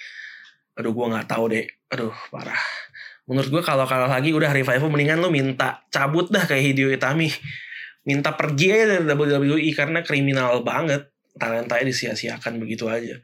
aduh 0.76 0.92
gue 0.92 1.06
nggak 1.12 1.28
tahu 1.28 1.44
deh. 1.52 1.66
Aduh 1.92 2.16
parah. 2.30 2.60
Menurut 3.26 3.50
gue 3.50 3.64
kalau 3.66 3.90
kalah 3.90 4.12
lagi 4.12 4.36
udah 4.36 4.54
Revival 4.54 4.92
mendingan 4.92 5.18
lu 5.18 5.34
minta 5.34 5.82
cabut 5.90 6.30
dah 6.30 6.46
kayak 6.46 6.62
Hideo 6.72 6.94
Itami. 6.94 7.34
Minta 8.06 8.38
pergi 8.38 8.70
aja 8.70 9.02
dari 9.02 9.06
WWE 9.10 9.70
karena 9.74 10.06
kriminal 10.06 10.62
banget. 10.62 11.10
Talentanya 11.36 11.90
disia-siakan 11.90 12.62
begitu 12.62 12.86
aja. 12.86 13.18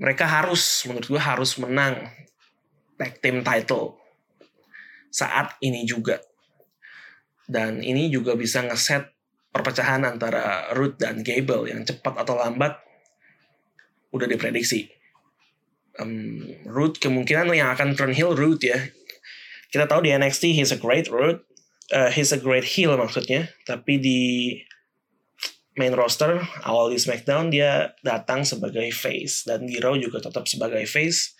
Mereka 0.00 0.24
harus, 0.24 0.88
menurut 0.88 1.04
gue 1.04 1.20
harus 1.20 1.60
menang 1.60 2.08
tag 2.96 3.20
team 3.20 3.44
title 3.44 4.00
saat 5.12 5.60
ini 5.60 5.84
juga. 5.84 6.16
Dan 7.44 7.84
ini 7.84 8.08
juga 8.08 8.32
bisa 8.38 8.64
ngeset 8.64 9.10
perpecahan 9.50 10.06
antara 10.06 10.72
Root 10.72 10.96
dan 10.96 11.20
Gable 11.20 11.68
yang 11.68 11.84
cepat 11.84 12.24
atau 12.24 12.38
lambat 12.40 12.78
udah 14.14 14.26
diprediksi. 14.26 14.88
Um, 16.00 16.48
Root 16.64 16.96
kemungkinan 16.98 17.52
yang 17.52 17.70
akan 17.76 17.92
turn 17.92 18.16
heel 18.16 18.32
Root 18.32 18.64
ya. 18.64 18.80
Kita 19.68 19.86
tahu 19.86 20.08
di 20.08 20.16
NXT 20.16 20.56
he's 20.56 20.72
a 20.72 20.80
great 20.80 21.06
Root, 21.12 21.44
uh, 21.92 22.10
he's 22.10 22.32
a 22.32 22.40
great 22.40 22.64
heel 22.64 22.96
maksudnya. 22.96 23.52
Tapi 23.68 24.00
di 24.00 24.20
main 25.78 25.94
roster 25.94 26.42
awal 26.66 26.90
di 26.90 26.98
SmackDown 26.98 27.48
dia 27.48 27.94
datang 28.02 28.42
sebagai 28.42 28.90
face 28.90 29.46
dan 29.46 29.64
di 29.64 29.78
juga 29.78 30.18
tetap 30.18 30.44
sebagai 30.44 30.82
face 30.84 31.38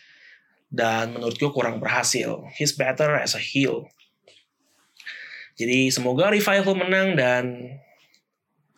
dan 0.70 1.18
menurut 1.18 1.34
gue 1.34 1.50
kurang 1.50 1.82
berhasil. 1.82 2.46
He's 2.54 2.72
better 2.72 3.18
as 3.18 3.34
a 3.34 3.42
heel. 3.42 3.90
Jadi 5.58 5.90
semoga 5.92 6.30
Revival 6.30 6.78
menang 6.78 7.18
dan 7.18 7.44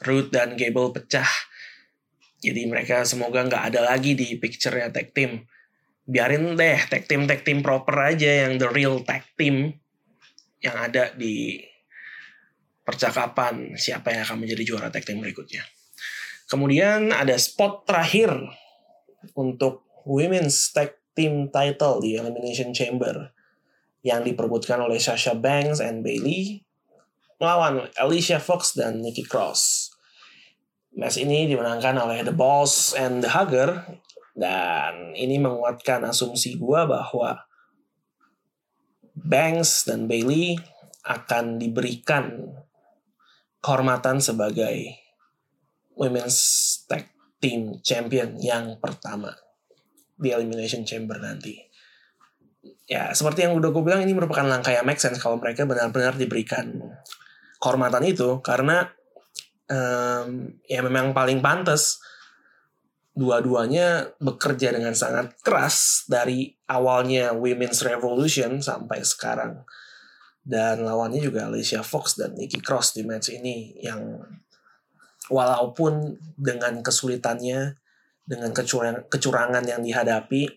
Root 0.02 0.34
dan 0.34 0.58
Gable 0.58 0.90
pecah. 0.90 1.28
Jadi 2.42 2.66
mereka 2.66 3.06
semoga 3.06 3.46
nggak 3.46 3.64
ada 3.70 3.86
lagi 3.86 4.18
di 4.18 4.34
picture-nya 4.34 4.90
tag 4.90 5.14
team. 5.14 5.46
Biarin 6.02 6.58
deh 6.58 6.78
tag 6.90 7.06
team 7.06 7.30
tag 7.30 7.46
team 7.46 7.62
proper 7.62 7.94
aja 7.94 8.46
yang 8.46 8.58
the 8.58 8.66
real 8.70 9.00
tag 9.06 9.22
team 9.38 9.70
yang 10.58 10.74
ada 10.78 11.14
di 11.14 11.62
percakapan 12.82 13.78
siapa 13.78 14.10
yang 14.10 14.26
akan 14.26 14.42
menjadi 14.42 14.62
juara 14.66 14.88
tag 14.90 15.06
team 15.06 15.22
berikutnya. 15.22 15.62
Kemudian 16.50 17.14
ada 17.14 17.38
spot 17.38 17.86
terakhir 17.86 18.34
untuk 19.38 19.86
women's 20.02 20.74
tag 20.74 20.98
team 21.14 21.48
title 21.54 22.02
di 22.02 22.18
Elimination 22.18 22.74
Chamber 22.74 23.30
yang 24.02 24.26
diperbutkan 24.26 24.82
oleh 24.82 24.98
Sasha 24.98 25.38
Banks 25.38 25.78
and 25.78 26.02
Bailey 26.02 26.66
melawan 27.38 27.86
Alicia 27.98 28.42
Fox 28.42 28.74
dan 28.74 29.02
Nikki 29.02 29.22
Cross. 29.22 29.90
Match 30.92 31.16
ini 31.16 31.48
dimenangkan 31.48 31.96
oleh 31.96 32.20
The 32.26 32.34
Boss 32.34 32.92
and 32.92 33.24
The 33.24 33.30
Hugger 33.32 33.70
dan 34.32 35.12
ini 35.12 35.36
menguatkan 35.36 36.04
asumsi 36.08 36.56
gua 36.56 36.88
bahwa 36.88 37.44
Banks 39.12 39.84
dan 39.84 40.08
Bailey 40.08 40.56
akan 41.04 41.60
diberikan 41.60 42.56
kehormatan 43.60 44.18
sebagai 44.18 44.96
Women's 45.94 46.38
Tag 46.88 47.12
Team 47.36 47.78
Champion 47.84 48.40
yang 48.40 48.80
pertama 48.80 49.34
di 50.16 50.32
Elimination 50.32 50.86
Chamber 50.86 51.18
nanti. 51.18 51.58
Ya, 52.86 53.10
seperti 53.10 53.46
yang 53.46 53.58
udah 53.58 53.74
gue 53.74 53.82
bilang, 53.82 54.02
ini 54.04 54.14
merupakan 54.14 54.46
langkah 54.46 54.70
yang 54.70 54.86
make 54.86 55.02
sense 55.02 55.18
kalau 55.18 55.38
mereka 55.40 55.66
benar-benar 55.66 56.14
diberikan 56.14 56.78
kehormatan 57.58 58.06
itu, 58.06 58.38
karena 58.44 58.86
um, 59.66 60.50
ya 60.66 60.80
memang 60.84 61.10
paling 61.10 61.42
pantas 61.42 61.98
dua-duanya 63.12 64.16
bekerja 64.16 64.72
dengan 64.72 64.96
sangat 64.96 65.36
keras 65.44 66.08
dari 66.08 66.56
awalnya 66.68 67.36
Women's 67.36 67.84
Revolution 67.84 68.64
sampai 68.64 69.04
sekarang. 69.04 69.64
Dan 70.42 70.82
lawannya 70.82 71.22
juga 71.22 71.46
Alicia 71.46 71.86
Fox 71.86 72.18
dan 72.18 72.34
Nikki 72.34 72.58
Cross 72.58 72.98
di 72.98 73.06
match 73.06 73.30
ini 73.30 73.78
yang 73.78 74.18
walaupun 75.30 76.18
dengan 76.34 76.82
kesulitannya 76.82 77.78
dengan 78.26 78.50
kecurangan, 78.50 79.06
kecurangan 79.06 79.64
yang 79.66 79.82
dihadapi 79.82 80.50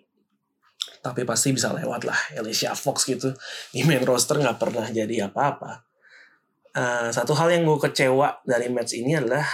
tapi 1.05 1.21
pasti 1.21 1.53
bisa 1.53 1.69
lewat 1.69 2.01
lah 2.01 2.17
Alicia 2.37 2.73
Fox 2.73 3.05
gitu 3.05 3.29
di 3.69 3.85
main 3.85 4.01
roster 4.01 4.41
nggak 4.41 4.57
pernah 4.57 4.89
jadi 4.89 5.29
apa-apa 5.29 5.85
uh, 6.73 7.09
satu 7.09 7.37
hal 7.37 7.53
yang 7.53 7.63
gue 7.65 7.77
kecewa 7.89 8.41
dari 8.45 8.69
match 8.69 8.97
ini 8.97 9.17
adalah 9.17 9.45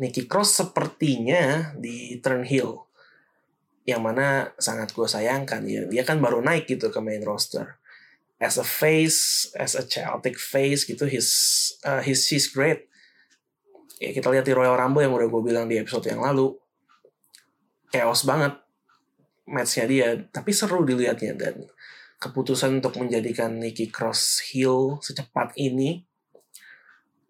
Nikki 0.00 0.24
Cross 0.24 0.64
sepertinya 0.64 1.76
di 1.76 2.16
turn 2.24 2.48
heel 2.48 2.88
yang 3.84 4.00
mana 4.00 4.52
sangat 4.56 4.96
gue 4.96 5.04
sayangkan. 5.04 5.60
Ya 5.68 5.84
dia 5.84 6.02
kan 6.08 6.20
baru 6.24 6.40
naik 6.40 6.68
gitu 6.68 6.88
ke 6.88 7.00
main 7.04 7.20
roster. 7.20 7.76
As 8.40 8.56
a 8.56 8.64
face 8.64 9.52
as 9.60 9.76
a 9.76 9.84
chaotic 9.84 10.40
face 10.40 10.88
gitu 10.88 11.04
his 11.04 11.28
uh, 11.84 12.00
his 12.00 12.24
she's 12.24 12.48
great. 12.48 12.88
Ya 14.00 14.16
kita 14.16 14.32
lihat 14.32 14.48
di 14.48 14.56
Royal 14.56 14.80
Rumble 14.80 15.04
yang 15.04 15.12
udah 15.12 15.28
gue 15.28 15.42
bilang 15.44 15.66
di 15.68 15.76
episode 15.76 16.08
yang 16.08 16.24
lalu. 16.24 16.56
Chaos 17.92 18.24
banget 18.24 18.56
matchnya 19.44 19.84
dia 19.84 20.08
tapi 20.32 20.56
seru 20.56 20.80
dilihatnya. 20.88 21.36
Dan 21.36 21.68
keputusan 22.16 22.80
untuk 22.80 22.96
menjadikan 22.96 23.60
Nikki 23.60 23.92
Cross 23.92 24.52
heel 24.56 24.96
secepat 25.04 25.52
ini 25.60 26.08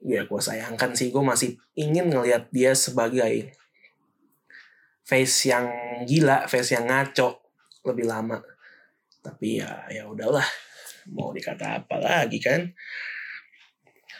ya 0.04 0.24
gue 0.24 0.40
sayangkan 0.40 0.96
sih. 0.96 1.12
Gue 1.12 1.24
masih 1.24 1.60
ingin 1.76 2.08
ngelihat 2.08 2.48
dia 2.52 2.72
sebagai 2.72 3.52
face 5.04 5.50
yang 5.50 5.66
gila 6.06 6.46
face 6.46 6.76
yang 6.76 6.88
ngaco 6.88 7.40
lebih 7.84 8.08
lama. 8.08 8.40
Tapi 9.20 9.60
ya 9.60 9.84
ya 9.92 10.08
udahlah. 10.08 10.44
Mau 11.10 11.32
dikata 11.32 11.84
apa 11.84 11.96
lagi 12.00 12.38
kan? 12.40 12.72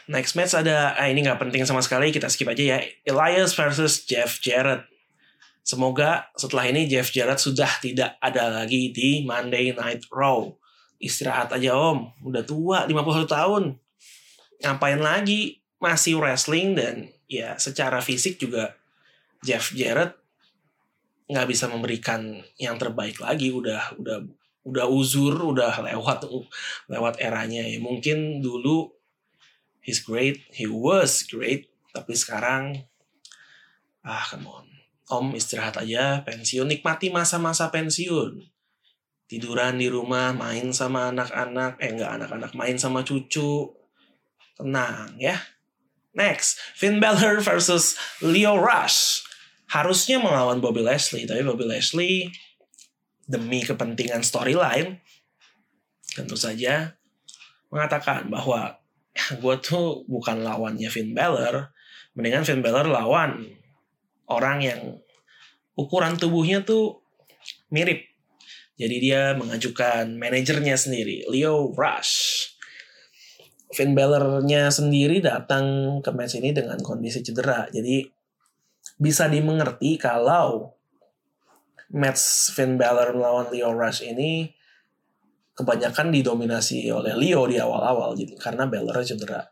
Next 0.09 0.33
match 0.33 0.57
ada 0.57 0.97
ah 0.97 1.07
ini 1.07 1.23
nggak 1.23 1.39
penting 1.39 1.63
sama 1.63 1.81
sekali. 1.81 2.09
Kita 2.11 2.27
skip 2.27 2.49
aja 2.49 2.77
ya. 2.77 2.79
Elias 3.05 3.53
versus 3.53 4.03
Jeff 4.03 4.41
Jarrett. 4.41 4.85
Semoga 5.61 6.33
setelah 6.33 6.67
ini 6.67 6.89
Jeff 6.89 7.13
Jarrett 7.13 7.37
sudah 7.37 7.69
tidak 7.79 8.17
ada 8.17 8.49
lagi 8.49 8.89
di 8.89 9.21
Monday 9.23 9.71
Night 9.71 10.09
Raw. 10.09 10.49
Istirahat 10.97 11.53
aja 11.53 11.73
om. 11.77 12.11
Udah 12.25 12.41
tua 12.45 12.89
51 12.89 13.25
tahun. 13.29 13.63
Ngapain 14.61 15.01
lagi 15.01 15.60
masih 15.81 16.21
wrestling 16.21 16.77
dan 16.77 17.09
ya 17.25 17.57
secara 17.57 17.99
fisik 17.99 18.37
juga 18.37 18.77
Jeff 19.41 19.73
Jarrett 19.73 20.13
nggak 21.25 21.47
bisa 21.49 21.65
memberikan 21.65 22.45
yang 22.61 22.77
terbaik 22.77 23.17
lagi. 23.17 23.49
Udah 23.49 23.97
udah 23.97 24.21
udah 24.61 24.85
uzur 24.85 25.33
udah 25.33 25.81
lewat 25.81 26.29
lewat 26.85 27.17
eranya. 27.17 27.65
Ya 27.65 27.81
mungkin 27.81 28.45
dulu 28.45 28.93
he's 29.81 30.05
great 30.05 30.45
he 30.53 30.69
was 30.69 31.25
great 31.25 31.73
tapi 31.89 32.13
sekarang 32.13 32.85
ah 34.05 34.21
come 34.29 34.45
on. 34.45 34.67
Om 35.11 35.35
istirahat 35.35 35.81
aja 35.81 36.21
pensiun. 36.23 36.69
Nikmati 36.69 37.11
masa-masa 37.11 37.73
pensiun. 37.73 38.47
Tiduran 39.27 39.81
di 39.81 39.91
rumah 39.91 40.31
main 40.31 40.71
sama 40.71 41.11
anak-anak. 41.11 41.81
Eh 41.83 41.91
enggak 41.91 42.21
anak-anak 42.21 42.51
main 42.55 42.77
sama 42.79 43.03
cucu. 43.03 43.75
Tenang 44.55 45.17
ya 45.17 45.35
next 46.15 46.59
Finn 46.75 46.99
Balor 46.99 47.39
versus 47.43 47.95
Leo 48.19 48.59
Rush. 48.59 49.23
Harusnya 49.71 50.19
melawan 50.19 50.59
Bobby 50.59 50.83
Leslie 50.83 51.23
tapi 51.23 51.43
Bobby 51.47 51.63
Leslie 51.63 52.27
demi 53.23 53.63
kepentingan 53.63 54.19
storyline 54.19 54.99
tentu 56.11 56.35
saja 56.35 56.91
mengatakan 57.71 58.27
bahwa 58.27 58.75
gue 59.41 59.55
tuh 59.63 60.03
bukan 60.07 60.43
lawannya 60.43 60.91
Finn 60.91 61.15
Balor. 61.15 61.71
Mendingan 62.11 62.43
Finn 62.43 62.59
Balor 62.59 62.91
lawan 62.91 63.47
orang 64.27 64.59
yang 64.59 64.99
ukuran 65.79 66.19
tubuhnya 66.19 66.67
tuh 66.67 66.99
mirip. 67.71 68.03
Jadi 68.75 68.95
dia 68.99 69.31
mengajukan 69.37 70.19
manajernya 70.19 70.75
sendiri 70.75 71.23
Leo 71.31 71.71
Rush 71.71 72.49
Finn 73.71 73.95
Balor-nya 73.95 74.67
sendiri 74.67 75.23
datang 75.23 75.97
ke 76.03 76.11
match 76.11 76.39
ini 76.39 76.51
dengan 76.51 76.79
kondisi 76.83 77.23
cedera 77.23 77.67
jadi 77.71 78.03
bisa 79.01 79.25
dimengerti 79.25 79.97
kalau 79.97 80.75
match 81.91 82.55
Finn 82.55 82.79
Balor 82.79 83.15
melawan 83.15 83.47
Leo 83.51 83.71
Rush 83.75 84.05
ini 84.07 84.47
kebanyakan 85.55 86.09
didominasi 86.09 86.87
oleh 86.89 87.13
Leo 87.13 87.45
di 87.45 87.59
awal-awal 87.59 88.15
jadi 88.15 88.33
karena 88.39 88.65
Balor 88.65 89.03
cedera. 89.03 89.43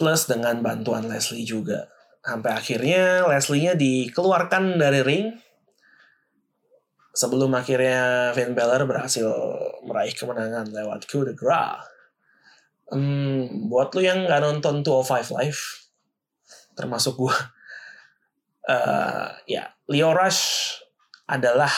Plus 0.00 0.24
dengan 0.24 0.64
bantuan 0.64 1.04
Leslie 1.10 1.44
juga. 1.44 1.84
Sampai 2.24 2.56
akhirnya 2.56 3.28
Leslie-nya 3.28 3.76
dikeluarkan 3.76 4.80
dari 4.80 5.00
ring 5.04 5.24
sebelum 7.12 7.52
akhirnya 7.52 8.30
Finn 8.32 8.56
Balor 8.56 8.86
berhasil 8.88 9.28
meraih 9.84 10.14
kemenangan 10.14 10.72
lewat 10.72 11.10
coup 11.10 11.26
de 11.26 11.34
grace. 11.36 11.89
Hmm, 12.90 13.70
buat 13.70 13.94
lu 13.94 14.02
yang 14.02 14.26
nggak 14.26 14.42
nonton 14.42 14.82
205 14.82 15.30
Live, 15.38 15.62
termasuk 16.74 17.14
gue, 17.18 17.36
uh, 18.74 19.30
ya 19.46 19.70
Leo 19.86 20.10
Rush 20.10 20.74
adalah 21.30 21.70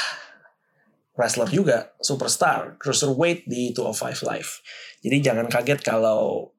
wrestler 1.12 1.48
juga, 1.52 1.92
superstar, 2.00 2.80
cruiserweight 2.80 3.44
di 3.44 3.76
205 3.76 4.24
Live. 4.24 4.64
Jadi 5.04 5.16
jangan 5.20 5.46
kaget 5.52 5.84
kalau 5.84 6.52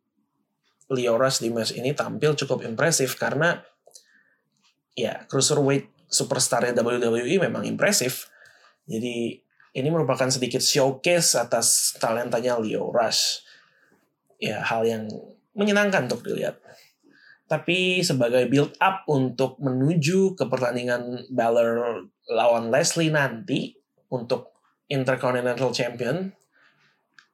Leo 0.93 1.17
Rush 1.17 1.41
di 1.41 1.49
match 1.49 1.73
ini 1.73 1.97
tampil 1.97 2.37
cukup 2.37 2.61
impresif 2.61 3.17
karena 3.17 3.57
ya 4.93 5.25
cruiserweight 5.25 5.89
superstarnya 6.05 6.77
WWE 6.77 7.41
memang 7.49 7.65
impresif. 7.65 8.29
Jadi 8.85 9.41
ini 9.73 9.89
merupakan 9.89 10.29
sedikit 10.29 10.61
showcase 10.61 11.33
atas 11.33 11.97
talentanya 11.97 12.61
Leo 12.61 12.93
Rush. 12.93 13.41
Ya 14.43 14.59
hal 14.59 14.83
yang 14.83 15.07
menyenangkan 15.55 16.11
untuk 16.11 16.27
dilihat. 16.27 16.59
Tapi 17.47 18.03
sebagai 18.03 18.43
build 18.51 18.75
up 18.83 19.07
untuk 19.07 19.55
menuju 19.63 20.35
ke 20.35 20.43
pertandingan 20.51 21.31
Balor 21.31 22.03
lawan 22.27 22.67
Leslie 22.67 23.13
nanti 23.13 23.77
untuk 24.11 24.51
Intercontinental 24.91 25.71
Champion, 25.71 26.27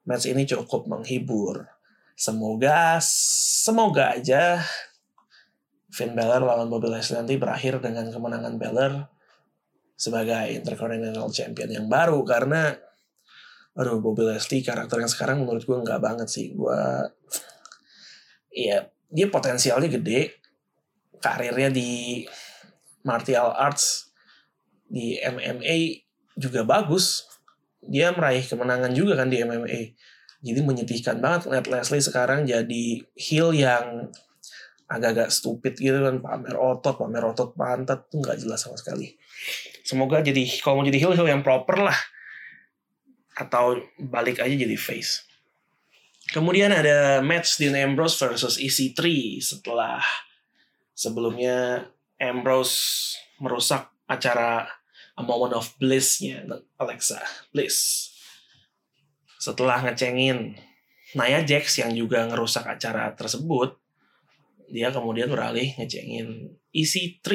match 0.06 0.30
ini 0.30 0.46
cukup 0.46 0.86
menghibur. 0.86 1.66
Semoga, 2.20 3.00
semoga 3.02 4.20
aja 4.20 4.60
Finn 5.90 6.14
Balor 6.14 6.46
lawan 6.46 6.70
Bobby 6.70 6.92
Leslie 6.92 7.18
nanti 7.18 7.40
berakhir 7.40 7.82
dengan 7.82 8.12
kemenangan 8.14 8.60
Balor 8.62 8.94
sebagai 9.98 10.62
Intercontinental 10.62 11.32
Champion 11.34 11.70
yang 11.74 11.88
baru 11.90 12.22
karena 12.24 12.76
aduh 13.80 14.04
Bobby 14.04 14.28
Leslie 14.28 14.60
karakter 14.60 15.00
yang 15.00 15.08
sekarang 15.08 15.40
menurut 15.40 15.64
gue 15.64 15.78
nggak 15.80 16.04
banget 16.04 16.28
sih. 16.28 16.52
Gue 16.52 16.76
ya 18.52 18.92
dia 19.08 19.28
potensialnya 19.32 19.88
gede. 19.88 20.36
Karirnya 21.20 21.72
di 21.72 22.24
martial 23.08 23.56
arts 23.56 24.12
di 24.84 25.16
MMA 25.24 26.04
juga 26.36 26.68
bagus. 26.68 27.24
Dia 27.80 28.12
meraih 28.12 28.44
kemenangan 28.44 28.92
juga 28.92 29.16
kan 29.16 29.32
di 29.32 29.40
MMA 29.40 29.96
jadi 30.40 30.64
menyedihkan 30.64 31.20
banget 31.20 31.52
lihat 31.52 31.68
Leslie 31.68 32.00
sekarang 32.00 32.48
jadi 32.48 33.04
heel 33.20 33.52
yang 33.52 34.08
agak-agak 34.88 35.30
stupid 35.36 35.76
gitu 35.76 36.00
kan. 36.00 36.24
Pamer 36.24 36.56
otot 36.56 36.96
pamer 36.96 37.24
otot 37.28 37.52
pantat 37.60 38.08
tuh 38.08 38.24
nggak 38.24 38.40
jelas 38.40 38.64
sama 38.64 38.80
sekali. 38.80 39.20
Semoga 39.84 40.24
jadi 40.24 40.48
kalau 40.64 40.80
mau 40.80 40.88
jadi 40.88 41.00
heel 41.00 41.16
heel 41.16 41.28
yang 41.28 41.44
proper 41.44 41.92
lah 41.92 42.00
atau 43.40 43.80
balik 43.96 44.44
aja 44.44 44.52
jadi 44.52 44.76
face 44.76 45.30
Kemudian 46.30 46.70
ada 46.70 47.26
match 47.26 47.58
Dean 47.58 47.74
Ambrose 47.74 48.22
versus 48.22 48.62
EC3 48.62 49.02
setelah 49.42 49.98
sebelumnya 50.94 51.90
Ambrose 52.22 53.18
merusak 53.42 53.90
acara 54.06 54.70
A 55.18 55.26
Moment 55.26 55.58
of 55.58 55.74
Bliss-nya 55.82 56.46
Alexa 56.78 57.18
Bliss. 57.50 58.08
Setelah 59.42 59.82
ngecengin 59.82 60.54
Nia 61.18 61.42
Jax 61.42 61.82
yang 61.82 61.98
juga 61.98 62.30
ngerusak 62.30 62.78
acara 62.78 63.10
tersebut, 63.18 63.74
dia 64.70 64.94
kemudian 64.94 65.34
beralih 65.34 65.74
ngecengin 65.82 66.54
EC3 66.70 67.26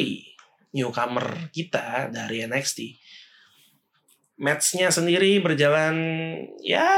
newcomer 0.70 1.50
kita 1.50 2.14
dari 2.14 2.46
NXT. 2.46 2.94
Matchnya 4.34 4.90
sendiri 4.90 5.38
berjalan 5.38 5.94
ya 6.58 6.90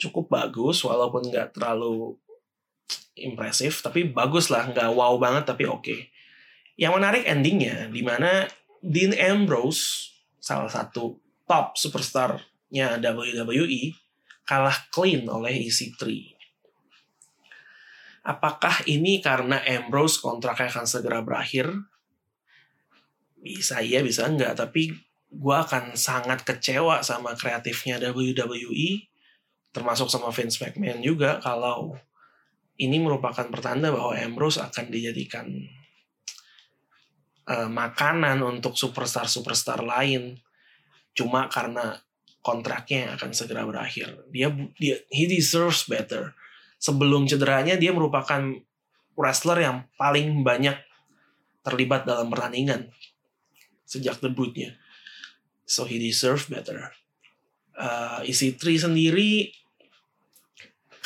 cukup 0.00 0.32
bagus 0.32 0.80
walaupun 0.82 1.28
nggak 1.28 1.54
terlalu 1.54 2.16
impresif 3.14 3.84
tapi 3.84 4.08
bagus 4.08 4.48
lah 4.48 4.66
nggak 4.72 4.90
wow 4.96 5.20
banget 5.20 5.44
tapi 5.44 5.68
oke 5.68 5.84
okay. 5.84 6.08
yang 6.80 6.96
menarik 6.96 7.28
endingnya 7.28 7.92
di 7.92 8.00
mana 8.00 8.48
Dean 8.80 9.12
Ambrose 9.14 10.10
salah 10.40 10.72
satu 10.72 11.20
top 11.44 11.76
superstarnya 11.76 12.98
WWE 12.98 13.94
kalah 14.48 14.74
clean 14.90 15.28
oleh 15.28 15.68
EC3 15.68 16.02
apakah 18.26 18.82
ini 18.88 19.22
karena 19.22 19.62
Ambrose 19.62 20.18
kontraknya 20.18 20.72
akan 20.72 20.86
segera 20.88 21.20
berakhir 21.22 21.70
bisa 23.38 23.82
iya 23.82 24.02
bisa 24.02 24.26
enggak 24.26 24.58
tapi 24.58 24.94
gue 25.32 25.56
akan 25.56 25.96
sangat 25.96 26.44
kecewa 26.44 27.00
sama 27.00 27.32
kreatifnya 27.32 27.96
WWE 27.96 29.08
termasuk 29.72 30.12
sama 30.12 30.28
Vince 30.28 30.60
McMahon 30.60 31.00
juga 31.00 31.40
kalau 31.40 31.96
ini 32.76 33.00
merupakan 33.00 33.48
pertanda 33.48 33.88
bahwa 33.88 34.12
Ambrose 34.12 34.60
akan 34.60 34.92
dijadikan 34.92 35.48
uh, 37.48 37.68
makanan 37.68 38.44
untuk 38.44 38.76
superstar-superstar 38.76 39.80
lain 39.80 40.36
cuma 41.12 41.48
karena 41.48 42.00
kontraknya 42.42 43.14
akan 43.16 43.30
segera 43.32 43.62
berakhir. 43.62 44.26
Dia 44.34 44.50
dia 44.76 44.98
he 45.08 45.30
deserves 45.30 45.86
better. 45.86 46.34
Sebelum 46.82 47.30
cederanya 47.30 47.78
dia 47.78 47.94
merupakan 47.94 48.58
wrestler 49.14 49.62
yang 49.62 49.86
paling 49.94 50.42
banyak 50.42 50.74
terlibat 51.62 52.02
dalam 52.02 52.26
pertandingan 52.26 52.90
sejak 53.86 54.18
debutnya. 54.18 54.81
So 55.66 55.86
he 55.88 55.98
deserves 55.98 56.50
better. 56.50 56.92
Uh, 57.72 58.20
isi 58.28 58.52
3 58.52 58.88
sendiri 58.90 59.48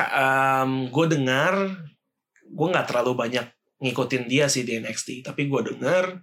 um, 0.03 0.91
gue 0.91 1.07
dengar 1.09 1.55
gue 2.47 2.67
nggak 2.75 2.91
terlalu 2.91 3.15
banyak 3.15 3.47
ngikutin 3.79 4.25
dia 4.27 4.51
sih 4.51 4.67
di 4.67 4.83
NXT 4.83 5.23
tapi 5.23 5.47
gue 5.47 5.61
denger 5.73 6.21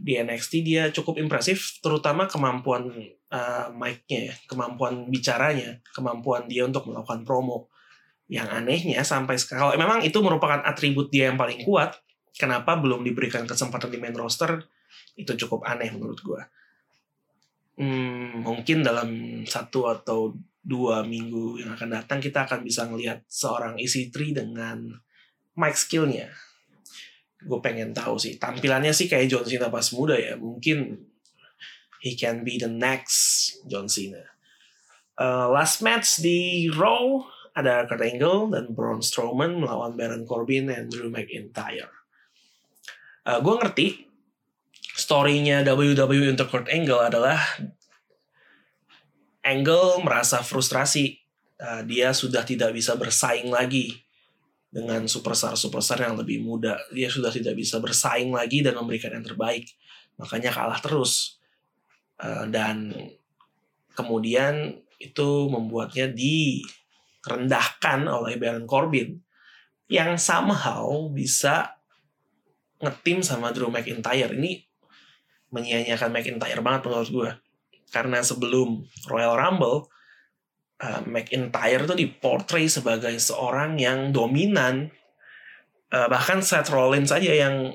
di 0.00 0.16
NXT 0.16 0.52
dia 0.64 0.88
cukup 0.88 1.20
impresif 1.20 1.78
terutama 1.84 2.24
kemampuan 2.24 2.88
uh, 3.28 3.68
mic-nya 3.76 4.32
ya, 4.32 4.34
kemampuan 4.48 5.06
bicaranya 5.12 5.76
kemampuan 5.92 6.48
dia 6.48 6.64
untuk 6.64 6.88
melakukan 6.88 7.22
promo. 7.28 7.68
Yang 8.30 8.48
anehnya 8.62 9.02
sampai 9.02 9.36
sekarang 9.36 9.74
memang 9.74 10.06
itu 10.06 10.16
merupakan 10.22 10.62
atribut 10.62 11.10
dia 11.10 11.28
yang 11.28 11.36
paling 11.36 11.66
kuat 11.66 11.98
kenapa 12.30 12.78
belum 12.78 13.02
diberikan 13.02 13.42
kesempatan 13.42 13.90
di 13.90 13.98
main 13.98 14.14
roster 14.14 14.62
itu 15.18 15.34
cukup 15.34 15.66
aneh 15.66 15.90
menurut 15.90 16.22
gue 16.22 16.40
hmm, 17.78 18.42
mungkin 18.42 18.82
dalam 18.82 19.42
satu 19.44 19.86
atau 19.90 20.34
dua 20.60 21.02
minggu 21.02 21.60
yang 21.60 21.72
akan 21.72 22.00
datang 22.00 22.20
kita 22.20 22.44
akan 22.44 22.60
bisa 22.62 22.84
ngelihat 22.84 23.24
seorang 23.26 23.80
EC3 23.80 24.44
dengan 24.44 24.92
mic 25.56 25.74
skillnya. 25.76 26.28
Gue 27.40 27.60
pengen 27.64 27.96
tahu 27.96 28.20
sih 28.20 28.36
tampilannya 28.36 28.92
sih 28.92 29.08
kayak 29.08 29.32
John 29.32 29.46
Cena 29.48 29.72
pas 29.72 29.88
muda 29.96 30.14
ya. 30.14 30.36
Mungkin 30.36 31.00
he 32.04 32.12
can 32.16 32.44
be 32.44 32.60
the 32.60 32.68
next 32.68 33.56
John 33.64 33.88
Cena. 33.88 34.20
Uh, 35.20 35.52
last 35.52 35.84
match 35.84 36.20
di 36.20 36.68
Raw 36.72 37.24
ada 37.52 37.84
Kurt 37.84 38.00
Angle 38.00 38.52
dan 38.56 38.72
Braun 38.72 39.04
Strowman 39.04 39.60
melawan 39.60 39.96
Baron 39.96 40.24
Corbin 40.24 40.68
dan 40.72 40.88
Drew 40.88 41.12
McIntyre. 41.12 41.92
Uh, 43.24 43.40
gue 43.44 43.54
ngerti 43.60 43.86
storynya 45.10 45.66
WWE 45.66 46.38
untuk 46.38 46.54
Kurt 46.54 46.70
Angle 46.70 47.10
adalah 47.10 47.34
Angle 49.42 50.06
merasa 50.06 50.38
frustrasi 50.38 51.18
uh, 51.58 51.82
dia 51.82 52.14
sudah 52.14 52.46
tidak 52.46 52.70
bisa 52.70 52.94
bersaing 52.94 53.50
lagi 53.50 53.98
dengan 54.70 55.10
superstar-superstar 55.10 56.06
yang 56.06 56.14
lebih 56.14 56.46
muda. 56.46 56.78
Dia 56.94 57.10
sudah 57.10 57.34
tidak 57.34 57.58
bisa 57.58 57.82
bersaing 57.82 58.30
lagi 58.30 58.62
dan 58.62 58.78
memberikan 58.78 59.10
yang 59.10 59.26
terbaik. 59.26 59.66
Makanya 60.14 60.54
kalah 60.54 60.78
terus. 60.78 61.42
Uh, 62.14 62.46
dan 62.46 62.94
kemudian 63.98 64.78
itu 65.02 65.50
membuatnya 65.50 66.06
direndahkan 66.06 68.06
oleh 68.06 68.38
Baron 68.38 68.70
Corbin 68.70 69.18
yang 69.90 70.14
somehow 70.14 71.10
bisa 71.10 71.82
ngetim 72.78 73.26
sama 73.26 73.50
Drew 73.50 73.74
McIntyre. 73.74 74.38
Ini 74.38 74.69
menyia-nyiakan 75.50 76.10
McIntyre 76.10 76.62
banget 76.62 76.90
menurut 76.90 77.10
gue. 77.10 77.30
Karena 77.90 78.22
sebelum 78.22 78.86
Royal 79.10 79.34
Rumble, 79.34 79.90
uh, 80.80 81.02
McIntyre 81.06 81.84
tuh 81.84 81.98
diportray 81.98 82.66
sebagai 82.66 83.12
seorang 83.20 83.76
yang 83.76 84.10
dominan 84.10 84.88
uh, 85.92 86.08
bahkan 86.08 86.40
Seth 86.40 86.72
Rollins 86.72 87.12
aja 87.12 87.30
yang 87.30 87.74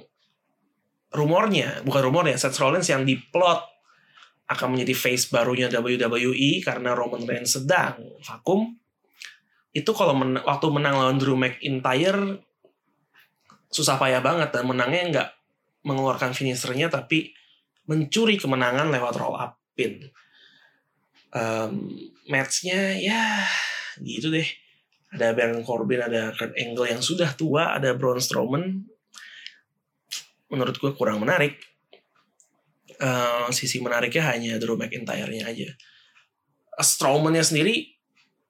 rumornya 1.16 1.86
bukan 1.88 2.02
rumornya 2.12 2.36
Seth 2.36 2.60
Rollins 2.60 2.90
yang 2.90 3.08
diplot 3.08 3.62
akan 4.46 4.78
menjadi 4.78 4.94
face 4.94 5.32
barunya 5.34 5.72
WWE 5.72 6.62
karena 6.62 6.94
Roman 6.94 7.26
Reigns 7.26 7.58
sedang 7.58 7.98
vakum 8.22 8.78
itu 9.76 9.92
kalau 9.92 10.16
men 10.16 10.40
waktu 10.40 10.68
menang 10.70 10.96
lawan 10.96 11.18
Drew 11.18 11.36
McIntyre 11.36 12.40
susah 13.74 14.00
payah 14.00 14.22
banget 14.22 14.54
dan 14.54 14.70
menangnya 14.70 15.04
nggak 15.12 15.30
mengeluarkan 15.84 16.32
finishernya 16.32 16.88
tapi 16.88 17.34
mencuri 17.86 18.38
kemenangan 18.38 18.90
lewat 18.90 19.14
roll 19.18 19.38
up 19.38 19.58
pin. 19.78 20.10
Um, 21.36 21.92
matchnya 22.32 22.96
ya 22.98 23.44
gitu 24.02 24.34
deh. 24.34 24.48
Ada 25.16 25.32
Baron 25.32 25.64
Corbin 25.64 26.04
ada 26.04 26.36
Kurt 26.36 26.56
Angle 26.60 26.92
yang 26.92 27.00
sudah 27.00 27.32
tua 27.38 27.78
ada 27.78 27.96
Braun 27.96 28.20
Strowman. 28.20 28.84
Menurut 30.52 30.76
gue 30.76 30.92
kurang 30.96 31.24
menarik. 31.24 31.56
Uh, 32.96 33.52
sisi 33.52 33.84
menariknya 33.84 34.24
hanya 34.32 34.56
Drew 34.56 34.80
McIntyre-nya 34.80 35.52
aja. 35.52 35.68
Strowman-nya 36.80 37.44
sendiri 37.44 37.92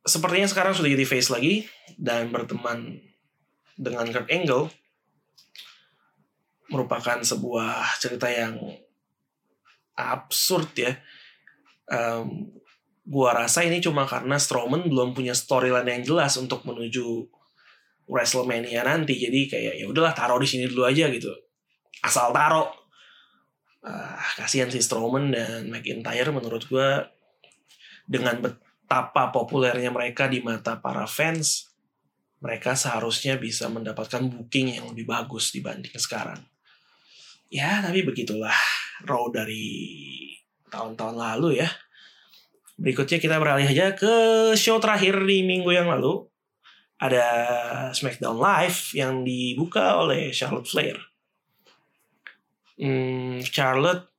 sepertinya 0.05 0.45
sekarang 0.45 0.77
sudah 0.77 0.85
jadi 0.85 1.05
face 1.05 1.33
lagi 1.33 1.65
dan 1.97 2.29
berteman 2.29 3.01
dengan 3.73 4.05
Kurt 4.09 4.29
Angle. 4.29 4.69
Merupakan 6.69 7.21
sebuah 7.21 8.01
cerita 8.01 8.29
yang 8.29 8.57
absurd 9.95 10.71
ya 10.75 10.93
um, 11.89 12.51
gua 13.05 13.37
rasa 13.37 13.61
ini 13.61 13.77
cuma 13.81 14.09
karena 14.09 14.41
Strowman 14.41 14.89
belum 14.89 15.13
punya 15.13 15.37
storyline 15.37 16.01
yang 16.01 16.03
jelas 16.03 16.33
untuk 16.41 16.65
menuju 16.65 17.29
WrestleMania 18.09 18.85
nanti. 18.85 19.17
Jadi 19.17 19.49
kayak 19.49 19.73
ya 19.81 19.85
udahlah 19.85 20.13
taruh 20.13 20.41
di 20.41 20.49
sini 20.49 20.65
dulu 20.69 20.89
aja 20.89 21.09
gitu. 21.09 21.29
Asal 22.01 22.33
taruh. 22.33 22.69
Uh, 23.85 24.17
kasihan 24.41 24.65
si 24.73 24.81
Strowman 24.81 25.29
dan 25.29 25.69
McIntyre 25.69 26.33
menurut 26.33 26.65
gua 26.65 27.05
dengan 28.09 28.41
betapa 28.41 29.29
populernya 29.29 29.93
mereka 29.93 30.25
di 30.25 30.41
mata 30.41 30.81
para 30.81 31.05
fans, 31.05 31.69
mereka 32.41 32.73
seharusnya 32.73 33.37
bisa 33.37 33.69
mendapatkan 33.69 34.25
booking 34.25 34.81
yang 34.81 34.89
lebih 34.89 35.05
bagus 35.05 35.53
dibanding 35.53 35.93
sekarang. 36.01 36.41
Ya, 37.53 37.85
tapi 37.85 38.01
begitulah 38.01 38.57
Raw 39.05 39.29
dari 39.29 39.65
tahun-tahun 40.69 41.15
lalu 41.15 41.61
ya. 41.63 41.69
Berikutnya 42.75 43.23
kita 43.23 43.39
beralih 43.39 43.69
aja 43.69 43.95
ke 43.95 44.13
show 44.59 44.81
terakhir 44.83 45.23
di 45.23 45.47
minggu 45.47 45.71
yang 45.71 45.87
lalu. 45.87 46.27
Ada 46.99 47.25
SmackDown 47.91 48.39
Live 48.39 48.95
yang 48.95 49.23
dibuka 49.23 49.99
oleh 49.99 50.31
Charlotte 50.35 50.67
Flair. 50.67 50.97
Hmm, 52.75 53.39
Charlotte 53.43 54.11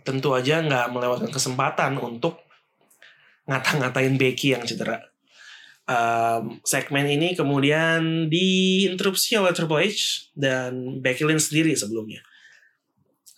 tentu 0.00 0.32
aja 0.32 0.64
nggak 0.64 0.86
melewatkan 0.96 1.28
kesempatan 1.28 2.00
untuk 2.00 2.40
ngata-ngatain 3.44 4.16
Becky 4.16 4.56
yang 4.56 4.64
cedera. 4.64 5.10
Um, 5.90 6.62
segmen 6.62 7.10
ini 7.10 7.34
kemudian 7.34 8.30
diinterupsi 8.30 9.34
oleh 9.36 9.50
Triple 9.50 9.90
H 9.90 10.30
dan 10.38 11.02
Becky 11.02 11.26
Lynch 11.26 11.50
sendiri 11.50 11.74
sebelumnya. 11.74 12.22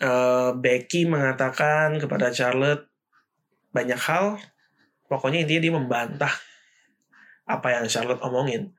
Uh, 0.03 0.51
Becky 0.59 1.07
mengatakan 1.07 1.95
kepada 2.03 2.35
Charlotte 2.35 2.91
banyak 3.71 3.99
hal. 4.03 4.43
Pokoknya 5.07 5.47
intinya 5.47 5.63
dia 5.63 5.75
membantah 5.75 6.35
apa 7.47 7.79
yang 7.79 7.87
Charlotte 7.87 8.23
omongin. 8.27 8.75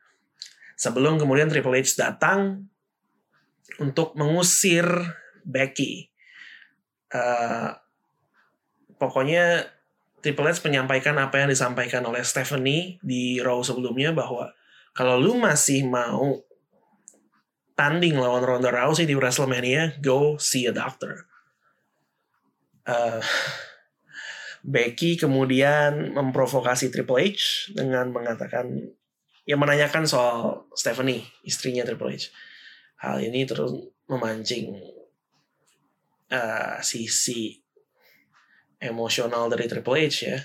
Sebelum 0.76 1.16
kemudian 1.16 1.48
Triple 1.48 1.80
H 1.80 1.96
datang 1.96 2.68
untuk 3.80 4.20
mengusir 4.20 4.84
Becky. 5.48 6.12
Uh, 7.14 7.72
pokoknya 9.00 9.70
Triple 10.20 10.50
H 10.50 10.60
menyampaikan 10.66 11.16
apa 11.20 11.40
yang 11.40 11.50
disampaikan 11.52 12.04
oleh 12.04 12.26
Stephanie 12.26 13.00
di 13.00 13.40
Raw 13.40 13.64
sebelumnya 13.64 14.12
bahwa 14.12 14.52
kalau 14.92 15.20
lu 15.20 15.40
masih 15.40 15.86
mau 15.88 16.42
tanding 17.74 18.18
lawan 18.18 18.46
Ronda 18.46 18.70
Rousey 18.70 19.10
di 19.10 19.18
WrestleMania, 19.18 20.02
go 20.02 20.38
see 20.38 20.66
a 20.70 20.74
doctor. 20.74 21.26
Uh, 22.84 23.24
Becky 24.64 25.20
kemudian 25.20 26.16
memprovokasi 26.16 26.88
Triple 26.88 27.36
H 27.36 27.76
dengan 27.76 28.16
mengatakan 28.16 28.96
yang 29.44 29.60
menanyakan 29.60 30.08
soal 30.08 30.68
Stephanie, 30.72 31.28
istrinya 31.44 31.84
Triple 31.84 32.16
H. 32.16 32.32
Hal 33.04 33.20
ini 33.20 33.44
terus 33.44 33.76
memancing 34.08 34.80
uh, 36.32 36.80
sisi 36.80 37.60
emosional 38.80 39.52
dari 39.52 39.68
Triple 39.68 40.00
H 40.08 40.16
ya. 40.24 40.40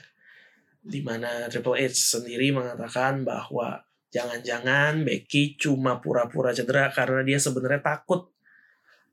Di 0.82 0.98
mana 1.02 1.46
Triple 1.46 1.78
H 1.78 2.18
sendiri 2.18 2.50
mengatakan 2.50 3.22
bahwa 3.22 3.87
jangan-jangan 4.08 5.04
Becky 5.04 5.56
cuma 5.60 6.00
pura-pura 6.00 6.52
cedera 6.56 6.88
karena 6.92 7.20
dia 7.24 7.38
sebenarnya 7.40 7.84
takut 7.84 8.32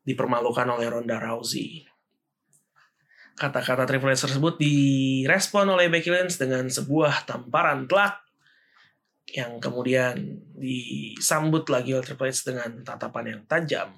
dipermalukan 0.06 0.68
oleh 0.70 0.88
Ronda 0.88 1.18
Rousey. 1.18 1.84
Kata-kata 3.36 3.84
Triple 3.84 4.16
H 4.16 4.32
tersebut 4.32 4.56
direspon 4.56 5.68
oleh 5.68 5.92
Becky 5.92 6.08
Lynch 6.08 6.40
dengan 6.40 6.72
sebuah 6.72 7.28
tamparan 7.28 7.84
telak 7.84 8.24
yang 9.36 9.60
kemudian 9.60 10.40
disambut 10.56 11.68
lagi 11.68 11.92
oleh 11.92 12.06
Triple 12.06 12.32
H 12.32 12.48
dengan 12.48 12.86
tatapan 12.88 13.36
yang 13.36 13.42
tajam. 13.44 13.90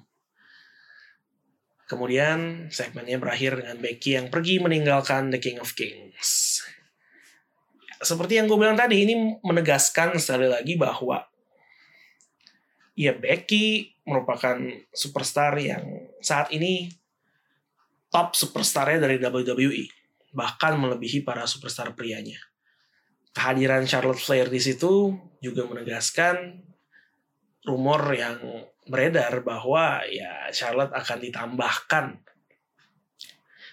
Kemudian 1.86 2.68
segmennya 2.68 3.16
berakhir 3.16 3.62
dengan 3.62 3.78
Becky 3.78 4.18
yang 4.18 4.28
pergi 4.28 4.58
meninggalkan 4.58 5.30
The 5.30 5.38
King 5.40 5.62
of 5.62 5.72
Kings. 5.72 6.60
Seperti 7.98 8.38
yang 8.38 8.46
gue 8.46 8.58
bilang 8.58 8.78
tadi, 8.78 9.02
ini 9.02 9.14
menegaskan 9.42 10.14
sekali 10.22 10.46
lagi 10.46 10.78
bahwa 10.78 11.26
ya 12.98 13.14
Becky 13.14 13.94
merupakan 14.06 14.58
superstar 14.90 15.54
yang 15.58 15.82
saat 16.22 16.50
ini 16.54 16.90
top 18.10 18.34
superstarnya 18.34 19.04
dari 19.04 19.20
WWE, 19.20 19.84
bahkan 20.32 20.78
melebihi 20.78 21.22
para 21.22 21.44
superstar 21.44 21.92
prianya. 21.94 22.38
Kehadiran 23.36 23.86
Charlotte 23.86 24.18
Flair 24.18 24.50
di 24.50 24.58
situ 24.58 25.14
juga 25.38 25.62
menegaskan 25.68 26.64
rumor 27.68 28.10
yang 28.16 28.40
beredar 28.88 29.44
bahwa 29.44 30.02
ya 30.08 30.48
Charlotte 30.50 30.96
akan 30.96 31.18
ditambahkan 31.20 32.06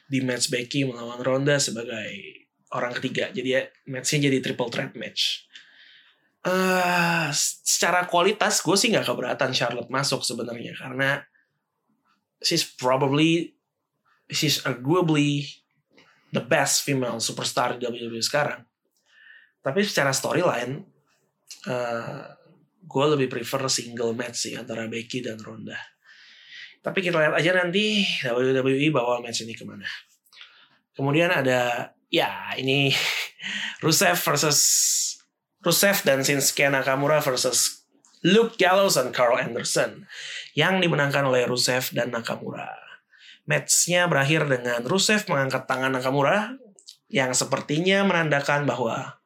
di 0.05 0.21
match 0.21 0.53
Becky 0.53 0.85
melawan 0.85 1.23
Ronda 1.23 1.57
sebagai 1.57 2.44
orang 2.73 2.93
ketiga. 2.97 3.29
Jadi 3.29 3.49
ya 3.49 3.61
matchnya 3.91 4.31
jadi 4.31 4.37
triple 4.41 4.71
threat 4.73 4.93
match. 4.97 5.45
Uh, 6.45 7.33
secara 7.65 8.05
kualitas 8.05 8.61
gue 8.61 8.77
sih 8.77 8.93
nggak 8.93 9.09
keberatan 9.09 9.49
Charlotte 9.49 9.89
masuk 9.89 10.21
sebenarnya 10.21 10.77
karena 10.77 11.25
she's 12.37 12.61
probably 12.61 13.57
she's 14.29 14.61
arguably 14.61 15.49
the 16.29 16.43
best 16.45 16.85
female 16.85 17.17
superstar 17.17 17.77
di 17.77 17.89
WWE 17.89 18.21
sekarang. 18.21 18.61
Tapi 19.65 19.81
secara 19.81 20.13
storyline, 20.13 20.85
uh, 21.65 22.21
gue 22.85 23.05
lebih 23.17 23.27
prefer 23.31 23.65
single 23.65 24.13
match 24.13 24.45
sih 24.45 24.53
antara 24.53 24.85
Becky 24.85 25.25
dan 25.25 25.41
Ronda. 25.41 25.77
Tapi 26.85 27.01
kita 27.01 27.17
lihat 27.17 27.33
aja 27.33 27.51
nanti 27.57 28.05
WWE 28.21 28.93
bawa 28.93 29.17
match 29.17 29.41
ini 29.41 29.57
ke 29.57 29.65
mana. 29.65 29.89
Kemudian 30.93 31.33
ada 31.33 31.89
ya 32.09 32.53
ini 32.57 32.91
Rusev 33.83 34.17
versus 34.19 34.59
Rusev 35.65 36.05
dan 36.05 36.21
Shinsuke 36.21 36.69
Nakamura 36.69 37.21
versus 37.21 37.85
Luke 38.25 38.57
Gallows 38.57 38.97
dan 38.97 39.13
Carl 39.13 39.37
Anderson 39.37 40.09
yang 40.57 40.81
dimenangkan 40.81 41.25
oleh 41.29 41.45
Rusev 41.45 41.93
dan 41.93 42.09
Nakamura. 42.09 42.73
Matchnya 43.45 44.09
berakhir 44.09 44.49
dengan 44.49 44.81
Rusev 44.81 45.29
mengangkat 45.29 45.69
tangan 45.69 45.93
Nakamura 45.93 46.57
yang 47.09 47.33
sepertinya 47.37 48.01
menandakan 48.01 48.65
bahwa 48.65 49.21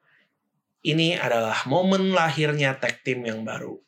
ini 0.84 1.16
adalah 1.16 1.64
momen 1.68 2.12
lahirnya 2.12 2.76
tag 2.76 3.04
team 3.04 3.24
yang 3.24 3.44
baru. 3.48 3.80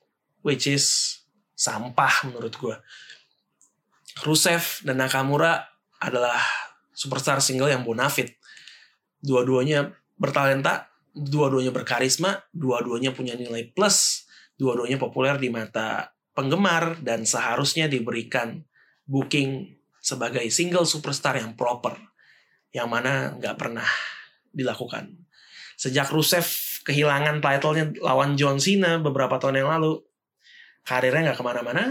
Which 0.41 0.67
is 0.67 1.19
sampah 1.55 2.31
menurut 2.31 2.55
gue. 2.57 2.75
Rusev 4.25 4.83
dan 4.83 4.99
Nakamura 4.99 5.71
adalah 6.01 6.39
superstar 6.91 7.39
single 7.39 7.69
yang 7.69 7.85
bonafit. 7.85 8.40
Dua-duanya 9.21 9.93
bertalenta, 10.17 10.89
dua-duanya 11.13 11.69
berkarisma, 11.73 12.41
dua-duanya 12.53 13.13
punya 13.13 13.37
nilai 13.37 13.69
plus, 13.73 14.25
dua-duanya 14.57 14.97
populer 15.01 15.37
di 15.37 15.49
mata 15.49 16.13
penggemar 16.33 17.01
dan 17.01 17.25
seharusnya 17.25 17.85
diberikan 17.89 18.63
booking 19.05 19.77
sebagai 20.01 20.47
single 20.49 20.87
superstar 20.87 21.37
yang 21.37 21.53
proper, 21.53 21.97
yang 22.73 22.89
mana 22.89 23.37
nggak 23.37 23.55
pernah 23.57 23.85
dilakukan. 24.49 25.13
Sejak 25.77 26.09
Rusev 26.13 26.45
kehilangan 26.85 27.41
titlenya 27.41 27.97
lawan 28.01 28.37
John 28.37 28.61
Cena 28.61 29.01
beberapa 29.01 29.37
tahun 29.37 29.65
yang 29.65 29.69
lalu, 29.69 30.01
karirnya 30.85 31.31
nggak 31.31 31.37
ke 31.41 31.45
mana-mana. 31.45 31.83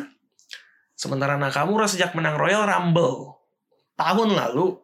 Sementara 0.95 1.35
Nakamura 1.41 1.89
sejak 1.89 2.13
menang 2.15 2.37
Royal 2.37 2.69
Rumble 2.69 3.41
tahun 3.97 4.37
lalu 4.37 4.79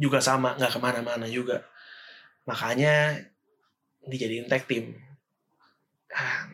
juga 0.00 0.18
sama, 0.18 0.56
nggak 0.56 0.72
ke 0.72 0.80
mana-mana 0.80 1.26
juga. 1.30 1.69
Makanya 2.48 3.20
dijadiin 4.06 4.48
tag 4.48 4.64
team. 4.64 4.96
Ah, 6.10 6.50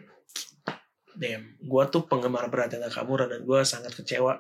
damn, 1.17 1.57
gue 1.59 1.85
tuh 1.89 2.05
penggemar 2.05 2.47
berat 2.53 2.77
Nakamura 2.77 3.25
dan 3.25 3.43
gue 3.43 3.61
sangat 3.65 3.97
kecewa 3.97 4.37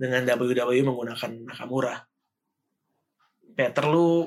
dengan 0.00 0.26
WWE 0.26 0.82
menggunakan 0.82 1.32
Nakamura. 1.46 2.08
Peter 3.54 3.84
lu 3.86 4.26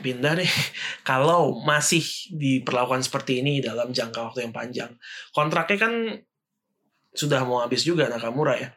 pindah 0.00 0.38
deh 0.38 0.46
kalau 1.10 1.60
masih 1.66 2.00
diperlakukan 2.30 3.02
seperti 3.02 3.42
ini 3.42 3.58
dalam 3.58 3.90
jangka 3.90 4.32
waktu 4.32 4.48
yang 4.48 4.54
panjang. 4.54 4.90
Kontraknya 5.34 5.78
kan 5.78 5.92
sudah 7.10 7.42
mau 7.42 7.60
habis 7.60 7.82
juga 7.82 8.06
Nakamura 8.06 8.56
ya. 8.56 8.70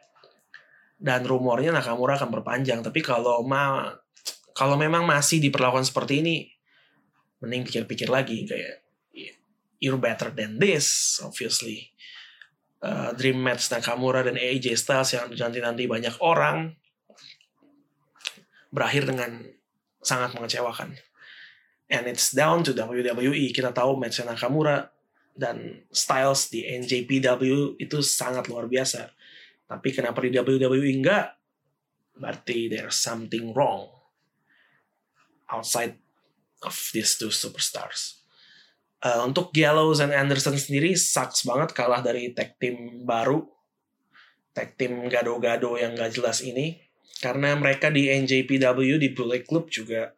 Dan 0.98 1.22
rumornya 1.26 1.70
Nakamura 1.70 2.18
akan 2.18 2.30
berpanjang. 2.40 2.82
Tapi 2.82 3.00
kalau 3.04 3.46
ma 3.46 3.94
kalau 4.54 4.78
memang 4.78 5.02
masih 5.02 5.42
diperlakukan 5.42 5.82
seperti 5.82 6.22
ini, 6.22 6.46
mending 7.42 7.66
pikir-pikir 7.66 8.06
lagi 8.06 8.46
kayak 8.46 8.86
you're 9.82 9.98
better 9.98 10.30
than 10.30 10.62
this, 10.62 11.18
obviously. 11.20 11.90
Uh, 12.78 13.10
dream 13.18 13.42
match 13.42 13.66
Nakamura 13.68 14.22
dan 14.22 14.38
AJ 14.38 14.78
Styles 14.78 15.10
yang 15.16 15.26
nanti-nanti 15.32 15.90
banyak 15.90 16.14
orang 16.22 16.76
berakhir 18.70 19.10
dengan 19.10 19.42
sangat 20.04 20.36
mengecewakan. 20.38 20.94
And 21.90 22.04
it's 22.06 22.30
down 22.30 22.62
to 22.64 22.72
WWE. 22.76 23.50
Kita 23.50 23.74
tahu 23.74 23.98
match 23.98 24.22
Nakamura 24.22 24.86
dan 25.34 25.82
Styles 25.90 26.46
di 26.52 26.62
NJPW 26.62 27.74
itu 27.80 27.98
sangat 28.04 28.46
luar 28.46 28.70
biasa. 28.70 29.10
Tapi 29.66 29.88
kenapa 29.90 30.22
di 30.22 30.30
WWE 30.30 30.88
enggak? 30.94 31.34
Berarti 32.14 32.70
there's 32.70 33.00
something 33.00 33.50
wrong 33.50 33.93
outside 35.50 35.98
of 36.64 36.74
these 36.92 37.16
two 37.20 37.30
superstars. 37.30 38.24
Uh, 39.04 39.28
untuk 39.28 39.52
Gallows 39.52 40.00
and 40.00 40.16
Anderson 40.16 40.56
sendiri 40.56 40.96
sucks 40.96 41.44
banget 41.44 41.76
kalah 41.76 42.00
dari 42.00 42.32
tag 42.32 42.56
team 42.56 43.04
baru. 43.04 43.44
Tag 44.56 44.80
team 44.80 45.10
gado-gado 45.12 45.76
yang 45.76 45.92
gak 45.92 46.16
jelas 46.16 46.40
ini 46.40 46.80
karena 47.20 47.52
mereka 47.58 47.92
di 47.92 48.08
NJPW 48.08 48.96
di 48.96 49.12
Bullet 49.12 49.44
Club 49.44 49.68
juga 49.68 50.16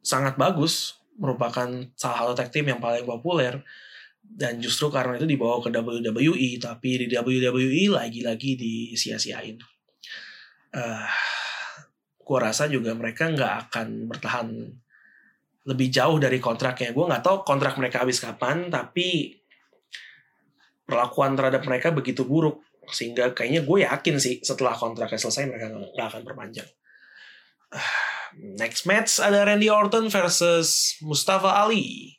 sangat 0.00 0.40
bagus, 0.40 0.96
merupakan 1.20 1.68
salah 2.00 2.18
satu 2.24 2.32
tag 2.32 2.48
team 2.48 2.72
yang 2.72 2.80
paling 2.80 3.04
populer 3.04 3.60
dan 4.24 4.60
justru 4.60 4.88
karena 4.88 5.20
itu 5.20 5.28
dibawa 5.28 5.60
ke 5.60 5.68
WWE 5.72 6.60
tapi 6.60 7.04
di 7.04 7.06
WWE 7.12 7.92
lagi-lagi 7.92 8.56
disia-siain. 8.56 9.60
Uh, 10.72 11.08
gua 12.28 12.52
rasa 12.52 12.68
juga 12.68 12.92
mereka 12.92 13.32
nggak 13.32 13.72
akan 13.72 13.88
bertahan 14.04 14.48
lebih 15.68 15.88
jauh 15.92 16.16
dari 16.16 16.40
kontraknya. 16.40 16.96
Gue 16.96 17.04
nggak 17.04 17.20
tahu 17.20 17.36
kontrak 17.44 17.76
mereka 17.76 18.00
habis 18.00 18.24
kapan, 18.24 18.72
tapi 18.72 19.36
perlakuan 20.88 21.36
terhadap 21.36 21.60
mereka 21.68 21.92
begitu 21.92 22.24
buruk 22.24 22.64
sehingga 22.88 23.36
kayaknya 23.36 23.68
gue 23.68 23.84
yakin 23.84 24.16
sih 24.16 24.40
setelah 24.40 24.72
kontraknya 24.72 25.20
selesai 25.20 25.44
mereka 25.44 25.68
nggak 25.68 26.08
akan 26.08 26.22
perpanjang. 26.24 26.68
Next 28.60 28.88
match 28.88 29.20
ada 29.20 29.44
Randy 29.44 29.68
Orton 29.68 30.08
versus 30.08 30.96
Mustafa 31.04 31.60
Ali. 31.60 32.16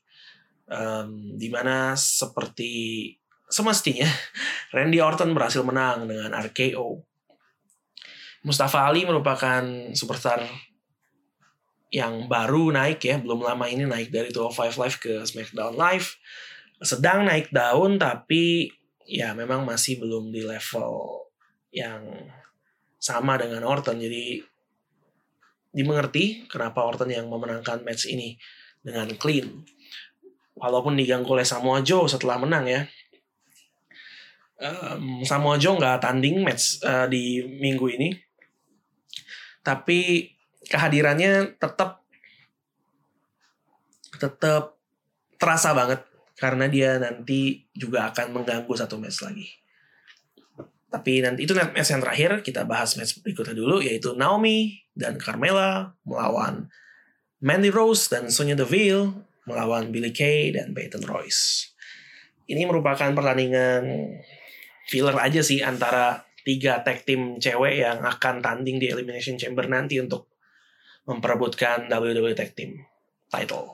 Um, 0.69 1.33
di 1.33 1.49
mana 1.49 1.97
seperti 1.97 3.09
semestinya 3.49 4.05
Randy 4.77 5.01
Orton 5.01 5.33
berhasil 5.33 5.65
menang 5.65 6.05
dengan 6.05 6.29
RKO. 6.37 7.08
Mustafa 8.43 8.87
Ali 8.87 9.03
merupakan 9.03 9.63
superstar 9.91 10.47
yang 11.89 12.29
baru 12.29 12.69
naik 12.69 13.01
ya, 13.01 13.17
belum 13.17 13.41
lama 13.41 13.65
ini 13.65 13.83
naik 13.83 14.13
dari 14.13 14.29
205 14.29 14.77
Live 14.79 14.97
ke 15.01 15.13
SmackDown 15.25 15.73
Live. 15.75 16.21
Sedang 16.79 17.25
naik 17.27 17.51
daun 17.51 17.99
tapi 17.99 18.71
ya 19.09 19.33
memang 19.33 19.65
masih 19.65 19.99
belum 19.99 20.29
di 20.29 20.45
level 20.45 21.25
yang 21.73 22.05
sama 23.01 23.35
dengan 23.41 23.65
Orton. 23.65 23.97
Jadi 23.97 24.39
dimengerti 25.73 26.45
kenapa 26.45 26.85
Orton 26.85 27.09
yang 27.09 27.25
memenangkan 27.27 27.81
match 27.81 28.07
ini 28.07 28.37
dengan 28.85 29.09
clean. 29.17 29.65
Walaupun 30.55 30.93
diganggu 30.95 31.27
oleh 31.33 31.47
Samoa 31.47 31.81
Joe 31.81 32.05
setelah 32.05 32.37
menang 32.37 32.69
ya. 32.69 32.81
Um, 34.59 35.23
Samoa 35.23 35.55
Joe 35.55 35.79
nggak 35.79 36.03
tanding 36.03 36.45
match 36.45 36.83
uh, 36.85 37.09
di 37.09 37.41
minggu 37.43 37.87
ini. 37.97 38.28
Tapi 39.69 40.25
kehadirannya 40.65 41.61
tetap 41.61 42.01
tetap 44.17 44.81
terasa 45.37 45.77
banget 45.77 46.01
karena 46.41 46.65
dia 46.65 46.97
nanti 46.97 47.69
juga 47.77 48.09
akan 48.09 48.41
mengganggu 48.41 48.73
satu 48.73 48.97
match 48.97 49.21
lagi. 49.21 49.45
Tapi 50.89 51.21
nanti 51.21 51.45
itu 51.45 51.53
match 51.53 51.93
yang 51.93 52.01
terakhir 52.01 52.41
kita 52.41 52.65
bahas 52.65 52.97
match 52.97 53.21
berikutnya 53.21 53.53
dulu 53.53 53.77
yaitu 53.77 54.17
Naomi 54.17 54.81
dan 54.97 55.21
Carmela 55.21 55.93
melawan 56.01 56.65
Mandy 57.37 57.69
Rose 57.69 58.09
dan 58.09 58.33
Sonya 58.33 58.57
Deville 58.57 59.13
melawan 59.45 59.93
Billy 59.93 60.09
Kay 60.09 60.57
dan 60.57 60.73
Peyton 60.73 61.05
Royce. 61.05 61.71
Ini 62.49 62.65
merupakan 62.65 63.13
pertandingan 63.13 63.85
filler 64.89 65.13
aja 65.21 65.45
sih 65.45 65.61
antara 65.61 66.25
tiga 66.43 66.81
tag 66.85 67.03
team 67.03 67.37
cewek 67.37 67.83
yang 67.83 68.03
akan 68.03 68.39
tanding 68.39 68.79
di 68.79 68.91
Elimination 68.91 69.35
Chamber 69.35 69.67
nanti 69.67 69.99
untuk 69.99 70.29
memperebutkan 71.09 71.89
WWE 71.89 72.37
Tag 72.37 72.53
Team 72.53 72.85
title. 73.33 73.73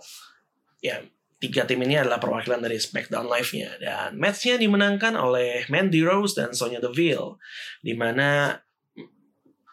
Ya, 0.80 1.04
tiga 1.42 1.68
tim 1.68 1.84
ini 1.84 2.00
adalah 2.00 2.22
perwakilan 2.24 2.64
dari 2.64 2.80
SmackDown 2.80 3.28
Live-nya 3.28 3.76
dan 3.82 4.16
match-nya 4.16 4.56
dimenangkan 4.56 5.20
oleh 5.20 5.68
Mandy 5.68 6.00
Rose 6.06 6.40
dan 6.40 6.56
Sonya 6.56 6.80
Deville 6.80 7.42
di 7.84 7.92
mana 7.92 8.56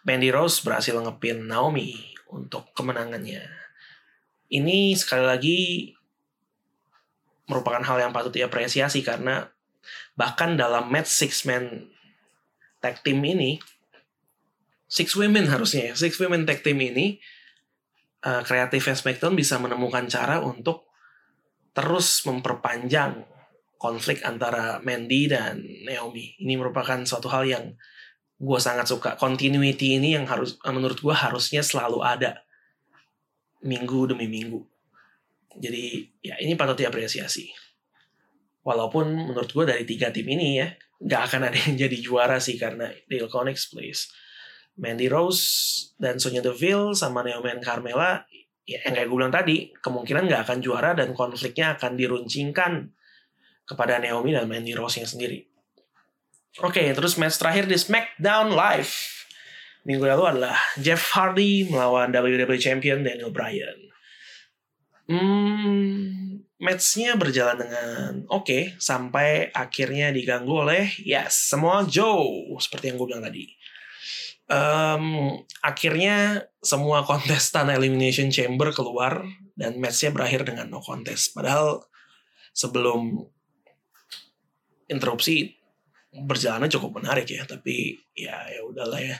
Mandy 0.03 0.34
Rose 0.34 0.59
berhasil 0.66 0.99
ngepin 0.99 1.47
Naomi 1.47 1.95
untuk 2.34 2.74
kemenangannya. 2.74 3.47
Ini 4.53 4.99
sekali 4.99 5.24
lagi 5.24 5.61
merupakan 7.47 7.84
hal 7.84 8.09
yang 8.09 8.12
patut 8.12 8.32
diapresiasi 8.34 9.05
karena 9.05 9.47
bahkan 10.16 10.59
dalam 10.59 10.88
match 10.90 11.11
six 11.11 11.45
man 11.45 11.91
tag 12.83 13.01
team 13.07 13.22
ini 13.22 13.62
six 14.91 15.14
women 15.14 15.47
harusnya 15.47 15.93
ya 15.93 15.95
six 15.95 16.18
women 16.18 16.43
tag 16.45 16.61
team 16.61 16.83
ini 16.83 17.22
uh, 18.26 18.43
kreatif 18.43 18.91
SmackDown 18.91 19.39
bisa 19.39 19.57
menemukan 19.62 20.11
cara 20.11 20.43
untuk 20.43 20.91
terus 21.72 22.26
memperpanjang 22.28 23.24
konflik 23.80 24.22
antara 24.22 24.78
Mandy 24.85 25.26
dan 25.26 25.59
Naomi. 25.83 26.39
Ini 26.39 26.55
merupakan 26.55 27.03
suatu 27.03 27.26
hal 27.26 27.49
yang 27.51 27.64
gue 28.39 28.59
sangat 28.62 28.87
suka. 28.87 29.18
Continuity 29.18 29.99
ini 29.99 30.14
yang 30.14 30.28
harus 30.30 30.55
menurut 30.62 31.03
gue 31.03 31.14
harusnya 31.14 31.66
selalu 31.66 31.99
ada 31.99 32.47
minggu 33.66 34.14
demi 34.14 34.30
minggu. 34.30 34.62
Jadi 35.59 36.07
ya 36.22 36.39
ini 36.39 36.55
patut 36.55 36.78
diapresiasi. 36.78 37.51
Walaupun 38.63 39.35
menurut 39.35 39.51
gue 39.51 39.65
dari 39.67 39.83
tiga 39.83 40.15
tim 40.15 40.27
ini 40.27 40.63
ya 40.63 40.71
nggak 41.03 41.23
akan 41.29 41.41
ada 41.51 41.59
yang 41.59 41.75
jadi 41.87 41.97
juara 41.99 42.39
sih 42.39 42.55
karena 42.55 42.91
Dale 43.11 43.27
Connix 43.27 43.71
plays 43.75 44.07
Mandy 44.79 45.11
Rose 45.11 45.43
dan 45.99 46.17
Sonya 46.23 46.41
Deville 46.41 46.95
sama 46.95 47.27
Naomi 47.27 47.53
dan 47.53 47.61
Carmela 47.61 48.23
ya 48.63 48.79
yang 48.87 48.95
kayak 48.95 49.09
gue 49.11 49.19
bilang 49.19 49.35
tadi 49.35 49.75
kemungkinan 49.75 50.31
nggak 50.31 50.43
akan 50.47 50.59
juara 50.63 50.95
dan 50.95 51.11
konfliknya 51.13 51.75
akan 51.75 51.99
diruncingkan 51.99 52.95
kepada 53.67 53.99
Naomi 53.99 54.31
dan 54.35 54.47
Mandy 54.47 54.75
Rose 54.75 55.03
yang 55.03 55.11
sendiri. 55.11 55.43
Oke, 56.61 56.85
okay, 56.85 56.87
terus 56.93 57.17
match 57.17 57.41
terakhir 57.41 57.65
di 57.65 57.81
SmackDown 57.81 58.53
Live 58.53 59.23
minggu 59.83 60.07
lalu 60.07 60.25
adalah 60.37 60.55
Jeff 60.79 61.11
Hardy 61.15 61.67
melawan 61.67 62.15
WWE 62.15 62.59
Champion 62.59 63.03
Daniel 63.03 63.35
Bryan. 63.35 63.91
Hmm, 65.13 66.41
matchnya 66.57 67.21
berjalan 67.21 67.61
dengan 67.61 68.25
oke 68.33 68.49
okay, 68.49 68.63
sampai 68.81 69.53
akhirnya 69.53 70.09
diganggu 70.09 70.65
oleh 70.65 70.89
yes 71.05 71.53
semua 71.53 71.85
Joe 71.85 72.57
seperti 72.57 72.89
yang 72.89 72.97
gue 72.97 73.09
bilang 73.13 73.25
tadi. 73.29 73.45
Um, 74.49 75.37
akhirnya 75.61 76.49
semua 76.65 77.05
kontestan 77.05 77.69
Elimination 77.69 78.33
Chamber 78.33 78.73
keluar 78.73 79.21
dan 79.53 79.77
matchnya 79.77 80.17
berakhir 80.17 80.49
dengan 80.49 80.73
no 80.73 80.81
contest. 80.81 81.37
Padahal 81.37 81.85
sebelum 82.57 83.21
interupsi 84.89 85.53
berjalannya 86.13 86.73
cukup 86.73 87.05
menarik 87.05 87.29
ya, 87.29 87.45
tapi 87.45 88.01
ya 88.17 88.49
ya 88.49 88.65
udahlah 88.65 89.01
ya. 89.01 89.17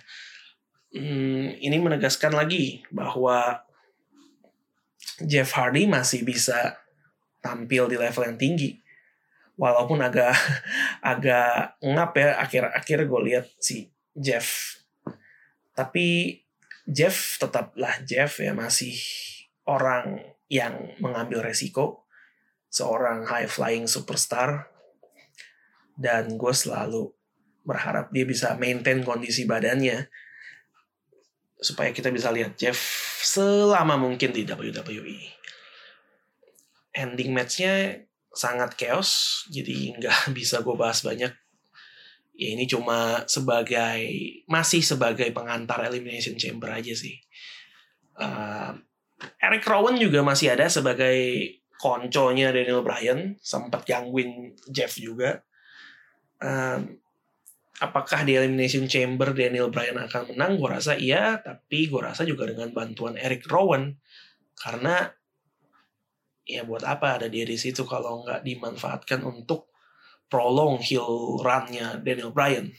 Hmm, 0.93 1.53
ini 1.61 1.77
menegaskan 1.81 2.33
lagi 2.33 2.85
bahwa 2.93 3.61
Jeff 5.21 5.53
Hardy 5.53 5.85
masih 5.85 6.25
bisa 6.25 6.81
tampil 7.45 7.91
di 7.91 7.97
level 8.01 8.25
yang 8.25 8.39
tinggi. 8.39 8.71
Walaupun 9.59 10.01
agak 10.01 10.33
agak 11.13 11.77
ngap 11.85 12.13
ya 12.17 12.29
akhir-akhir 12.41 12.99
gue 13.05 13.21
lihat 13.29 13.47
si 13.61 13.93
Jeff. 14.17 14.79
Tapi 15.77 16.39
Jeff 16.89 17.37
tetaplah 17.37 18.01
Jeff 18.07 18.41
ya 18.41 18.57
masih 18.57 18.97
orang 19.69 20.23
yang 20.49 20.97
mengambil 21.03 21.45
resiko. 21.45 22.09
Seorang 22.73 23.29
high 23.29 23.51
flying 23.51 23.85
superstar. 23.85 24.73
Dan 25.93 26.41
gue 26.41 26.55
selalu 26.57 27.13
berharap 27.63 28.11
dia 28.11 28.25
bisa 28.25 28.57
maintain 28.59 29.05
kondisi 29.05 29.45
badannya 29.47 30.09
supaya 31.63 31.95
kita 31.95 32.11
bisa 32.11 32.29
lihat 32.35 32.59
Jeff 32.59 32.77
selama 33.23 33.95
mungkin 33.95 34.35
di 34.35 34.43
WWE 34.43 35.43
ending 36.93 37.33
matchnya 37.33 38.05
sangat 38.33 38.77
chaos 38.77 39.45
jadi 39.49 39.97
nggak 40.01 40.19
bisa 40.39 40.61
gue 40.61 40.77
bahas 40.77 41.01
banyak. 41.05 41.33
Ya 42.33 42.49
ini 42.57 42.65
cuma 42.65 43.29
sebagai 43.29 44.09
masih 44.49 44.81
sebagai 44.81 45.29
pengantar 45.37 45.85
elimination 45.85 46.41
chamber 46.41 46.73
aja 46.73 46.97
sih. 46.97 47.21
Uh, 48.17 48.73
Eric 49.37 49.69
Rowan 49.69 50.01
juga 50.01 50.25
masih 50.25 50.57
ada 50.57 50.67
sebagai 50.73 51.53
konconya 51.77 52.51
Daniel 52.51 52.81
Bryan 52.81 53.37
sempat 53.45 53.85
gangguin 53.85 54.57
Jeff 54.73 54.97
juga. 54.97 55.45
Uh, 56.41 56.99
apakah 57.81 58.27
di 58.27 58.37
elimination 58.37 58.85
chamber 58.85 59.33
Daniel 59.33 59.73
Bryan 59.73 60.05
akan 60.05 60.35
menang 60.35 60.61
gue 60.61 60.69
rasa 60.69 60.93
iya 60.99 61.41
tapi 61.41 61.89
gue 61.89 62.01
rasa 62.03 62.29
juga 62.29 62.51
dengan 62.51 62.69
bantuan 62.75 63.17
Eric 63.17 63.49
Rowan 63.49 63.97
karena 64.59 65.09
ya 66.47 66.67
buat 66.67 66.83
apa 66.83 67.19
ada 67.19 67.27
dia 67.31 67.47
di 67.47 67.55
situ 67.55 67.87
kalau 67.87 68.27
nggak 68.27 68.43
dimanfaatkan 68.43 69.23
untuk 69.23 69.71
prolong 70.27 70.81
heel 70.81 71.39
run-nya 71.41 72.01
Daniel 72.01 72.33
Bryan. 72.33 72.73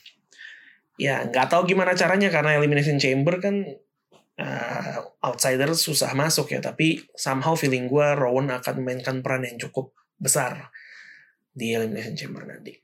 Ya 0.97 1.25
nggak 1.25 1.49
tahu 1.49 1.73
gimana 1.73 1.97
caranya 1.97 2.29
karena 2.29 2.57
Elimination 2.57 3.01
Chamber 3.01 3.41
kan 3.41 3.65
uh, 4.37 4.97
outsider 5.25 5.69
susah 5.73 6.13
masuk 6.13 6.53
ya 6.53 6.61
tapi 6.61 7.01
somehow 7.17 7.57
feeling 7.57 7.89
gue 7.89 8.07
Rowan 8.13 8.53
akan 8.53 8.83
memainkan 8.83 9.25
peran 9.25 9.45
yang 9.47 9.57
cukup 9.57 9.93
besar 10.19 10.69
di 11.53 11.73
Elimination 11.73 12.17
Chamber 12.17 12.45
nanti. 12.45 12.82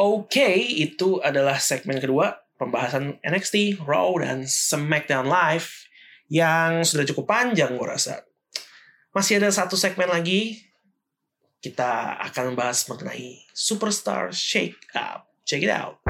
Oke, 0.00 0.40
okay, 0.40 0.56
itu 0.80 1.20
adalah 1.20 1.60
segmen 1.60 2.00
kedua 2.00 2.32
pembahasan 2.56 3.20
NXT, 3.20 3.84
Raw, 3.84 4.16
dan 4.24 4.48
SmackDown 4.48 5.28
Live 5.28 5.84
yang 6.32 6.80
sudah 6.88 7.04
cukup 7.04 7.28
panjang 7.28 7.76
gue 7.76 7.84
rasa 7.84 8.24
masih 9.10 9.42
ada 9.42 9.50
satu 9.50 9.74
segmen 9.74 10.06
lagi. 10.06 10.62
Kita 11.60 12.16
akan 12.30 12.54
membahas 12.54 12.88
mengenai 12.88 13.44
Superstar 13.52 14.32
Shake 14.32 14.80
Up. 14.96 15.28
Check 15.44 15.60
it 15.60 15.72
out. 15.72 16.00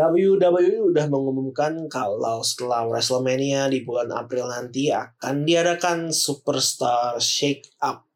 WWE 0.00 0.96
udah 0.96 1.12
mengumumkan 1.12 1.84
kalau 1.92 2.40
setelah 2.40 2.88
WrestleMania 2.88 3.68
di 3.68 3.84
bulan 3.84 4.08
April 4.16 4.48
nanti 4.48 4.88
akan 4.88 5.44
diadakan 5.44 6.08
Superstar 6.08 7.20
Shake 7.20 7.76
Up. 7.84 8.08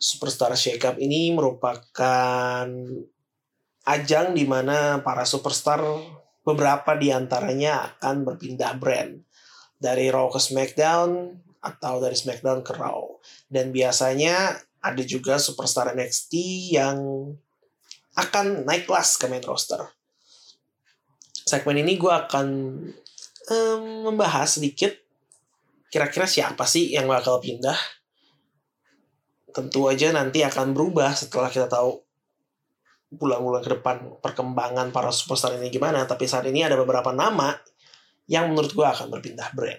Superstar 0.00 0.56
Shake 0.56 0.80
Up 0.88 0.96
ini 0.96 1.28
merupakan 1.28 2.64
ajang 3.84 4.32
di 4.32 4.48
mana 4.48 5.04
para 5.04 5.28
superstar 5.28 5.84
beberapa 6.40 6.96
di 6.96 7.12
antaranya 7.12 7.92
akan 7.92 8.24
berpindah 8.24 8.80
brand 8.80 9.20
dari 9.76 10.08
Raw 10.08 10.32
ke 10.32 10.40
SmackDown 10.40 11.36
atau 11.60 12.00
dari 12.00 12.16
SmackDown 12.16 12.64
ke 12.64 12.72
Raw. 12.72 13.20
Dan 13.44 13.76
biasanya 13.76 14.56
ada 14.80 15.02
juga 15.04 15.36
superstar 15.36 15.92
NXT 15.92 16.32
yang 16.72 17.28
akan 18.16 18.64
naik 18.64 18.88
kelas 18.88 19.20
ke 19.20 19.28
main 19.28 19.44
roster. 19.44 19.84
Segmen 21.44 21.76
ini 21.84 22.00
gue 22.00 22.08
akan 22.08 22.46
um, 23.52 23.82
membahas 24.08 24.56
sedikit 24.56 24.96
kira-kira 25.92 26.24
siapa 26.24 26.64
sih 26.64 26.96
yang 26.96 27.06
bakal 27.06 27.38
pindah. 27.38 27.76
Tentu 29.54 29.86
aja 29.86 30.10
nanti 30.10 30.42
akan 30.42 30.74
berubah 30.74 31.14
setelah 31.14 31.52
kita 31.52 31.70
tahu 31.70 32.00
bulan-bulan 33.14 33.62
ke 33.62 33.70
depan 33.78 33.96
perkembangan 34.18 34.90
para 34.90 35.14
superstar 35.14 35.54
ini 35.54 35.70
gimana, 35.70 36.02
tapi 36.02 36.26
saat 36.26 36.42
ini 36.50 36.66
ada 36.66 36.74
beberapa 36.74 37.14
nama 37.14 37.54
yang 38.26 38.50
menurut 38.50 38.74
gue 38.74 38.82
akan 38.82 39.12
berpindah 39.12 39.54
brand. 39.54 39.78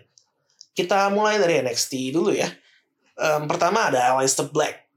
Kita 0.71 1.11
mulai 1.11 1.35
dari 1.41 1.59
NXT 1.59 2.15
dulu 2.15 2.31
ya. 2.31 2.47
Um, 3.15 3.47
pertama 3.47 3.91
ada 3.91 4.15
Aleister 4.15 4.47
Black. 4.51 4.87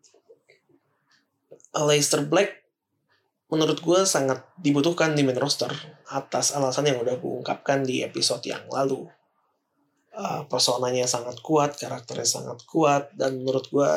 Aleister 1.75 2.23
Black 2.27 2.58
menurut 3.49 3.81
gue 3.81 4.01
sangat 4.05 4.45
dibutuhkan 4.61 5.17
di 5.17 5.25
main 5.25 5.41
roster 5.41 5.73
atas 6.13 6.53
alasan 6.53 6.93
yang 6.93 7.01
udah 7.01 7.17
gue 7.17 7.33
ungkapkan 7.41 7.81
di 7.81 8.05
episode 8.05 8.45
yang 8.45 8.65
lalu. 8.69 9.09
Uh, 10.19 10.43
personanya 10.51 11.07
sangat 11.07 11.39
kuat, 11.41 11.79
karakternya 11.79 12.27
sangat 12.27 12.59
kuat, 12.67 13.15
dan 13.15 13.39
menurut 13.39 13.71
gue 13.71 13.93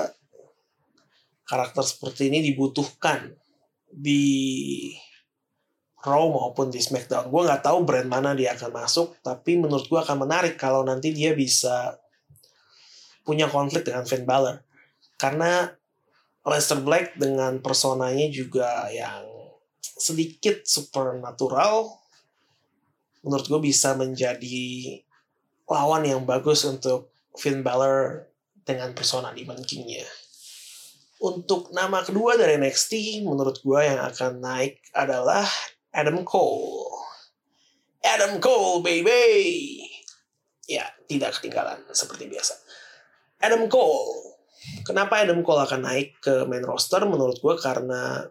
karakter 1.49 1.83
seperti 1.83 2.29
ini 2.29 2.45
dibutuhkan 2.45 3.33
di 3.89 4.23
Raw 6.01 6.25
maupun 6.33 6.73
di 6.73 6.81
SmackDown. 6.81 7.29
Gue 7.29 7.41
nggak 7.45 7.61
tahu 7.61 7.85
brand 7.85 8.09
mana 8.09 8.33
dia 8.33 8.57
akan 8.57 8.73
masuk, 8.73 9.21
tapi 9.21 9.57
menurut 9.57 9.85
gue 9.85 9.99
akan 10.01 10.25
menarik 10.25 10.57
kalau 10.57 10.81
nanti 10.81 11.13
dia 11.13 11.37
bisa 11.37 11.97
punya 13.21 13.45
konflik 13.45 13.85
dengan 13.85 14.05
Finn 14.09 14.25
Balor. 14.25 14.65
Karena 15.21 15.69
Lester 16.41 16.81
Black 16.81 17.13
dengan 17.21 17.61
personanya 17.61 18.25
juga 18.33 18.89
yang 18.89 19.40
sedikit 20.01 20.65
supernatural, 20.65 21.93
menurut 23.21 23.45
gue 23.45 23.61
bisa 23.61 23.93
menjadi 23.93 24.97
lawan 25.69 26.09
yang 26.09 26.25
bagus 26.25 26.65
untuk 26.65 27.13
Finn 27.37 27.61
Balor 27.61 28.25
dengan 28.65 28.97
persona 28.97 29.29
di 29.31 29.45
Kingnya. 29.45 30.09
Untuk 31.21 31.69
nama 31.69 32.01
kedua 32.01 32.33
dari 32.33 32.57
NXT, 32.57 33.21
menurut 33.21 33.61
gue 33.61 33.81
yang 33.85 34.01
akan 34.09 34.41
naik 34.41 34.81
adalah 34.97 35.45
Adam 35.93 36.25
Cole. 36.25 36.89
Adam 38.01 38.41
Cole, 38.41 38.81
baby! 38.81 39.91
ya 40.71 40.87
tidak 41.11 41.35
ketinggalan 41.35 41.83
seperti 41.91 42.31
biasa. 42.31 42.55
Adam 43.43 43.67
Cole. 43.67 44.39
Kenapa 44.87 45.19
Adam 45.19 45.43
Cole 45.43 45.67
akan 45.67 45.81
naik 45.83 46.23
ke 46.23 46.47
main 46.47 46.63
roster? 46.63 47.03
Menurut 47.03 47.43
gue 47.43 47.55
karena 47.59 48.23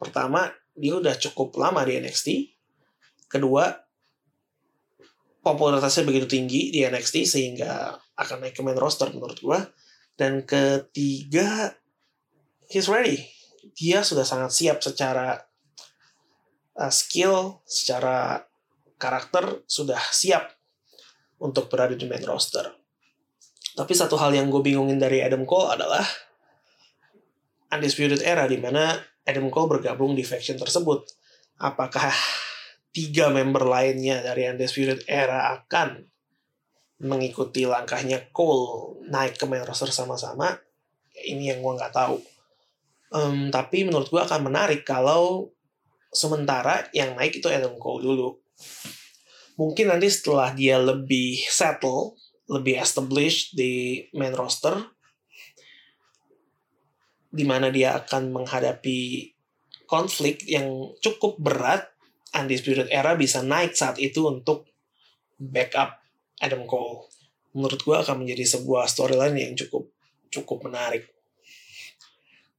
pertama 0.00 0.48
dia 0.80 0.96
udah 0.96 1.14
cukup 1.20 1.52
lama 1.60 1.84
di 1.84 2.00
NXT. 2.00 2.28
Kedua, 3.28 3.68
popularitasnya 5.44 6.08
begitu 6.08 6.26
tinggi 6.26 6.72
di 6.72 6.80
NXT 6.82 7.28
sehingga 7.28 7.94
akan 8.16 8.48
naik 8.48 8.56
ke 8.56 8.64
main 8.64 8.80
roster 8.80 9.12
menurut 9.12 9.36
gue. 9.36 9.60
Dan 10.16 10.44
ketiga, 10.48 11.76
he's 12.68 12.88
ready. 12.88 13.28
Dia 13.76 14.00
sudah 14.00 14.24
sangat 14.24 14.56
siap 14.56 14.80
secara 14.80 15.36
uh, 16.76 16.92
skill, 16.92 17.60
secara 17.68 18.44
karakter 19.00 19.64
sudah 19.64 20.00
siap 20.12 20.56
untuk 21.40 21.72
berada 21.72 21.96
di 21.96 22.04
main 22.04 22.24
roster. 22.24 22.68
Tapi 23.76 23.92
satu 23.96 24.20
hal 24.20 24.36
yang 24.36 24.52
gue 24.52 24.60
bingungin 24.60 25.00
dari 25.00 25.24
Adam 25.24 25.48
Cole 25.48 25.72
adalah 25.72 26.04
Undisputed 27.70 28.20
Era 28.20 28.44
di 28.44 28.58
mana 28.60 28.98
Adam 29.30 29.48
Cole 29.48 29.78
bergabung 29.78 30.18
di 30.18 30.26
faction 30.26 30.58
tersebut. 30.58 31.06
Apakah 31.62 32.10
tiga 32.90 33.30
member 33.30 33.62
lainnya 33.62 34.18
dari 34.20 34.50
Undisputed 34.50 35.06
Era 35.06 35.54
akan 35.54 36.02
mengikuti 37.00 37.64
langkahnya 37.64 38.28
Cole 38.34 39.00
naik 39.08 39.38
ke 39.38 39.46
main 39.46 39.62
roster 39.62 39.88
sama-sama? 39.88 40.58
Ini 41.14 41.54
yang 41.56 41.62
gue 41.62 41.72
nggak 41.78 41.94
tahu. 41.94 42.16
Um, 43.10 43.50
tapi 43.50 43.82
menurut 43.86 44.10
gue 44.10 44.22
akan 44.22 44.46
menarik 44.46 44.86
kalau 44.86 45.50
sementara 46.10 46.86
yang 46.90 47.14
naik 47.14 47.38
itu 47.38 47.46
Adam 47.46 47.78
Cole 47.78 48.02
dulu. 48.02 48.28
Mungkin 49.58 49.92
nanti 49.92 50.10
setelah 50.10 50.50
dia 50.56 50.80
lebih 50.80 51.38
settle 51.46 52.18
lebih 52.50 52.82
established 52.82 53.54
di 53.54 54.02
main 54.10 54.34
roster 54.34 54.74
di 57.30 57.46
mana 57.46 57.70
dia 57.70 57.94
akan 57.94 58.34
menghadapi 58.34 59.30
konflik 59.86 60.42
yang 60.46 60.94
cukup 60.98 61.38
berat 61.38 61.86
Undisputed 62.30 62.90
Era 62.90 63.18
bisa 63.18 63.42
naik 63.42 63.74
saat 63.74 63.98
itu 63.98 64.26
untuk 64.26 64.66
backup 65.38 65.98
Adam 66.42 66.66
Cole 66.66 67.10
menurut 67.54 67.80
gue 67.82 67.96
akan 67.98 68.22
menjadi 68.22 68.58
sebuah 68.58 68.86
storyline 68.86 69.34
yang 69.34 69.54
cukup 69.58 69.90
cukup 70.30 70.70
menarik 70.70 71.10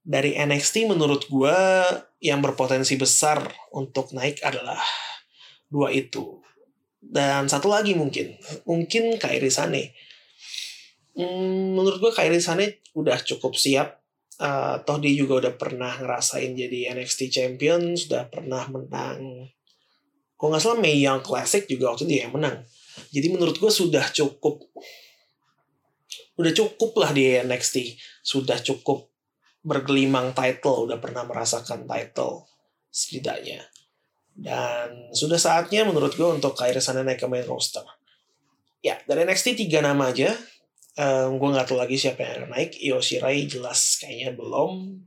dari 0.03 0.36
NXT 0.36 0.91
menurut 0.91 1.30
gue 1.32 1.57
yang 2.19 2.43
berpotensi 2.43 2.99
besar 2.99 3.47
untuk 3.72 4.11
naik 4.11 4.43
adalah 4.43 4.82
dua 5.72 5.93
itu 5.95 6.41
dan 7.01 7.49
satu 7.49 7.65
lagi 7.65 7.97
mungkin, 7.97 8.38
mungkin 8.69 9.17
Kairi 9.17 9.49
Sane. 9.49 9.97
Hmm, 11.17 11.74
menurut 11.74 11.97
gue 11.97 12.11
Kairi 12.13 12.38
Sane 12.38 12.86
udah 12.93 13.17
cukup 13.26 13.57
siap. 13.57 14.01
Uh, 14.39 14.79
toh 14.88 14.97
dia 14.97 15.13
juga 15.13 15.47
udah 15.47 15.53
pernah 15.53 15.91
ngerasain 16.01 16.55
jadi 16.55 16.95
NXT 16.95 17.29
Champion, 17.29 17.93
sudah 17.93 18.29
pernah 18.32 18.65
menang. 18.71 19.51
Kalau 20.39 20.49
nggak 20.49 20.63
salah 20.63 20.79
Mae 20.82 20.97
Young 20.97 21.21
Classic 21.21 21.69
juga 21.69 21.93
waktu 21.93 22.09
dia 22.09 22.25
yang 22.25 22.34
menang. 22.34 22.65
Jadi 23.13 23.27
menurut 23.29 23.61
gue 23.61 23.69
sudah 23.69 24.09
cukup, 24.09 24.65
udah 26.41 26.53
cukup 26.57 26.91
lah 26.97 27.13
di 27.13 27.38
NXT, 27.38 28.01
sudah 28.25 28.57
cukup 28.59 29.11
bergelimang 29.61 30.34
title, 30.34 30.89
udah 30.89 30.97
pernah 30.97 31.21
merasakan 31.29 31.86
title 31.86 32.49
setidaknya. 32.89 33.61
Dan 34.34 35.13
sudah 35.13 35.38
saatnya 35.38 35.86
menurut 35.86 36.17
gue 36.17 36.25
untuk 36.25 36.57
Kairi 36.57 36.82
Sane 36.82 37.05
naik 37.05 37.21
ke 37.21 37.27
main 37.29 37.45
roster. 37.45 37.86
Ya, 38.82 38.97
dari 39.05 39.21
NXT 39.29 39.61
tiga 39.61 39.86
nama 39.86 40.09
aja. 40.09 40.34
Um, 41.00 41.39
gue 41.39 41.50
nggak 41.56 41.72
tahu 41.72 41.80
lagi 41.80 41.96
siapa 41.96 42.20
yang 42.20 42.44
akan 42.44 42.52
naik. 42.52 42.76
Io 42.84 43.00
Shirai 43.00 43.48
jelas 43.48 43.96
kayaknya 44.04 44.36
belum. 44.36 45.00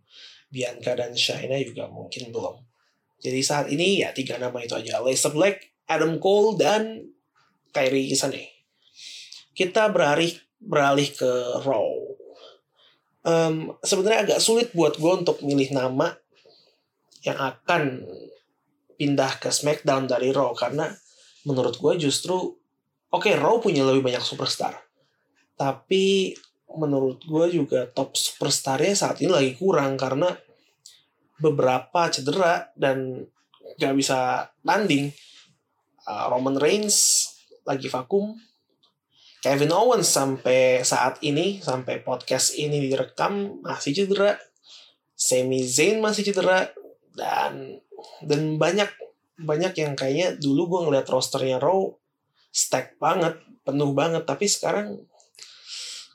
Bianca 0.55 0.95
dan 0.95 1.13
Shayna 1.19 1.59
juga 1.67 1.91
mungkin 1.91 2.31
belum. 2.31 2.63
Jadi 3.19 3.41
saat 3.43 3.67
ini 3.69 4.07
ya 4.07 4.15
tiga 4.15 4.39
nama 4.39 4.55
itu 4.63 4.79
aja. 4.79 5.03
Aleister 5.03 5.35
Black, 5.35 5.75
Adam 5.91 6.23
Cole, 6.23 6.55
dan 6.55 7.11
Kairi 7.75 8.07
Sane. 8.15 8.55
Kita 9.51 9.91
beralih 9.91 10.31
beralih 10.63 11.11
ke 11.11 11.31
Raw. 11.67 11.89
Um, 13.25 13.75
Sebenarnya 13.83 14.29
agak 14.29 14.41
sulit 14.45 14.71
buat 14.77 14.95
gue 15.01 15.13
untuk 15.25 15.43
milih 15.43 15.75
nama 15.75 16.15
yang 17.25 17.41
akan 17.41 18.05
pindah 19.01 19.41
ke 19.41 19.49
SmackDown 19.51 20.07
dari 20.07 20.31
Raw 20.31 20.53
karena 20.53 20.93
menurut 21.49 21.81
gue 21.81 22.09
justru 22.09 22.37
oke 23.11 23.25
okay, 23.25 23.35
Raw 23.35 23.59
punya 23.59 23.83
lebih 23.83 24.05
banyak 24.05 24.21
superstar 24.21 24.84
tapi 25.55 26.35
menurut 26.75 27.23
gue 27.23 27.47
juga 27.55 27.87
top 27.87 28.19
superstarnya 28.19 28.95
saat 28.99 29.23
ini 29.23 29.31
lagi 29.31 29.53
kurang 29.55 29.95
karena 29.95 30.35
beberapa 31.39 32.11
cedera 32.11 32.71
dan 32.75 33.27
gak 33.79 33.95
bisa 33.95 34.51
tanding. 34.63 35.11
Uh, 36.05 36.29
Roman 36.29 36.61
Reigns 36.61 37.31
lagi 37.65 37.89
vakum. 37.89 38.37
Kevin 39.41 39.77
Owens 39.77 40.09
sampai 40.09 40.81
saat 40.81 41.21
ini 41.21 41.61
sampai 41.61 42.01
podcast 42.01 42.57
ini 42.57 42.81
direkam 42.89 43.61
masih 43.61 43.93
cedera. 43.93 44.37
Sami 45.15 45.65
Zayn 45.65 46.01
masih 46.01 46.25
cedera. 46.29 46.69
Dan 47.15 47.81
dan 48.25 48.57
banyak 48.61 48.89
banyak 49.41 49.73
yang 49.81 49.95
kayaknya 49.97 50.37
dulu 50.39 50.71
gue 50.71 50.81
ngeliat 50.89 51.07
rosternya 51.09 51.59
Raw 51.61 51.93
stack 52.53 52.97
banget 53.01 53.37
penuh 53.65 53.93
banget. 53.93 54.25
Tapi 54.25 54.49
sekarang 54.49 55.05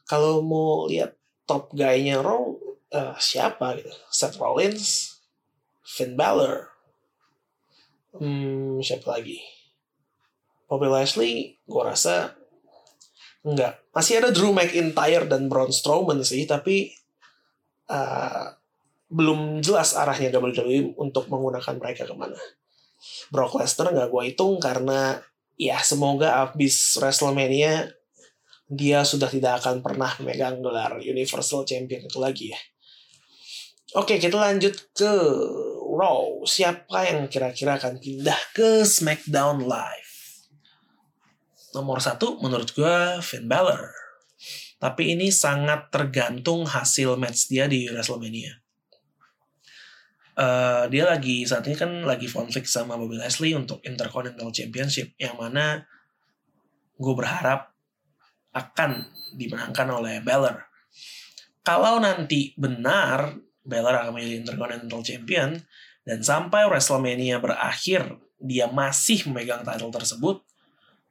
kalau 0.09 0.41
mau 0.41 0.89
lihat 0.89 1.13
top 1.45 1.69
guy-nya 1.77 2.25
Raw 2.25 2.57
uh, 2.97 3.15
siapa 3.21 3.77
gitu? 3.77 3.93
Seth 4.09 4.41
Rollins 4.41 5.21
Finn 5.85 6.17
Balor. 6.17 6.65
Hmm, 8.17 8.81
siapa 8.81 9.13
lagi? 9.13 9.37
Bobby 10.65 10.89
Lashley 10.89 11.61
gue 11.65 11.83
rasa 11.85 12.33
enggak. 13.45 13.81
Masih 13.93 14.21
ada 14.21 14.29
Drew 14.33 14.49
McIntyre 14.49 15.29
dan 15.29 15.45
Braun 15.45 15.69
Strowman 15.73 16.25
sih 16.25 16.49
tapi 16.49 16.93
uh, 17.89 18.53
belum 19.09 19.65
jelas 19.65 19.97
arahnya 19.97 20.29
WWE 20.37 20.93
untuk 20.97 21.29
menggunakan 21.29 21.77
mereka 21.77 22.05
ke 22.05 22.13
mana. 22.13 22.37
Brock 23.33 23.57
Lesnar 23.57 23.93
nggak 23.93 24.09
gue 24.09 24.23
hitung 24.29 24.61
karena 24.61 25.17
ya 25.57 25.81
semoga 25.81 26.45
abis 26.45 26.97
WrestleMania 27.01 27.98
dia 28.69 29.01
sudah 29.01 29.25
tidak 29.25 29.65
akan 29.65 29.81
pernah 29.81 30.13
memegang 30.21 30.61
gelar 30.61 31.01
Universal 31.01 31.65
Champion 31.65 32.05
itu 32.05 32.19
lagi 32.21 32.53
ya. 32.53 32.59
Oke 33.97 34.21
kita 34.21 34.37
lanjut 34.37 34.93
ke 34.93 35.13
Raw. 35.89 36.45
Siapa 36.45 37.09
yang 37.09 37.25
kira-kira 37.25 37.81
akan 37.81 37.97
pindah 37.97 38.37
ke 38.53 38.85
SmackDown 38.85 39.65
Live? 39.65 40.13
Nomor 41.73 41.97
satu 41.97 42.37
menurut 42.39 42.69
gue 42.77 43.17
Finn 43.25 43.49
Balor. 43.49 43.89
Tapi 44.79 45.17
ini 45.17 45.33
sangat 45.33 45.89
tergantung 45.89 46.63
hasil 46.63 47.17
match 47.17 47.49
dia 47.49 47.65
di 47.65 47.89
WrestleMania 47.89 48.61
uh, 50.39 50.83
dia 50.87 51.03
lagi 51.03 51.43
saat 51.43 51.67
ini 51.67 51.75
kan 51.75 51.91
lagi 52.07 52.31
konflik 52.31 52.65
sama 52.65 52.95
Bobby 52.95 53.19
Leslie 53.19 53.53
untuk 53.53 53.83
Intercontinental 53.83 54.49
Championship 54.55 55.13
yang 55.19 55.35
mana 55.35 55.83
gue 56.95 57.13
berharap 57.15 57.68
akan 58.59 59.07
dimenangkan 59.39 59.87
oleh 59.87 60.19
Balor. 60.19 60.59
Kalau 61.63 62.03
nanti 62.03 62.51
benar 62.59 63.39
Balor 63.63 63.95
akan 64.03 64.11
menjadi 64.17 64.35
Intercontinental 64.43 65.01
Champion 65.05 65.49
dan 66.03 66.19
sampai 66.25 66.65
WrestleMania 66.67 67.37
berakhir 67.39 68.17
dia 68.39 68.71
masih 68.71 69.27
memegang 69.29 69.61
title 69.67 69.91
tersebut, 69.91 70.41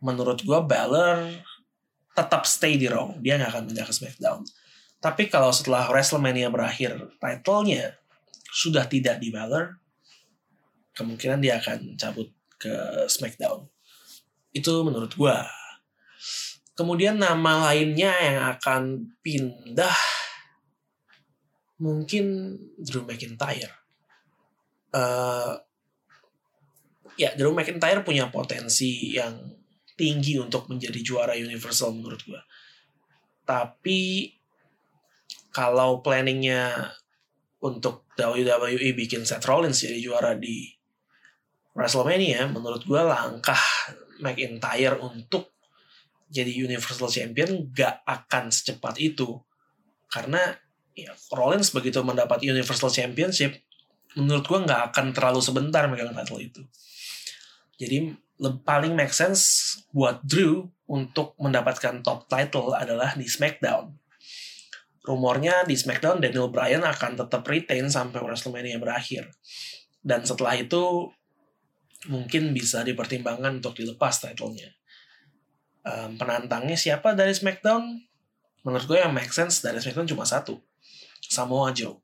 menurut 0.01 0.41
gue 0.43 0.61
Balor 0.65 1.29
tetap 2.17 2.43
stay 2.49 2.75
di 2.75 2.91
Raw. 2.91 3.15
Dia 3.23 3.39
nggak 3.39 3.51
akan 3.53 3.65
pindah 3.71 3.87
ke 3.87 3.95
SmackDown. 3.95 4.43
Tapi 4.99 5.31
kalau 5.31 5.55
setelah 5.55 5.87
WrestleMania 5.87 6.51
berakhir, 6.51 6.99
titlenya 7.23 7.95
sudah 8.51 8.89
tidak 8.91 9.23
di 9.23 9.31
Balor, 9.31 9.79
kemungkinan 10.99 11.39
dia 11.39 11.63
akan 11.63 11.95
cabut 11.95 12.35
ke 12.59 13.07
SmackDown. 13.07 13.71
Itu 14.51 14.83
menurut 14.83 15.15
gue. 15.15 15.39
Kemudian 16.79 17.19
nama 17.19 17.67
lainnya 17.67 18.15
yang 18.23 18.39
akan 18.55 18.83
pindah 19.19 19.99
mungkin 21.83 22.55
Drew 22.79 23.03
McIntyre. 23.03 23.75
Uh, 24.95 25.59
ya 27.19 27.35
Drew 27.35 27.51
McIntyre 27.51 28.07
punya 28.07 28.31
potensi 28.31 29.11
yang 29.11 29.35
tinggi 29.99 30.39
untuk 30.39 30.71
menjadi 30.71 31.03
juara 31.03 31.35
Universal 31.35 31.99
menurut 31.99 32.23
gue. 32.23 32.43
Tapi 33.43 34.31
kalau 35.51 35.99
planningnya 35.99 36.95
untuk 37.59 38.07
WWE 38.15 38.95
bikin 38.95 39.27
Seth 39.27 39.43
Rollins 39.51 39.83
jadi 39.83 39.99
juara 39.99 40.39
di 40.39 40.71
WrestleMania, 41.75 42.47
menurut 42.55 42.87
gue 42.87 43.03
langkah 43.03 43.59
McIntyre 44.23 45.03
untuk 45.03 45.58
jadi 46.29 46.53
Universal 46.53 47.09
Champion 47.09 47.73
gak 47.73 48.05
akan 48.05 48.53
secepat 48.53 49.01
itu. 49.01 49.41
Karena 50.09 50.41
ya 50.93 51.13
Rollins 51.33 51.73
begitu 51.73 52.05
mendapat 52.05 52.45
Universal 52.45 52.93
Championship 52.93 53.57
menurut 54.17 54.45
gue 54.49 54.59
nggak 54.65 54.93
akan 54.93 55.13
terlalu 55.13 55.41
sebentar 55.45 55.85
megang 55.87 56.17
title 56.17 56.41
itu. 56.41 56.63
Jadi 57.77 58.17
paling 58.65 58.97
make 58.97 59.13
sense 59.13 59.75
buat 59.93 60.25
Drew 60.25 60.67
untuk 60.89 61.37
mendapatkan 61.39 62.01
top 62.01 62.27
title 62.27 62.73
adalah 62.73 63.13
di 63.15 63.29
SmackDown. 63.29 63.95
Rumornya 65.05 65.65
di 65.65 65.77
SmackDown 65.77 66.21
Daniel 66.21 66.53
Bryan 66.53 66.85
akan 66.85 67.21
tetap 67.21 67.45
retain 67.47 67.87
sampai 67.89 68.21
WrestleMania 68.25 68.81
berakhir. 68.81 69.29
Dan 70.01 70.25
setelah 70.25 70.57
itu 70.57 71.13
mungkin 72.09 72.57
bisa 72.57 72.83
dipertimbangkan 72.83 73.61
untuk 73.61 73.77
dilepas 73.77 74.25
titlenya 74.25 74.78
um, 75.89 76.11
penantangnya 76.21 76.77
siapa 76.77 77.17
dari 77.17 77.33
SmackDown? 77.33 78.05
Menurut 78.63 78.85
gue 78.85 78.99
yang 79.01 79.17
make 79.17 79.33
sense 79.33 79.65
dari 79.65 79.81
SmackDown 79.81 80.09
cuma 80.09 80.29
satu 80.29 80.61
Samoa 81.25 81.73
Joe. 81.73 81.97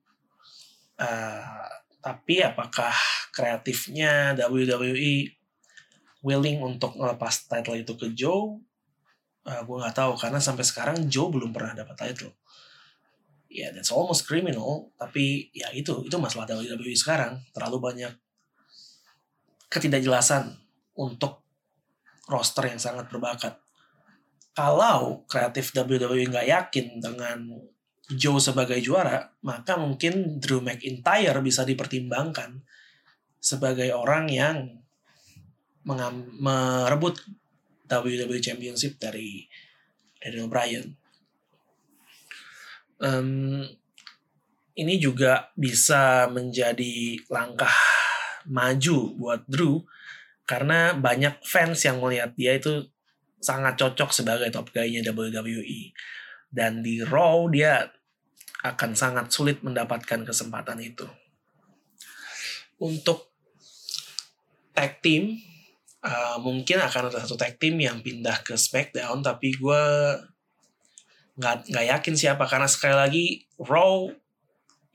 Uh, 0.97 1.69
tapi 2.01 2.45
apakah 2.45 2.95
kreatifnya 3.35 4.37
WWE 4.37 5.33
willing 6.25 6.61
untuk 6.65 6.97
melepas 6.97 7.45
title 7.49 7.77
itu 7.77 7.93
ke 7.97 8.13
Joe? 8.17 8.61
Uh, 9.45 9.61
gue 9.61 9.77
nggak 9.77 9.97
tahu 9.97 10.13
karena 10.17 10.41
sampai 10.41 10.65
sekarang 10.65 10.97
Joe 11.09 11.29
belum 11.29 11.53
pernah 11.53 11.77
dapat 11.77 11.97
title. 11.97 12.33
Ya 13.55 13.69
yeah, 13.69 13.71
that's 13.71 13.95
almost 13.95 14.27
criminal 14.27 14.91
tapi 14.99 15.53
ya 15.55 15.71
itu 15.71 15.93
itu 16.05 16.17
masalah 16.17 16.49
WWE 16.49 16.97
sekarang. 16.97 17.45
Terlalu 17.53 17.79
banyak 17.81 18.13
ketidakjelasan 19.69 20.55
untuk 20.95 21.43
roster 22.31 22.71
yang 22.71 22.81
sangat 22.81 23.11
berbakat 23.11 23.64
kalau 24.55 25.27
kreatif 25.27 25.75
WWE 25.75 26.31
nggak 26.31 26.49
yakin 26.49 27.03
dengan 27.03 27.39
Joe 28.15 28.39
sebagai 28.39 28.79
juara, 28.79 29.35
maka 29.43 29.75
mungkin 29.75 30.39
Drew 30.39 30.63
McIntyre 30.63 31.41
bisa 31.43 31.67
dipertimbangkan 31.67 32.63
sebagai 33.43 33.91
orang 33.93 34.31
yang 34.31 34.57
merebut 35.85 37.21
WWE 37.91 38.41
Championship 38.41 38.97
dari 38.97 39.45
Daniel 40.23 40.49
Bryan. 40.49 40.87
Um, 43.03 43.67
ini 44.79 44.97
juga 44.97 45.53
bisa 45.59 46.31
menjadi 46.31 47.21
langkah 47.29 47.75
maju 48.49 48.99
buat 49.17 49.43
Drew 49.45 49.85
karena 50.45 50.93
banyak 50.97 51.41
fans 51.45 51.85
yang 51.85 52.01
melihat 52.05 52.37
dia 52.37 52.57
itu 52.57 52.85
sangat 53.45 53.77
cocok 53.77 54.11
sebagai 54.17 54.49
top 54.49 54.73
guy-nya 54.73 55.05
WWE. 55.13 55.93
Dan 56.49 56.81
di 56.81 57.05
Raw 57.05 57.45
dia 57.53 57.85
akan 58.65 58.97
sangat 58.97 59.29
sulit 59.29 59.61
mendapatkan 59.61 60.25
kesempatan 60.25 60.81
itu. 60.81 61.05
Untuk 62.81 63.29
tag 64.73 65.05
team, 65.05 65.37
uh, 66.01 66.41
mungkin 66.41 66.81
akan 66.81 67.13
ada 67.13 67.21
satu 67.21 67.37
tag 67.37 67.61
team 67.61 67.77
yang 67.77 68.01
pindah 68.01 68.41
ke 68.41 68.57
SmackDown, 68.57 69.21
tapi 69.21 69.53
gue 69.53 69.83
nggak 71.35 71.87
yakin 71.91 72.15
siapa 72.15 72.47
karena 72.47 72.71
sekali 72.71 72.95
lagi 72.95 73.25
Raw 73.59 74.09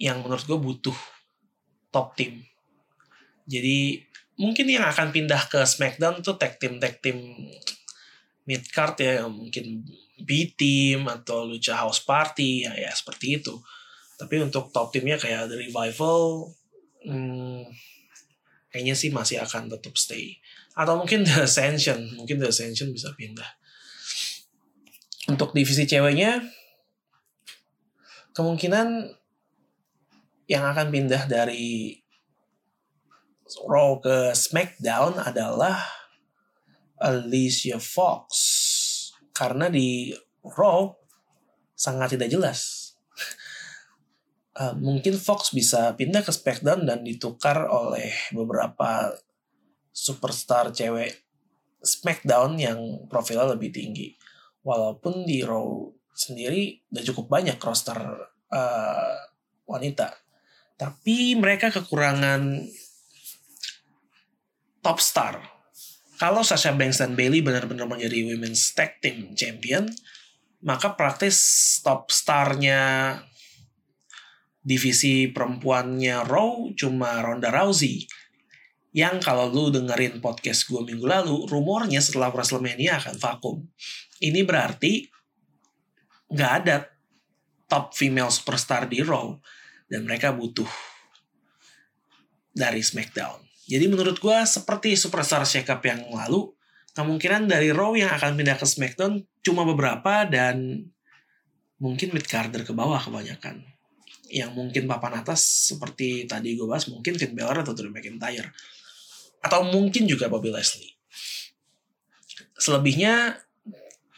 yang 0.01 0.25
menurut 0.25 0.47
gue 0.49 0.57
butuh 0.57 0.97
top 1.93 2.17
team. 2.17 2.41
Jadi 3.45 4.01
mungkin 4.39 4.65
yang 4.71 4.87
akan 4.87 5.11
pindah 5.11 5.51
ke 5.51 5.61
SmackDown 5.67 6.23
tuh 6.23 6.39
tag 6.39 6.57
team 6.57 6.79
tag 6.79 7.03
team 7.03 7.35
mid 8.49 8.65
card 8.73 8.97
ya 8.97 9.29
mungkin 9.29 9.85
B 10.17 10.49
team 10.57 11.05
atau 11.05 11.45
Lucha 11.45 11.77
House 11.77 12.01
Party 12.01 12.65
ya 12.65 12.73
ya 12.73 12.89
seperti 12.89 13.37
itu. 13.37 13.53
Tapi 14.17 14.41
untuk 14.41 14.73
top 14.73 14.89
timnya 14.89 15.21
kayak 15.21 15.53
The 15.53 15.69
Revival 15.69 16.49
hmm, 17.05 17.69
kayaknya 18.73 18.97
sih 18.97 19.13
masih 19.13 19.37
akan 19.45 19.69
tetap 19.69 19.93
stay. 20.01 20.41
Atau 20.73 20.97
mungkin 20.97 21.21
The 21.21 21.45
Ascension 21.45 22.17
mungkin 22.17 22.41
The 22.41 22.49
Ascension 22.49 22.89
bisa 22.89 23.13
pindah. 23.13 23.47
Untuk 25.29 25.53
divisi 25.53 25.85
ceweknya 25.85 26.41
kemungkinan 28.33 29.13
yang 30.49 30.65
akan 30.65 30.89
pindah 30.89 31.29
dari 31.29 32.01
Raw 33.65 33.97
ke 34.01 34.33
SmackDown 34.33 35.21
adalah 35.21 35.98
Alicia 36.99 37.79
Fox 37.79 38.27
karena 39.31 39.71
di 39.71 40.11
Raw 40.43 40.91
sangat 41.75 42.19
tidak 42.19 42.27
jelas. 42.31 42.91
uh, 44.59 44.75
mungkin 44.83 45.15
Fox 45.15 45.55
bisa 45.55 45.95
pindah 45.95 46.23
ke 46.23 46.31
SmackDown 46.35 46.83
dan 46.83 47.07
ditukar 47.07 47.67
oleh 47.71 48.11
beberapa 48.35 49.15
superstar 49.95 50.75
cewek 50.75 51.23
SmackDown 51.79 52.59
yang 52.59 52.79
profilnya 53.07 53.55
lebih 53.55 53.71
tinggi. 53.71 54.11
Walaupun 54.63 55.23
di 55.23 55.39
Raw 55.39 55.87
sendiri 56.11 56.83
udah 56.91 57.03
cukup 57.07 57.31
banyak 57.31 57.55
roster 57.63 57.95
uh, 58.51 59.15
wanita. 59.63 60.11
Tapi 60.75 61.35
mereka 61.39 61.71
kekurangan 61.71 62.67
top 64.83 64.99
star 64.99 65.58
kalau 66.19 66.43
Sasha 66.43 66.75
Banks 66.75 66.99
dan 66.99 67.15
Bailey 67.15 67.39
benar-benar 67.39 67.87
menjadi 67.87 68.27
Women's 68.27 68.75
Tag 68.75 68.99
Team 68.99 69.31
Champion, 69.39 69.87
maka 70.59 70.91
praktis 70.99 71.39
top 71.79 72.11
starnya 72.11 73.15
divisi 74.59 75.31
perempuannya 75.31 76.27
Raw 76.27 76.75
cuma 76.75 77.23
Ronda 77.23 77.47
Rousey. 77.47 78.03
Yang 78.91 79.23
kalau 79.23 79.47
lu 79.47 79.71
dengerin 79.71 80.19
podcast 80.19 80.67
gue 80.67 80.83
minggu 80.83 81.07
lalu, 81.07 81.47
rumornya 81.47 82.03
setelah 82.03 82.35
WrestleMania 82.35 82.99
akan 82.99 83.15
vakum. 83.15 83.63
Ini 84.19 84.43
berarti 84.43 85.07
nggak 86.29 86.53
ada 86.61 86.83
top 87.71 87.95
female 87.95 88.33
superstar 88.33 88.91
di 88.91 88.99
Raw. 88.99 89.31
Dan 89.89 90.05
mereka 90.05 90.35
butuh 90.35 90.69
dari 92.53 92.83
SmackDown. 92.83 93.48
Jadi 93.69 93.85
menurut 93.85 94.17
gue 94.17 94.37
seperti 94.49 94.97
Superstar 94.97 95.45
Shakeup 95.45 95.85
yang 95.85 96.01
lalu, 96.09 96.49
kemungkinan 96.97 97.45
dari 97.45 97.69
Raw 97.69 97.93
yang 97.93 98.09
akan 98.09 98.33
pindah 98.33 98.57
ke 98.57 98.65
SmackDown 98.65 99.21
cuma 99.45 99.61
beberapa 99.61 100.25
dan 100.25 100.89
mungkin 101.77 102.09
mid 102.09 102.25
carder 102.25 102.65
ke 102.65 102.73
bawah 102.73 102.97
kebanyakan. 102.97 103.61
Yang 104.29 104.51
mungkin 104.57 104.89
papan 104.89 105.21
atas 105.21 105.69
seperti 105.69 106.25
tadi 106.25 106.57
gue 106.57 106.65
bahas 106.65 106.89
mungkin 106.89 107.13
Finn 107.21 107.37
Balor 107.37 107.61
atau 107.61 107.77
Drew 107.77 107.93
McIntyre. 107.93 108.49
Atau 109.45 109.69
mungkin 109.69 110.09
juga 110.09 110.25
Bobby 110.33 110.49
Leslie. 110.49 110.97
Selebihnya 112.57 113.37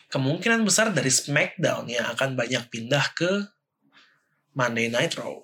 kemungkinan 0.09 0.63
besar 0.63 0.95
dari 0.95 1.11
SmackDown 1.11 1.91
yang 1.91 2.07
akan 2.15 2.39
banyak 2.39 2.71
pindah 2.71 3.05
ke 3.11 3.51
Monday 4.55 4.87
Night 4.87 5.19
Raw. 5.19 5.43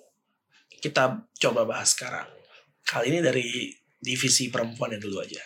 Kita 0.80 1.28
coba 1.44 1.68
bahas 1.68 1.92
sekarang. 1.92 2.28
Kali 2.88 3.12
ini 3.12 3.20
dari 3.20 3.77
divisi 3.98 4.48
perempuan 4.48 4.94
yang 4.94 5.02
dulu 5.02 5.18
aja. 5.22 5.42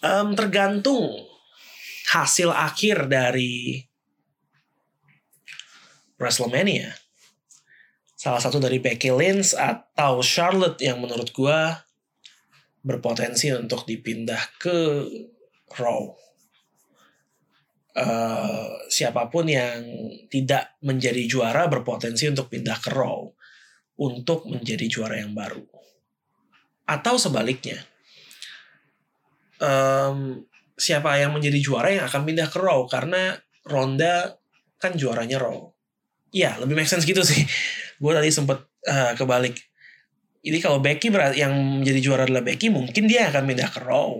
Um, 0.00 0.32
tergantung 0.32 1.28
hasil 2.12 2.48
akhir 2.52 3.08
dari 3.08 3.84
WrestleMania. 6.16 6.92
Salah 8.16 8.40
satu 8.40 8.60
dari 8.60 8.76
Becky 8.80 9.08
Lynch 9.12 9.56
atau 9.56 10.20
Charlotte 10.20 10.80
yang 10.84 11.00
menurut 11.00 11.32
gue 11.32 11.60
berpotensi 12.84 13.52
untuk 13.52 13.88
dipindah 13.88 14.40
ke 14.60 15.08
Raw. 15.70 16.02
Uh, 17.90 18.70
siapa 18.86 19.28
pun 19.28 19.50
yang 19.50 19.82
tidak 20.30 20.78
menjadi 20.80 21.26
juara 21.26 21.66
berpotensi 21.66 22.28
untuk 22.30 22.48
pindah 22.52 22.78
ke 22.78 22.90
Raw 22.92 23.28
untuk 24.00 24.46
menjadi 24.48 24.86
juara 24.88 25.20
yang 25.20 25.34
baru 25.36 25.69
atau 26.90 27.14
sebaliknya. 27.14 27.78
Um, 29.62 30.42
siapa 30.74 31.14
yang 31.22 31.30
menjadi 31.30 31.62
juara 31.62 31.94
yang 31.94 32.04
akan 32.10 32.26
pindah 32.26 32.50
ke 32.50 32.58
Raw? 32.58 32.82
Karena 32.90 33.38
Ronda 33.62 34.34
kan 34.82 34.98
juaranya 34.98 35.38
Raw. 35.38 35.70
Ya 36.34 36.58
lebih 36.58 36.74
make 36.74 36.90
sense 36.90 37.06
gitu 37.06 37.22
sih. 37.22 37.46
Gue 38.02 38.10
tadi 38.10 38.34
sempet 38.34 38.58
uh, 38.90 39.14
kebalik. 39.14 39.54
Jadi 40.40 40.58
kalau 40.58 40.80
Becky 40.80 41.12
yang 41.36 41.52
menjadi 41.84 42.00
juara 42.00 42.22
adalah 42.24 42.42
Becky 42.42 42.72
mungkin 42.72 43.06
dia 43.06 43.30
akan 43.30 43.46
pindah 43.46 43.70
ke 43.70 43.80
Raw. 43.86 44.10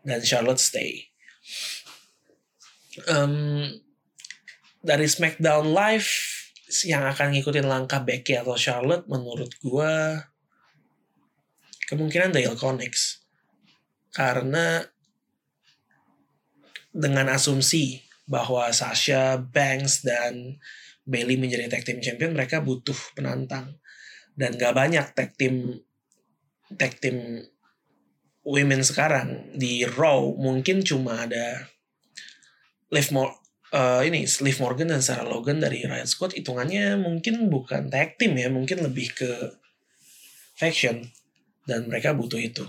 Dan 0.00 0.24
Charlotte 0.24 0.62
stay. 0.62 1.04
Um, 3.10 3.68
dari 4.80 5.04
SmackDown 5.04 5.76
Live 5.76 6.08
yang 6.86 7.04
akan 7.04 7.34
ngikutin 7.34 7.66
langkah 7.66 8.00
Becky 8.00 8.38
atau 8.38 8.54
Charlotte 8.54 9.04
menurut 9.10 9.50
gue 9.60 9.92
kemungkinan 11.90 12.30
Dale 12.30 12.54
Connects 12.54 13.26
karena 14.14 14.86
dengan 16.90 17.30
asumsi 17.30 18.02
bahwa 18.30 18.70
Sasha, 18.70 19.38
Banks, 19.38 20.06
dan 20.06 20.58
Bailey 21.06 21.34
menjadi 21.34 21.66
tag 21.66 21.82
team 21.82 21.98
champion, 21.98 22.34
mereka 22.34 22.62
butuh 22.62 22.94
penantang. 23.18 23.78
Dan 24.34 24.54
gak 24.54 24.74
banyak 24.74 25.06
tag 25.14 25.34
team 25.34 25.82
tag 26.78 26.98
team 27.02 27.42
women 28.46 28.82
sekarang. 28.86 29.50
Di 29.54 29.82
Raw 29.86 30.34
mungkin 30.38 30.86
cuma 30.86 31.26
ada 31.26 31.66
Liv 32.90 33.10
Mor 33.14 33.34
uh, 33.74 34.02
ini 34.06 34.26
Liv 34.26 34.58
Morgan 34.62 34.94
dan 34.94 35.02
Sarah 35.02 35.26
Logan 35.26 35.58
dari 35.58 35.82
Riot 35.82 36.06
Squad. 36.06 36.34
Hitungannya 36.38 36.98
mungkin 36.98 37.50
bukan 37.50 37.90
tag 37.90 38.14
team 38.18 38.38
ya 38.38 38.46
mungkin 38.50 38.86
lebih 38.86 39.14
ke 39.14 39.30
faction 40.54 41.10
dan 41.64 41.88
mereka 41.90 42.16
butuh 42.16 42.40
itu 42.40 42.64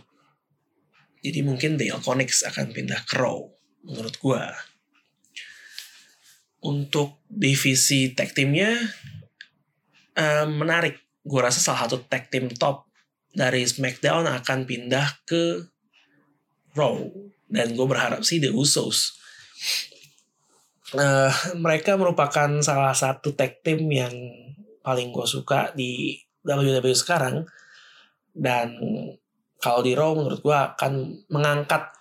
jadi 1.21 1.45
mungkin 1.45 1.77
Dale 1.77 2.01
Connix 2.01 2.41
akan 2.41 2.73
pindah 2.73 3.05
ke 3.05 3.19
Raw 3.19 3.45
menurut 3.85 4.15
gua 4.17 4.51
untuk 6.61 7.25
divisi 7.25 8.13
tag 8.13 8.31
teamnya 8.37 8.77
uh, 10.15 10.45
menarik. 10.47 10.97
Gue 11.21 11.41
rasa 11.41 11.61
salah 11.61 11.85
satu 11.85 12.05
tag 12.05 12.29
team 12.29 12.49
top 12.49 12.89
dari 13.33 13.65
SmackDown 13.65 14.29
akan 14.29 14.65
pindah 14.65 15.25
ke 15.25 15.65
Raw. 16.77 16.97
Dan 17.51 17.75
gue 17.75 17.85
berharap 17.85 18.23
sih 18.23 18.39
The 18.39 18.53
Usos. 18.53 19.19
Uh, 20.91 21.31
mereka 21.59 21.95
merupakan 21.97 22.61
salah 22.63 22.95
satu 22.95 23.33
tag 23.35 23.59
team 23.65 23.89
yang 23.91 24.13
paling 24.81 25.13
gue 25.13 25.27
suka 25.27 25.73
di 25.73 26.17
WWE 26.45 26.93
sekarang. 26.93 27.45
Dan 28.31 28.79
kalau 29.61 29.85
di 29.85 29.93
Raw 29.93 30.17
menurut 30.17 30.41
gue 30.41 30.57
akan 30.57 30.93
mengangkat 31.29 31.91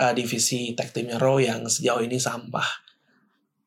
uh, 0.00 0.12
divisi 0.16 0.72
tag 0.72 0.90
teamnya 0.90 1.20
Raw 1.20 1.36
yang 1.36 1.68
sejauh 1.68 2.02
ini 2.02 2.16
sampah 2.16 2.86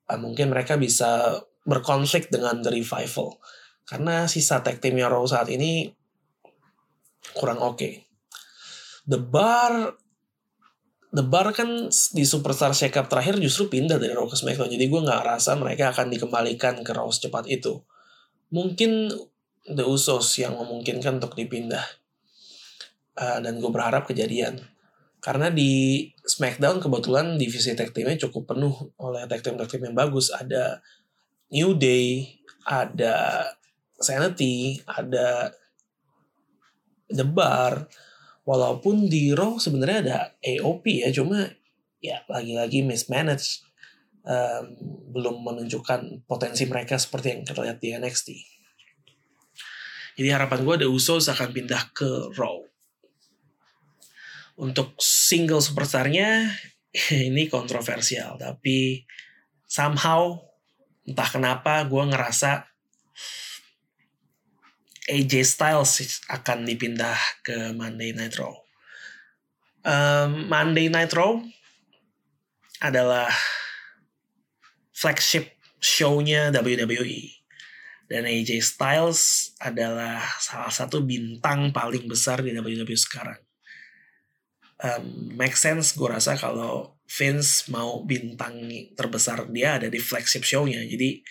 uh, 0.09 0.19
mungkin 0.19 0.49
mereka 0.49 0.75
bisa 0.75 1.37
berkonflik 1.63 2.33
dengan 2.33 2.65
The 2.65 2.73
Revival. 2.73 3.37
Karena 3.85 4.25
sisa 4.25 4.65
tag 4.65 4.81
teamnya 4.81 5.09
Raw 5.09 5.21
saat 5.29 5.49
ini 5.53 5.89
kurang 7.37 7.61
oke. 7.61 7.77
Okay. 7.77 7.93
The 9.05 9.21
Bar 9.21 9.93
The 11.09 11.25
Bar 11.25 11.49
kan 11.57 11.89
di 11.89 12.21
Superstar 12.21 12.69
Shake-Up 12.77 13.09
terakhir 13.09 13.41
justru 13.41 13.65
pindah 13.69 13.97
dari 13.97 14.13
Raw 14.13 14.29
ke 14.29 14.37
SmackDown. 14.37 14.69
Jadi 14.69 14.85
gue 14.85 15.01
nggak 15.01 15.21
rasa 15.25 15.57
mereka 15.57 15.89
akan 15.93 16.13
dikembalikan 16.13 16.85
ke 16.85 16.91
Raw 16.93 17.09
secepat 17.09 17.49
itu. 17.49 17.81
Mungkin 18.53 19.09
The 19.69 19.85
Usos 19.85 20.33
yang 20.41 20.57
memungkinkan 20.57 21.21
untuk 21.21 21.37
dipindah. 21.37 21.85
Uh, 23.19 23.37
dan 23.43 23.59
gue 23.59 23.71
berharap 23.71 24.07
kejadian. 24.07 24.63
Karena 25.19 25.51
di 25.51 26.07
SmackDown 26.23 26.79
kebetulan 26.79 27.35
divisi 27.35 27.75
tag 27.75 27.91
teamnya 27.91 28.15
cukup 28.27 28.55
penuh 28.55 28.71
oleh 28.95 29.27
tag 29.27 29.43
team 29.43 29.59
tag 29.59 29.67
team 29.67 29.91
yang 29.91 29.97
bagus. 29.97 30.31
Ada 30.31 30.79
New 31.51 31.75
Day, 31.75 32.39
ada 32.63 33.43
Sanity, 33.99 34.79
ada 34.87 35.51
The 37.11 37.27
Bar. 37.27 37.91
Walaupun 38.47 39.11
di 39.11 39.35
Raw 39.35 39.59
sebenarnya 39.59 39.99
ada 40.01 40.17
AOP 40.41 41.05
ya, 41.05 41.11
cuma 41.13 41.45
ya 41.99 42.23
lagi-lagi 42.31 42.81
mismanaged. 42.81 43.67
Um, 44.19 44.75
belum 45.09 45.41
menunjukkan 45.41 46.27
potensi 46.29 46.67
mereka 46.67 46.99
seperti 46.99 47.33
yang 47.33 47.41
kita 47.43 47.59
lihat 47.65 47.79
di 47.81 47.89
NXT. 47.97 48.58
Jadi 50.19 50.35
harapan 50.35 50.67
gue 50.67 50.75
ada 50.83 50.87
Usos 50.91 51.31
akan 51.31 51.55
pindah 51.55 51.95
ke 51.95 52.35
Raw 52.35 52.59
untuk 54.59 54.99
single 54.99 55.63
superstarnya 55.63 56.51
ini 57.31 57.47
kontroversial 57.47 58.35
tapi 58.35 59.07
somehow 59.63 60.35
entah 61.07 61.29
kenapa 61.31 61.87
gue 61.87 62.03
ngerasa 62.03 62.67
AJ 65.09 65.33
Styles 65.47 66.21
akan 66.29 66.67
dipindah 66.67 67.17
ke 67.41 67.73
Monday 67.73 68.13
Night 68.13 68.37
Raw. 68.37 68.53
Um, 69.81 70.45
Monday 70.45 70.85
Night 70.85 71.09
Raw 71.17 71.41
adalah 72.77 73.33
flagship 74.93 75.57
show-nya 75.81 76.53
WWE. 76.53 77.38
Dan 78.09 78.25
AJ 78.25 78.65
Styles 78.65 79.53
adalah 79.61 80.17
salah 80.41 80.73
satu 80.73 81.05
bintang 81.05 81.69
paling 81.69 82.09
besar 82.09 82.41
di 82.41 82.57
WWE 82.57 82.97
sekarang 82.97 83.37
um, 84.83 85.35
make 85.35 85.55
sense 85.55 85.95
gue 85.95 86.07
rasa 86.07 86.39
kalau 86.39 86.95
Vince 87.09 87.67
mau 87.73 88.05
bintang 88.05 88.69
terbesar 88.93 89.49
dia 89.49 89.81
ada 89.81 89.89
di 89.89 89.97
flagship 89.97 90.45
show-nya. 90.45 90.85
Jadi 90.85 91.25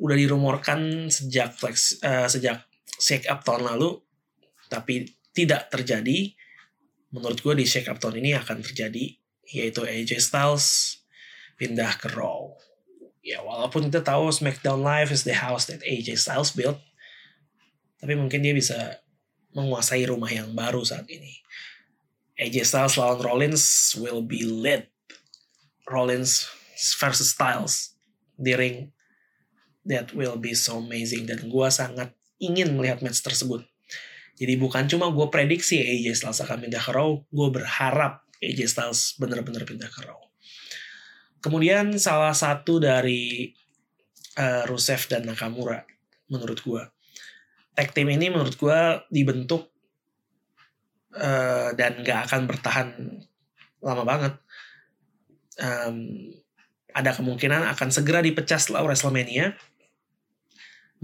udah 0.00 0.16
dirumorkan 0.16 1.12
sejak 1.12 1.54
flex 1.54 2.00
uh, 2.00 2.26
sejak 2.26 2.64
shake 2.98 3.28
up 3.28 3.44
tahun 3.44 3.68
lalu 3.68 4.00
tapi 4.72 5.12
tidak 5.36 5.68
terjadi. 5.68 6.32
Menurut 7.14 7.38
gue 7.44 7.54
di 7.62 7.66
shake 7.68 7.92
up 7.92 8.00
tahun 8.00 8.24
ini 8.24 8.32
akan 8.34 8.64
terjadi 8.64 9.12
yaitu 9.44 9.84
AJ 9.84 10.24
Styles 10.24 10.98
pindah 11.60 12.00
ke 12.00 12.10
Raw. 12.10 12.56
Ya 13.24 13.40
walaupun 13.40 13.88
kita 13.88 14.04
tahu 14.04 14.28
SmackDown 14.28 14.84
Live 14.84 15.08
is 15.08 15.24
the 15.24 15.32
house 15.32 15.64
that 15.72 15.80
AJ 15.80 16.20
Styles 16.20 16.52
built, 16.52 16.76
tapi 17.96 18.12
mungkin 18.20 18.44
dia 18.44 18.52
bisa 18.52 19.00
menguasai 19.56 20.04
rumah 20.04 20.28
yang 20.28 20.52
baru 20.52 20.84
saat 20.84 21.08
ini. 21.08 21.40
AJ 22.36 22.68
Styles 22.68 23.00
lawan 23.00 23.24
Rollins 23.24 23.64
will 23.96 24.20
be 24.20 24.44
lit. 24.44 24.92
Rollins 25.88 26.52
versus 27.00 27.32
Styles 27.32 27.96
di 28.36 28.52
ring. 28.52 28.92
That 29.88 30.12
will 30.12 30.36
be 30.36 30.52
so 30.52 30.80
amazing 30.80 31.24
dan 31.24 31.48
gue 31.48 31.68
sangat 31.72 32.12
ingin 32.40 32.76
melihat 32.76 33.00
match 33.00 33.24
tersebut. 33.24 33.64
Jadi 34.34 34.58
bukan 34.58 34.84
cuma 34.90 35.12
gue 35.12 35.26
prediksi 35.32 35.80
AJ 35.80 36.20
Styles 36.24 36.40
akan 36.44 36.66
pindah 36.68 36.82
ke 36.82 36.92
Raw, 36.92 37.08
gue 37.20 37.48
berharap 37.52 38.26
AJ 38.42 38.74
Styles 38.74 39.16
benar-benar 39.16 39.62
pindah 39.68 39.88
ke 39.88 40.00
Raw. 40.04 40.23
Kemudian 41.44 41.92
salah 42.00 42.32
satu 42.32 42.80
dari 42.80 43.52
uh, 44.40 44.64
Rusev 44.64 45.12
dan 45.12 45.28
Nakamura 45.28 45.84
menurut 46.32 46.56
gue. 46.64 46.82
Tag 47.76 47.92
team 47.92 48.08
ini 48.08 48.32
menurut 48.32 48.56
gue 48.56 48.80
dibentuk 49.12 49.68
uh, 51.12 51.76
dan 51.76 52.00
gak 52.00 52.32
akan 52.32 52.48
bertahan 52.48 52.88
lama 53.84 54.04
banget. 54.08 54.34
Um, 55.60 56.32
ada 56.96 57.12
kemungkinan 57.12 57.68
akan 57.76 57.92
segera 57.92 58.24
dipecah 58.24 58.56
setelah 58.56 58.88
WrestleMania. 58.88 59.52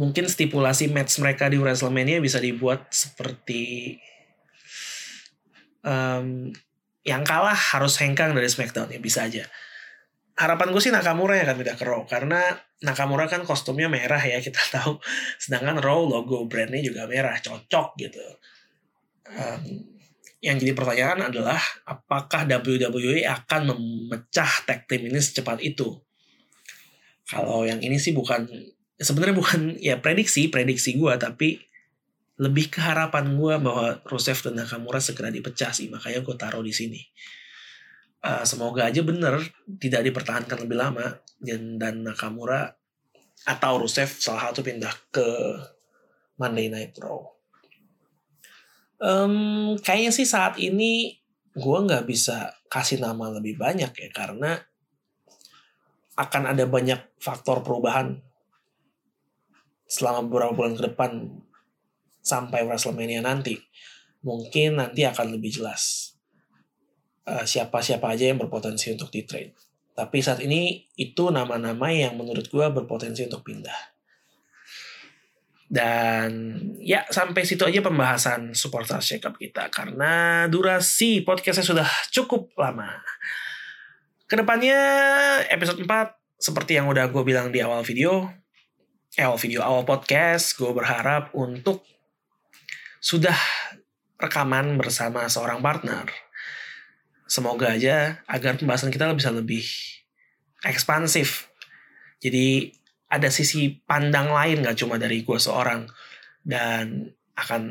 Mungkin 0.00 0.24
stipulasi 0.24 0.88
match 0.88 1.20
mereka 1.20 1.52
di 1.52 1.60
WrestleMania 1.60 2.16
bisa 2.24 2.40
dibuat 2.40 2.88
seperti 2.88 3.92
um, 5.84 6.48
yang 7.04 7.28
kalah 7.28 7.76
harus 7.76 8.00
hengkang 8.00 8.32
dari 8.32 8.48
SmackDown 8.48 8.88
ya 8.88 8.96
bisa 8.96 9.28
aja. 9.28 9.44
Harapan 10.40 10.72
gue 10.72 10.80
sih 10.80 10.88
Nakamura 10.88 11.36
yang 11.36 11.52
akan 11.52 11.56
pindah 11.60 11.76
ke 11.76 11.84
Raw 11.84 12.00
karena 12.08 12.40
Nakamura 12.80 13.28
kan 13.28 13.44
kostumnya 13.44 13.92
merah 13.92 14.20
ya 14.24 14.40
kita 14.40 14.60
tahu. 14.80 14.96
Sedangkan 15.36 15.76
Raw 15.84 16.00
logo 16.00 16.48
brandnya 16.48 16.80
juga 16.80 17.04
merah 17.04 17.36
cocok 17.36 17.88
gitu. 18.00 18.24
Um, 19.30 19.84
yang 20.40 20.56
jadi 20.56 20.72
pertanyaan 20.72 21.28
adalah 21.28 21.60
apakah 21.84 22.48
WWE 22.48 23.28
akan 23.28 23.76
memecah 23.76 24.64
tag 24.64 24.88
team 24.88 25.12
ini 25.12 25.20
secepat 25.20 25.60
itu? 25.60 26.00
Kalau 27.28 27.68
yang 27.68 27.84
ini 27.84 28.00
sih 28.00 28.16
bukan 28.16 28.48
sebenarnya 28.96 29.36
bukan 29.36 29.60
ya 29.92 30.00
prediksi 30.00 30.48
prediksi 30.48 30.96
gue 30.96 31.12
tapi 31.20 31.60
lebih 32.40 32.72
ke 32.72 32.80
harapan 32.80 33.36
gue 33.36 33.54
bahwa 33.60 34.00
Rusev 34.08 34.40
dan 34.40 34.64
Nakamura 34.64 34.96
segera 34.96 35.28
dipecah 35.28 35.76
sih 35.76 35.92
makanya 35.92 36.24
gue 36.24 36.36
taruh 36.40 36.64
di 36.64 36.72
sini. 36.72 37.04
Uh, 38.20 38.44
semoga 38.44 38.84
aja 38.84 39.00
bener 39.00 39.40
tidak 39.80 40.04
dipertahankan 40.04 40.60
lebih 40.68 40.76
lama 40.76 41.24
dan 41.40 41.80
dan 41.80 42.04
Nakamura 42.04 42.68
atau 43.48 43.80
Rusev 43.80 44.12
salah 44.20 44.52
satu 44.52 44.60
pindah 44.60 44.92
ke 45.08 45.24
Monday 46.36 46.68
Night 46.68 46.92
Raw. 47.00 47.16
Um, 49.00 49.72
kayaknya 49.80 50.12
sih 50.12 50.28
saat 50.28 50.60
ini 50.60 51.16
gue 51.56 51.78
nggak 51.88 52.04
bisa 52.04 52.52
kasih 52.68 53.00
nama 53.00 53.32
lebih 53.32 53.56
banyak 53.56 53.88
ya 53.88 54.08
karena 54.12 54.60
akan 56.20 56.52
ada 56.52 56.68
banyak 56.68 57.00
faktor 57.16 57.64
perubahan 57.64 58.20
selama 59.88 60.28
beberapa 60.28 60.52
bulan 60.52 60.76
ke 60.76 60.82
depan 60.92 61.40
sampai 62.20 62.68
WrestleMania 62.68 63.24
nanti. 63.24 63.56
Mungkin 64.20 64.76
nanti 64.76 65.08
akan 65.08 65.40
lebih 65.40 65.56
jelas 65.56 66.09
uh, 67.28 67.44
siapa-siapa 67.44 68.06
aja 68.14 68.30
yang 68.30 68.38
berpotensi 68.40 68.94
untuk 68.94 69.12
di 69.12 69.26
trade. 69.26 69.52
Tapi 69.92 70.18
saat 70.24 70.40
ini 70.40 70.86
itu 70.96 71.28
nama-nama 71.28 71.92
yang 71.92 72.16
menurut 72.16 72.48
gue 72.48 72.66
berpotensi 72.72 73.26
untuk 73.26 73.44
pindah. 73.44 74.00
Dan 75.70 76.58
ya 76.82 77.06
sampai 77.06 77.46
situ 77.46 77.62
aja 77.62 77.78
pembahasan 77.78 78.58
supporter 78.58 78.98
shake 78.98 79.22
up 79.22 79.38
kita 79.38 79.70
karena 79.70 80.44
durasi 80.50 81.22
podcastnya 81.22 81.62
sudah 81.62 81.88
cukup 82.10 82.50
lama. 82.58 82.98
Ke 84.26 84.34
depannya 84.34 84.78
episode 85.46 85.78
4 85.78 85.86
seperti 86.42 86.74
yang 86.74 86.90
udah 86.90 87.06
gue 87.06 87.22
bilang 87.22 87.54
di 87.54 87.62
awal 87.62 87.86
video, 87.86 88.32
eh, 89.14 89.22
awal 89.22 89.38
video 89.38 89.62
awal 89.62 89.86
podcast, 89.86 90.58
gue 90.58 90.72
berharap 90.74 91.30
untuk 91.38 91.86
sudah 92.98 93.36
rekaman 94.18 94.74
bersama 94.74 95.30
seorang 95.30 95.62
partner. 95.62 96.08
Semoga 97.30 97.78
aja 97.78 98.26
agar 98.26 98.58
pembahasan 98.58 98.90
kita 98.90 99.06
bisa 99.14 99.30
lebih 99.30 99.62
ekspansif. 100.66 101.46
Jadi 102.18 102.74
ada 103.06 103.30
sisi 103.30 103.78
pandang 103.86 104.34
lain 104.34 104.66
gak 104.66 104.82
cuma 104.82 104.98
dari 104.98 105.22
gue 105.22 105.38
seorang 105.38 105.86
dan 106.42 107.14
akan 107.38 107.62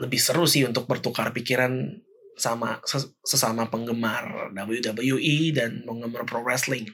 lebih 0.00 0.16
seru 0.16 0.48
sih 0.48 0.64
untuk 0.64 0.88
bertukar 0.88 1.28
pikiran 1.36 2.00
sama 2.40 2.80
sesama 3.22 3.68
penggemar 3.68 4.48
WWE 4.56 5.52
dan 5.52 5.84
penggemar 5.84 6.24
pro 6.24 6.40
wrestling 6.40 6.88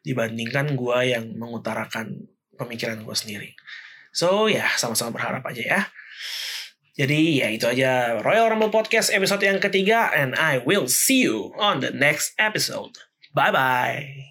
dibandingkan 0.00 0.72
gue 0.72 0.98
yang 1.12 1.36
mengutarakan 1.36 2.24
pemikiran 2.56 3.04
gue 3.04 3.16
sendiri. 3.16 3.52
So 4.10 4.48
ya 4.48 4.64
sama-sama 4.80 5.12
berharap 5.12 5.44
aja 5.44 5.60
ya. 5.62 5.80
Jadi 7.00 7.40
ya 7.40 7.48
itu 7.48 7.64
aja 7.64 8.20
Royal 8.20 8.52
Rumble 8.52 8.68
Podcast 8.68 9.08
episode 9.08 9.40
yang 9.40 9.56
ketiga 9.56 10.12
and 10.12 10.36
I 10.36 10.60
will 10.60 10.84
see 10.84 11.24
you 11.24 11.56
on 11.56 11.80
the 11.80 11.96
next 11.96 12.36
episode. 12.36 13.00
Bye 13.32 13.48
bye. 13.48 14.29